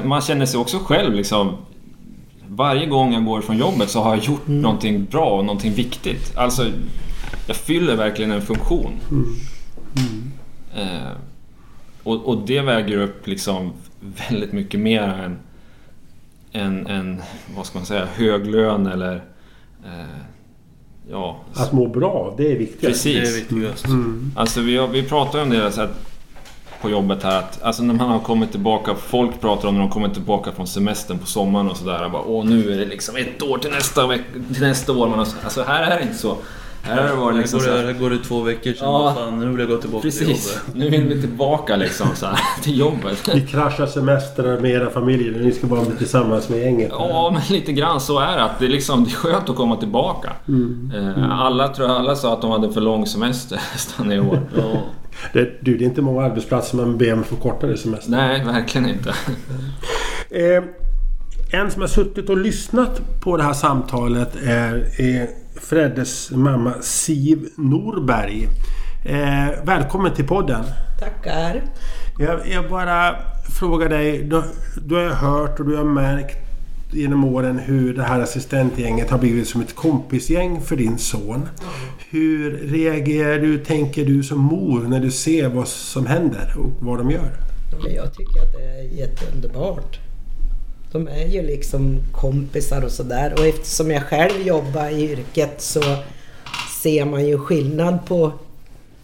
man 0.03 0.21
känner 0.21 0.45
sig 0.45 0.59
också 0.59 0.77
själv 0.79 1.13
liksom... 1.15 1.57
Varje 2.47 2.85
gång 2.85 3.13
jag 3.13 3.25
går 3.25 3.41
från 3.41 3.57
jobbet 3.57 3.89
så 3.89 4.01
har 4.01 4.15
jag 4.15 4.23
gjort 4.25 4.47
någonting 4.47 5.05
bra 5.05 5.25
och 5.37 5.45
någonting 5.45 5.73
viktigt. 5.73 6.37
Alltså, 6.37 6.65
jag 7.47 7.55
fyller 7.55 7.95
verkligen 7.95 8.31
en 8.31 8.41
funktion. 8.41 8.91
Eh, 10.75 11.11
och, 12.03 12.25
och 12.25 12.37
det 12.47 12.61
väger 12.61 12.97
upp 12.97 13.27
liksom 13.27 13.71
väldigt 14.29 14.51
mycket 14.53 14.79
mer 14.79 15.01
än, 15.01 15.39
än, 16.51 16.87
än 16.87 17.21
vad 17.55 17.65
ska 17.65 17.79
man 17.79 17.85
säga, 17.85 18.05
hög 18.15 18.47
lön 18.47 18.87
eller... 18.87 19.15
Eh, 19.85 19.91
ja, 21.11 21.39
Att 21.53 21.71
må 21.71 21.87
bra, 21.87 22.33
det 22.37 22.51
är 22.51 22.57
viktigt. 22.57 22.81
Precis. 22.81 23.15
Det 23.15 23.35
är 23.35 23.39
viktigast. 23.39 23.85
Alltså 24.35 24.61
vi, 24.61 24.77
har- 24.77 24.87
vi 24.87 25.03
pratar 25.03 25.39
ju 25.39 25.43
om 25.43 25.49
det 25.49 25.71
så 25.71 25.81
här, 25.81 25.89
på 26.81 26.89
jobbet 26.89 27.23
här 27.23 27.39
att 27.39 27.63
alltså 27.63 27.83
när 27.83 27.93
man 27.93 28.09
har 28.09 28.19
kommit 28.19 28.51
tillbaka, 28.51 28.95
folk 28.95 29.41
pratar 29.41 29.67
om 29.67 29.73
när 29.75 29.81
de 29.81 29.89
kommer 29.89 30.09
tillbaka 30.09 30.51
från 30.51 30.67
semestern 30.67 31.19
på 31.19 31.25
sommaren 31.25 31.69
och 31.69 31.77
sådär. 31.77 32.09
Bara, 32.09 32.21
Åh 32.21 32.45
nu 32.45 32.73
är 32.73 32.77
det 32.77 32.85
liksom 32.85 33.15
ett 33.15 33.41
år 33.41 33.57
till 33.57 33.71
nästa, 33.71 34.07
veck, 34.07 34.21
till 34.53 34.61
nästa 34.61 34.91
år. 34.93 35.07
Men 35.09 35.19
alltså, 35.19 35.35
alltså 35.43 35.63
här 35.63 35.91
är 35.91 35.97
det 35.97 36.03
inte 36.03 36.17
så. 36.17 36.37
Här 36.83 37.01
har 37.01 37.07
det 37.09 37.15
varit 37.15 37.37
liksom 37.37 37.59
går, 37.59 37.67
det, 37.67 37.85
här, 37.85 37.93
går 37.93 38.09
det 38.09 38.17
två 38.17 38.41
veckor 38.41 38.73
sedan. 38.73 38.87
Ja. 38.87 39.13
Fan, 39.17 39.39
nu 39.39 39.45
vill 39.49 39.59
jag 39.59 39.69
gå 39.69 39.77
tillbaka 39.77 40.01
till 40.01 40.11
Precis, 40.11 40.55
jobbet. 40.55 40.75
nu 40.75 40.89
vill 40.89 41.03
vi 41.03 41.21
tillbaka 41.21 41.75
liksom 41.75 42.07
så 42.15 42.25
här, 42.25 42.39
till 42.63 42.79
jobbet. 42.79 43.29
Ni 43.33 43.41
kraschar 43.41 43.85
semestrar 43.85 44.59
med 44.59 44.71
era 44.71 44.89
familjer 44.89 45.35
och 45.35 45.41
ni 45.41 45.51
ska 45.51 45.67
bara 45.67 45.85
bli 45.85 45.95
tillsammans 45.97 46.49
med 46.49 46.59
gänget. 46.59 46.89
Ja, 46.91 47.29
men 47.33 47.41
lite 47.57 47.71
grann 47.71 48.01
så 48.01 48.19
är 48.19 48.37
det. 48.37 48.43
Att 48.43 48.59
det, 48.59 48.65
är 48.65 48.69
liksom, 48.69 49.03
det 49.03 49.09
är 49.09 49.15
skönt 49.15 49.49
att 49.49 49.55
komma 49.55 49.75
tillbaka. 49.75 50.31
Eh, 50.95 51.39
Alla, 51.41 51.67
tror 51.67 51.87
jag, 51.89 51.97
alla 51.97 52.15
sa 52.15 52.33
att 52.33 52.41
de 52.41 52.51
hade 52.51 52.73
för 52.73 52.81
lång 52.81 53.05
semester 53.05 53.55
nästan 53.73 54.11
i 54.11 54.19
år. 54.19 54.39
Ja. 54.57 54.81
Det, 55.33 55.57
du, 55.61 55.77
det 55.77 55.83
är 55.83 55.87
inte 55.87 56.01
många 56.01 56.21
arbetsplatser 56.25 56.77
man 56.77 56.97
ber 56.97 57.13
om 57.13 57.23
för 57.23 57.35
kortare 57.35 57.77
semester. 57.77 58.11
Nej, 58.11 58.45
verkligen 58.45 58.89
inte. 58.89 59.09
Eh, 60.29 60.63
en 61.53 61.71
som 61.71 61.81
har 61.81 61.87
suttit 61.87 62.29
och 62.29 62.37
lyssnat 62.37 63.01
på 63.21 63.37
det 63.37 63.43
här 63.43 63.53
samtalet 63.53 64.35
är, 64.43 65.01
är 65.01 65.29
Freddes 65.61 66.31
mamma 66.31 66.73
Siv 66.81 67.49
Norberg. 67.55 68.47
Eh, 69.05 69.65
välkommen 69.65 70.13
till 70.13 70.27
podden. 70.27 70.63
Tackar. 70.99 71.61
Jag, 72.19 72.47
jag 72.47 72.69
bara 72.69 73.15
frågar 73.59 73.89
dig. 73.89 74.23
Du, 74.23 74.43
du 74.85 74.95
har 74.95 75.09
hört 75.09 75.59
och 75.59 75.65
du 75.65 75.75
har 75.75 75.83
märkt 75.83 76.37
genom 76.91 77.23
åren 77.23 77.59
hur 77.59 77.93
det 77.93 78.03
här 78.03 78.19
assistentgänget 78.19 79.09
har 79.09 79.17
blivit 79.17 79.47
som 79.47 79.61
ett 79.61 79.75
kompisgäng 79.75 80.61
för 80.61 80.75
din 80.75 80.97
son. 80.97 81.49
Hur 82.09 82.51
reagerar 82.57 83.39
du, 83.39 83.57
tänker 83.57 84.05
du 84.05 84.23
som 84.23 84.39
mor 84.39 84.81
när 84.81 84.99
du 84.99 85.11
ser 85.11 85.49
vad 85.49 85.67
som 85.67 86.05
händer 86.05 86.55
och 86.57 86.85
vad 86.85 86.97
de 86.97 87.11
gör? 87.11 87.31
Jag 87.95 88.13
tycker 88.13 88.41
att 88.41 88.53
det 88.53 88.63
är 88.63 88.83
jätteunderbart. 88.83 89.99
De 90.91 91.07
är 91.07 91.25
ju 91.25 91.41
liksom 91.41 91.99
kompisar 92.11 92.81
och 92.81 92.91
sådär. 92.91 93.33
Och 93.37 93.45
eftersom 93.45 93.91
jag 93.91 94.03
själv 94.03 94.41
jobbar 94.47 94.89
i 94.89 95.11
yrket 95.11 95.61
så 95.61 95.81
ser 96.83 97.05
man 97.05 97.27
ju 97.27 97.37
skillnad 97.37 98.05
på 98.05 98.31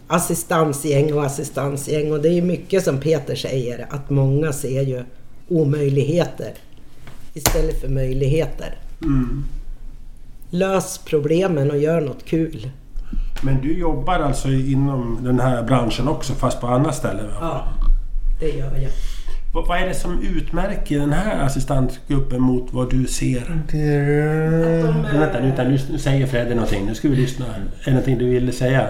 assistansgäng 0.06 1.12
och 1.12 1.24
assistansgäng. 1.24 2.12
Och 2.12 2.20
det 2.20 2.28
är 2.28 2.32
ju 2.32 2.42
mycket 2.42 2.84
som 2.84 3.00
Peter 3.00 3.34
säger, 3.34 3.86
att 3.90 4.10
många 4.10 4.52
ser 4.52 4.82
ju 4.82 5.04
omöjligheter 5.48 6.52
istället 7.34 7.80
för 7.80 7.88
möjligheter. 7.88 8.78
Lös 10.50 11.00
problemen 11.04 11.70
och 11.70 11.78
gör 11.78 12.00
något 12.00 12.24
kul. 12.24 12.70
Men 13.42 13.60
du 13.60 13.78
jobbar 13.78 14.14
alltså 14.14 14.48
inom 14.48 15.18
den 15.22 15.40
här 15.40 15.62
branschen 15.62 16.08
också 16.08 16.32
fast 16.32 16.60
på 16.60 16.66
andra 16.66 16.92
ställen? 16.92 17.26
Ja, 17.40 17.68
det 18.40 18.48
gör 18.48 18.76
jag. 18.76 18.90
Vad, 19.54 19.66
vad 19.66 19.78
är 19.82 19.86
det 19.86 19.94
som 19.94 20.22
utmärker 20.22 20.98
den 20.98 21.12
här 21.12 21.44
assistentgruppen 21.46 22.42
mot 22.42 22.72
vad 22.72 22.90
du 22.90 23.06
ser? 23.06 23.62
Men 25.02 25.20
vänta, 25.20 25.40
nu, 25.40 25.52
nu, 25.70 25.78
nu 25.90 25.98
säger 25.98 26.26
Fredde 26.26 26.54
någonting. 26.54 26.86
Nu 26.86 26.94
ska 26.94 27.08
vi 27.08 27.16
lyssna. 27.16 27.46
Är 27.46 27.60
det 27.84 27.90
någonting 27.90 28.18
du 28.18 28.28
ville 28.28 28.52
säga? 28.52 28.88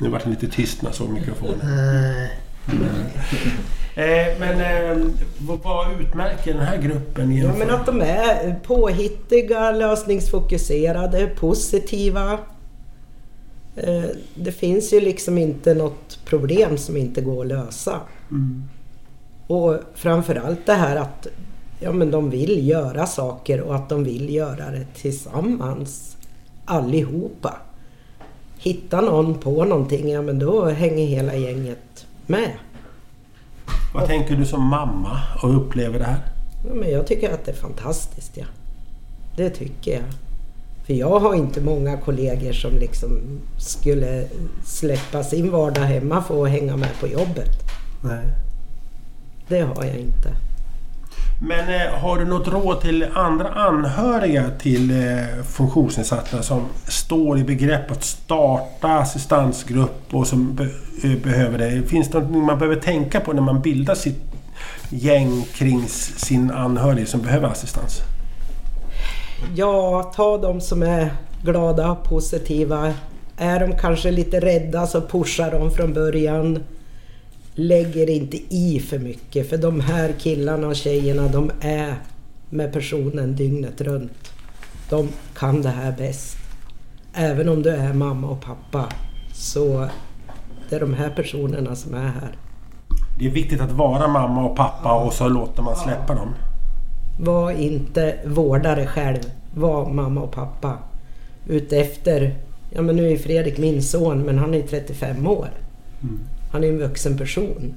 Nu 0.00 0.08
vart 0.08 0.24
det 0.24 0.30
lite 0.30 0.48
tyst 0.48 0.82
när 0.82 0.88
jag 0.88 0.94
såg 0.96 1.10
mikrofonen. 1.10 1.60
Eh, 3.96 4.38
men 4.38 4.60
eh, 4.60 5.06
vad, 5.38 5.58
vad 5.62 6.00
utmärker 6.00 6.54
den 6.54 6.62
här 6.62 6.76
gruppen 6.78 7.36
Ja, 7.36 7.52
men 7.58 7.70
att 7.70 7.86
de 7.86 8.00
är 8.00 8.54
påhittiga, 8.62 9.70
lösningsfokuserade, 9.70 11.26
positiva. 11.26 12.38
Eh, 13.76 14.04
Det 14.34 14.52
finns 14.52 14.92
ju 14.92 15.00
liksom 15.00 15.38
inte 15.38 15.74
något 15.74 16.18
problem 16.24 16.78
som 16.78 16.96
inte 16.96 17.20
går 17.20 17.40
att 17.42 17.48
lösa. 17.48 18.00
Och 19.46 19.76
framförallt 19.94 20.66
det 20.66 20.72
här 20.72 20.96
att 20.96 21.26
ja, 21.80 21.92
men 21.92 22.10
de 22.10 22.30
vill 22.30 22.68
göra 22.68 23.06
saker 23.06 23.60
och 23.60 23.74
att 23.74 23.88
de 23.88 24.04
vill 24.04 24.34
göra 24.34 24.70
det 24.70 24.86
tillsammans. 24.94 26.16
Allihopa. 26.64 27.56
Hitta 28.58 29.00
någon 29.00 29.34
på 29.34 29.64
någonting, 29.64 30.10
ja 30.10 30.22
men 30.22 30.38
då 30.38 30.64
hänger 30.64 31.06
hela 31.06 31.34
gänget 31.34 32.06
med. 32.26 32.50
Vad 33.94 34.06
tänker 34.06 34.36
du 34.36 34.46
som 34.46 34.62
mamma 34.62 35.20
och 35.42 35.56
upplever 35.56 35.98
det 35.98 36.04
här? 36.04 36.20
Ja, 36.68 36.74
men 36.74 36.90
jag 36.90 37.06
tycker 37.06 37.34
att 37.34 37.44
det 37.44 37.50
är 37.50 37.56
fantastiskt. 37.56 38.36
Ja. 38.36 38.44
Det 39.36 39.50
tycker 39.50 39.92
jag. 39.92 40.02
För 40.86 40.94
jag 40.94 41.20
har 41.20 41.34
inte 41.34 41.60
många 41.60 41.96
kollegor 41.96 42.52
som 42.52 42.78
liksom 42.78 43.40
skulle 43.58 44.28
släppa 44.64 45.22
sin 45.22 45.50
vardag 45.50 45.82
hemma 45.82 46.22
för 46.22 46.44
att 46.44 46.50
hänga 46.50 46.76
med 46.76 47.00
på 47.00 47.06
jobbet. 47.06 47.63
Nej. 48.04 48.24
Det 49.48 49.60
har 49.60 49.84
jag 49.84 49.96
inte. 49.96 50.28
Men 51.40 51.80
eh, 51.80 51.92
har 51.92 52.18
du 52.18 52.24
något 52.24 52.48
råd 52.48 52.80
till 52.80 53.06
andra 53.14 53.48
anhöriga 53.48 54.50
till 54.58 54.90
eh, 54.90 55.44
funktionsnedsatta 55.44 56.42
som 56.42 56.66
står 56.88 57.38
i 57.38 57.44
begrepp 57.44 57.90
att 57.90 58.04
starta 58.04 58.88
assistansgrupp 58.88 60.14
och 60.14 60.26
som 60.26 60.54
be 60.54 60.64
eh, 61.02 61.18
behöver 61.22 61.58
det? 61.58 61.82
Finns 61.82 62.08
det 62.08 62.18
något 62.18 62.30
man 62.30 62.58
behöver 62.58 62.80
tänka 62.80 63.20
på 63.20 63.32
när 63.32 63.42
man 63.42 63.60
bildar 63.60 63.94
sitt 63.94 64.22
gäng 64.90 65.42
kring 65.42 65.88
sin 65.88 66.50
anhörig 66.50 67.08
som 67.08 67.22
behöver 67.22 67.48
assistans? 67.48 68.00
Ja, 69.54 70.12
ta 70.16 70.38
de 70.38 70.60
som 70.60 70.82
är 70.82 71.12
glada 71.42 71.94
positiva. 71.94 72.92
Är 73.36 73.60
de 73.60 73.78
kanske 73.78 74.10
lite 74.10 74.40
rädda 74.40 74.86
så 74.86 75.00
pusha 75.00 75.50
dem 75.50 75.70
från 75.70 75.92
början. 75.92 76.58
Lägger 77.54 78.10
inte 78.10 78.36
i 78.54 78.80
för 78.80 78.98
mycket 78.98 79.50
för 79.50 79.56
de 79.56 79.80
här 79.80 80.12
killarna 80.18 80.66
och 80.66 80.76
tjejerna 80.76 81.28
de 81.28 81.50
är 81.60 81.94
med 82.50 82.72
personen 82.72 83.36
dygnet 83.36 83.80
runt. 83.80 84.32
De 84.90 85.08
kan 85.34 85.62
det 85.62 85.68
här 85.68 85.94
bäst. 85.98 86.36
även 87.14 87.48
om 87.48 87.62
du 87.62 87.70
är 87.70 87.92
mamma 87.92 88.28
och 88.28 88.40
pappa 88.40 88.88
så 89.32 89.88
det 90.70 90.76
är 90.76 90.80
de 90.80 90.94
här 90.94 91.10
personerna 91.10 91.74
som 91.74 91.94
är 91.94 92.08
här. 92.08 92.36
Det 93.18 93.26
är 93.26 93.30
viktigt 93.30 93.60
att 93.60 93.72
vara 93.72 94.08
mamma 94.08 94.44
och 94.44 94.56
pappa 94.56 94.92
och 94.92 95.12
så 95.12 95.28
låter 95.28 95.62
man 95.62 95.76
släppa 95.76 96.14
dem. 96.14 96.34
Var 97.20 97.50
inte 97.50 98.18
vårdare 98.26 98.86
själv. 98.86 99.22
Var 99.54 99.90
mamma 99.90 100.20
och 100.20 100.32
pappa. 100.32 100.78
Utefter... 101.46 102.34
Ja 102.70 102.82
men 102.82 102.96
nu 102.96 103.12
är 103.12 103.16
Fredrik 103.16 103.58
min 103.58 103.82
son 103.82 104.22
men 104.22 104.38
han 104.38 104.54
är 104.54 104.62
35 104.62 105.26
år. 105.26 105.48
Han 106.54 106.64
är 106.64 106.68
en 106.68 106.78
vuxen 106.78 107.18
person. 107.18 107.74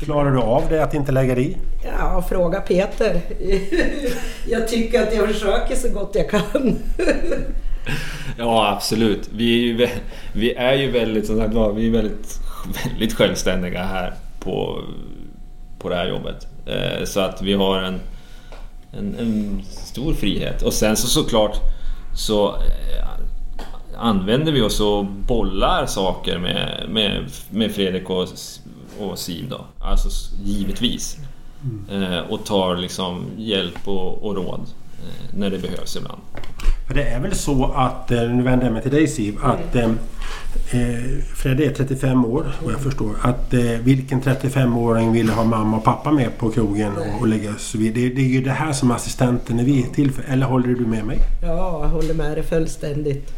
Klarar 0.00 0.30
du 0.30 0.38
av 0.38 0.62
det 0.68 0.84
att 0.84 0.94
inte 0.94 1.12
lägga 1.12 1.34
dig 1.34 1.50
i? 1.50 1.56
Ja, 1.84 2.24
fråga 2.28 2.60
Peter. 2.60 3.20
jag 4.48 4.68
tycker 4.68 5.02
att 5.02 5.14
jag 5.14 5.28
försöker 5.28 5.76
så 5.76 5.88
gott 5.88 6.10
jag 6.14 6.30
kan. 6.30 6.78
Ja, 8.38 8.72
absolut. 8.76 9.30
Vi 9.32 9.54
är 9.54 9.66
ju, 9.66 9.88
vi 10.32 10.54
är 10.54 10.74
ju 10.74 10.90
väldigt, 10.90 11.26
som 11.26 11.38
sagt 11.38 11.54
vi 11.76 11.86
är 11.86 11.90
väldigt, 11.90 12.38
väldigt 12.90 13.14
självständiga 13.14 13.82
här 13.82 14.14
på, 14.40 14.80
på 15.78 15.88
det 15.88 15.96
här 15.96 16.08
jobbet. 16.08 16.46
Eh, 16.66 17.04
Så 17.04 17.20
att 17.20 17.42
vi 17.42 17.52
har 17.52 17.82
en, 17.82 18.00
en, 18.92 19.14
en 19.18 19.62
stor 19.68 20.14
frihet. 20.14 20.62
Och 20.62 20.72
sen 20.72 20.96
så 20.96 21.06
såklart 21.06 21.56
så 22.14 22.48
eh, 22.48 23.19
använder 24.00 24.52
vi 24.52 24.62
oss 24.62 24.80
och 24.80 25.04
bollar 25.04 25.86
saker 25.86 26.38
med, 26.38 26.84
med, 26.88 27.24
med 27.50 27.70
Fredrik 27.72 28.10
och, 28.10 28.28
och 29.00 29.18
Siv 29.18 29.48
då. 29.48 29.64
Alltså 29.78 30.08
givetvis. 30.44 31.16
Eh, 31.90 32.18
Och 32.30 32.44
tar 32.44 32.76
liksom 32.76 33.24
hjälp 33.36 33.88
och, 33.88 34.22
och 34.22 34.36
råd 34.36 34.60
eh, 34.60 35.38
när 35.38 35.50
det 35.50 35.58
behövs 35.58 35.96
ibland. 35.96 36.20
För 36.86 36.94
det 36.94 37.02
är 37.04 37.20
väl 37.20 37.34
så 37.34 37.64
att, 37.64 38.10
eh, 38.10 38.22
nu 38.22 38.42
vänder 38.42 38.66
jag 38.66 38.72
mig 38.72 38.82
till 38.82 38.90
dig 38.90 39.08
Siv, 39.08 39.38
att 39.42 39.76
eh, 39.76 39.84
eh, 40.70 41.24
Fredde 41.36 41.64
är 41.64 41.70
35 41.74 42.24
år 42.24 42.46
och 42.64 42.72
jag 42.72 42.80
förstår 42.80 43.14
att 43.22 43.54
eh, 43.54 43.60
vilken 43.60 44.22
35-åring 44.22 45.12
vill 45.12 45.30
ha 45.30 45.44
mamma 45.44 45.76
och 45.76 45.84
pappa 45.84 46.10
med 46.12 46.38
på 46.38 46.50
krogen 46.50 46.92
och, 46.96 47.20
och 47.20 47.28
lägga 47.28 47.54
sig 47.54 47.80
vid. 47.80 47.94
Det, 47.94 48.08
det 48.08 48.20
är 48.20 48.28
ju 48.28 48.42
det 48.42 48.50
här 48.50 48.72
som 48.72 48.90
assistenten 48.90 49.60
är 49.60 49.64
vi 49.64 49.82
till 49.94 50.12
för. 50.12 50.22
Eller 50.22 50.46
håller 50.46 50.68
du 50.68 50.86
med 50.86 51.04
mig? 51.04 51.18
Ja, 51.42 51.80
jag 51.82 51.88
håller 51.88 52.14
med 52.14 52.36
dig 52.36 52.42
fullständigt. 52.42 53.32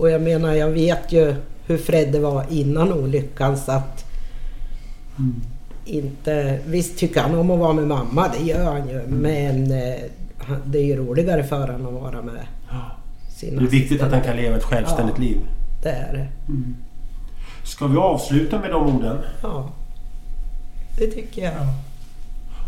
Och 0.00 0.10
jag 0.10 0.22
menar, 0.22 0.52
jag 0.54 0.68
vet 0.70 1.12
ju 1.12 1.34
hur 1.66 1.76
Fredde 1.78 2.20
var 2.20 2.44
innan 2.50 2.92
olyckan 2.92 3.56
så 3.56 3.72
att... 3.72 4.04
Inte... 5.84 6.58
Visst 6.66 6.98
tycker 6.98 7.20
han 7.20 7.38
om 7.38 7.50
att 7.50 7.58
vara 7.58 7.72
med 7.72 7.86
mamma, 7.86 8.28
det 8.38 8.44
gör 8.44 8.64
han 8.64 8.88
ju. 8.88 9.02
Men 9.08 9.72
eh, 9.72 10.00
det 10.64 10.78
är 10.78 10.84
ju 10.84 10.96
roligare 10.96 11.44
för 11.44 11.68
honom 11.68 11.96
att 11.96 12.02
vara 12.02 12.22
med 12.22 12.46
sina 13.36 13.60
Det 13.60 13.66
är 13.66 13.70
viktigt 13.70 14.02
att 14.02 14.12
han 14.12 14.20
kan 14.20 14.36
leva 14.36 14.56
ett 14.56 14.64
självständigt 14.64 15.16
Ja. 15.18 15.22
liv. 15.24 15.38
Det 15.82 15.88
är 15.90 16.12
det. 16.12 16.28
Ska 17.64 17.86
vi 17.86 17.96
avsluta 17.96 18.60
med 18.60 18.70
de 18.70 18.96
orden? 18.96 19.16
Ja. 19.42 19.70
Det 20.98 21.06
tycker 21.06 21.42
jag. 21.42 21.66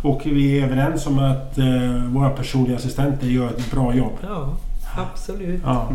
Och 0.02 0.22
vi 0.24 0.58
är 0.58 0.64
överens 0.66 1.06
om 1.06 1.18
att 1.18 1.58
eh, 1.58 2.04
våra 2.08 2.30
personliga 2.30 2.76
assistenter 2.76 3.26
gör 3.26 3.48
ett 3.50 3.70
bra 3.70 3.94
jobb. 3.94 4.12
Ja, 4.22 4.56
absolut. 4.96 5.60
Ja. 5.64 5.92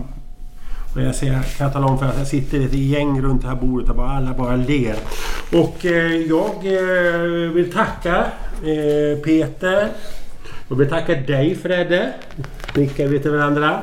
Och 0.98 1.04
jag 1.04 1.16
ser, 1.16 1.28
kan 1.32 1.66
jag 1.66 1.74
tala 1.74 1.88
om 1.88 2.00
för 2.00 2.06
att 2.06 2.18
jag 2.18 2.28
sitter 2.28 2.66
ett 2.66 2.74
gäng 2.74 3.22
runt 3.22 3.42
det 3.42 3.48
här 3.48 3.56
bordet 3.56 3.90
och 3.90 3.96
bara, 3.96 4.10
alla 4.10 4.34
bara 4.34 4.56
ler. 4.56 4.96
Och 5.52 5.86
eh, 5.86 6.16
jag 6.16 6.56
eh, 6.64 7.52
vill 7.52 7.72
tacka 7.74 8.26
eh, 8.64 9.20
Peter. 9.24 9.90
Jag 10.68 10.76
vill 10.76 10.90
tacka 10.90 11.16
dig 11.16 11.56
Fredde. 11.56 12.14
Nickar 12.76 13.08
vi 13.08 13.20
till 13.20 13.32
varandra. 13.32 13.82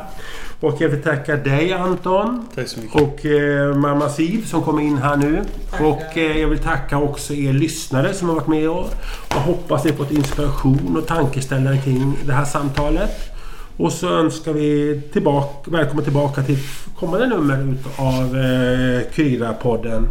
Och 0.61 0.81
jag 0.81 0.89
vill 0.89 1.03
tacka 1.03 1.37
dig 1.37 1.73
Anton. 1.73 2.47
Tack 2.55 2.69
så 2.69 2.81
mycket. 2.81 3.03
Och 3.03 3.27
eh, 3.27 3.75
mamma 3.75 4.09
Siv 4.09 4.47
som 4.47 4.63
kom 4.63 4.81
in 4.81 4.97
här 4.97 5.17
nu. 5.17 5.43
Tackar. 5.71 5.85
Och 5.85 6.19
eh, 6.19 6.41
jag 6.41 6.49
vill 6.49 6.59
tacka 6.59 6.99
också 6.99 7.35
er 7.35 7.53
lyssnare 7.53 8.15
som 8.15 8.29
har 8.29 8.35
varit 8.35 8.49
med 8.49 8.69
och, 8.69 8.91
och 9.35 9.41
hoppas 9.41 9.85
ni 9.85 9.93
fått 9.93 10.11
inspiration 10.11 10.97
och 10.97 11.07
tankeställare 11.07 11.79
kring 11.79 12.17
det 12.25 12.33
här 12.33 12.45
samtalet. 12.45 13.34
Och 13.77 13.93
så 13.93 14.09
önskar 14.09 14.53
vi 14.53 15.01
tillbaka, 15.13 15.71
välkomna 15.71 16.03
tillbaka 16.03 16.43
till 16.43 16.59
kommande 16.99 17.27
nummer 17.27 17.73
utav 17.73 18.37
eh, 18.37 19.01
Kyra-podden. 19.13 20.07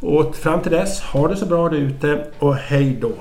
Och 0.00 0.36
fram 0.36 0.60
till 0.60 0.72
dess, 0.72 1.00
ha 1.00 1.28
det 1.28 1.36
så 1.36 1.46
bra 1.46 1.68
där 1.68 1.76
ute 1.76 2.26
och 2.38 2.54
hej 2.54 2.98
då! 3.00 3.12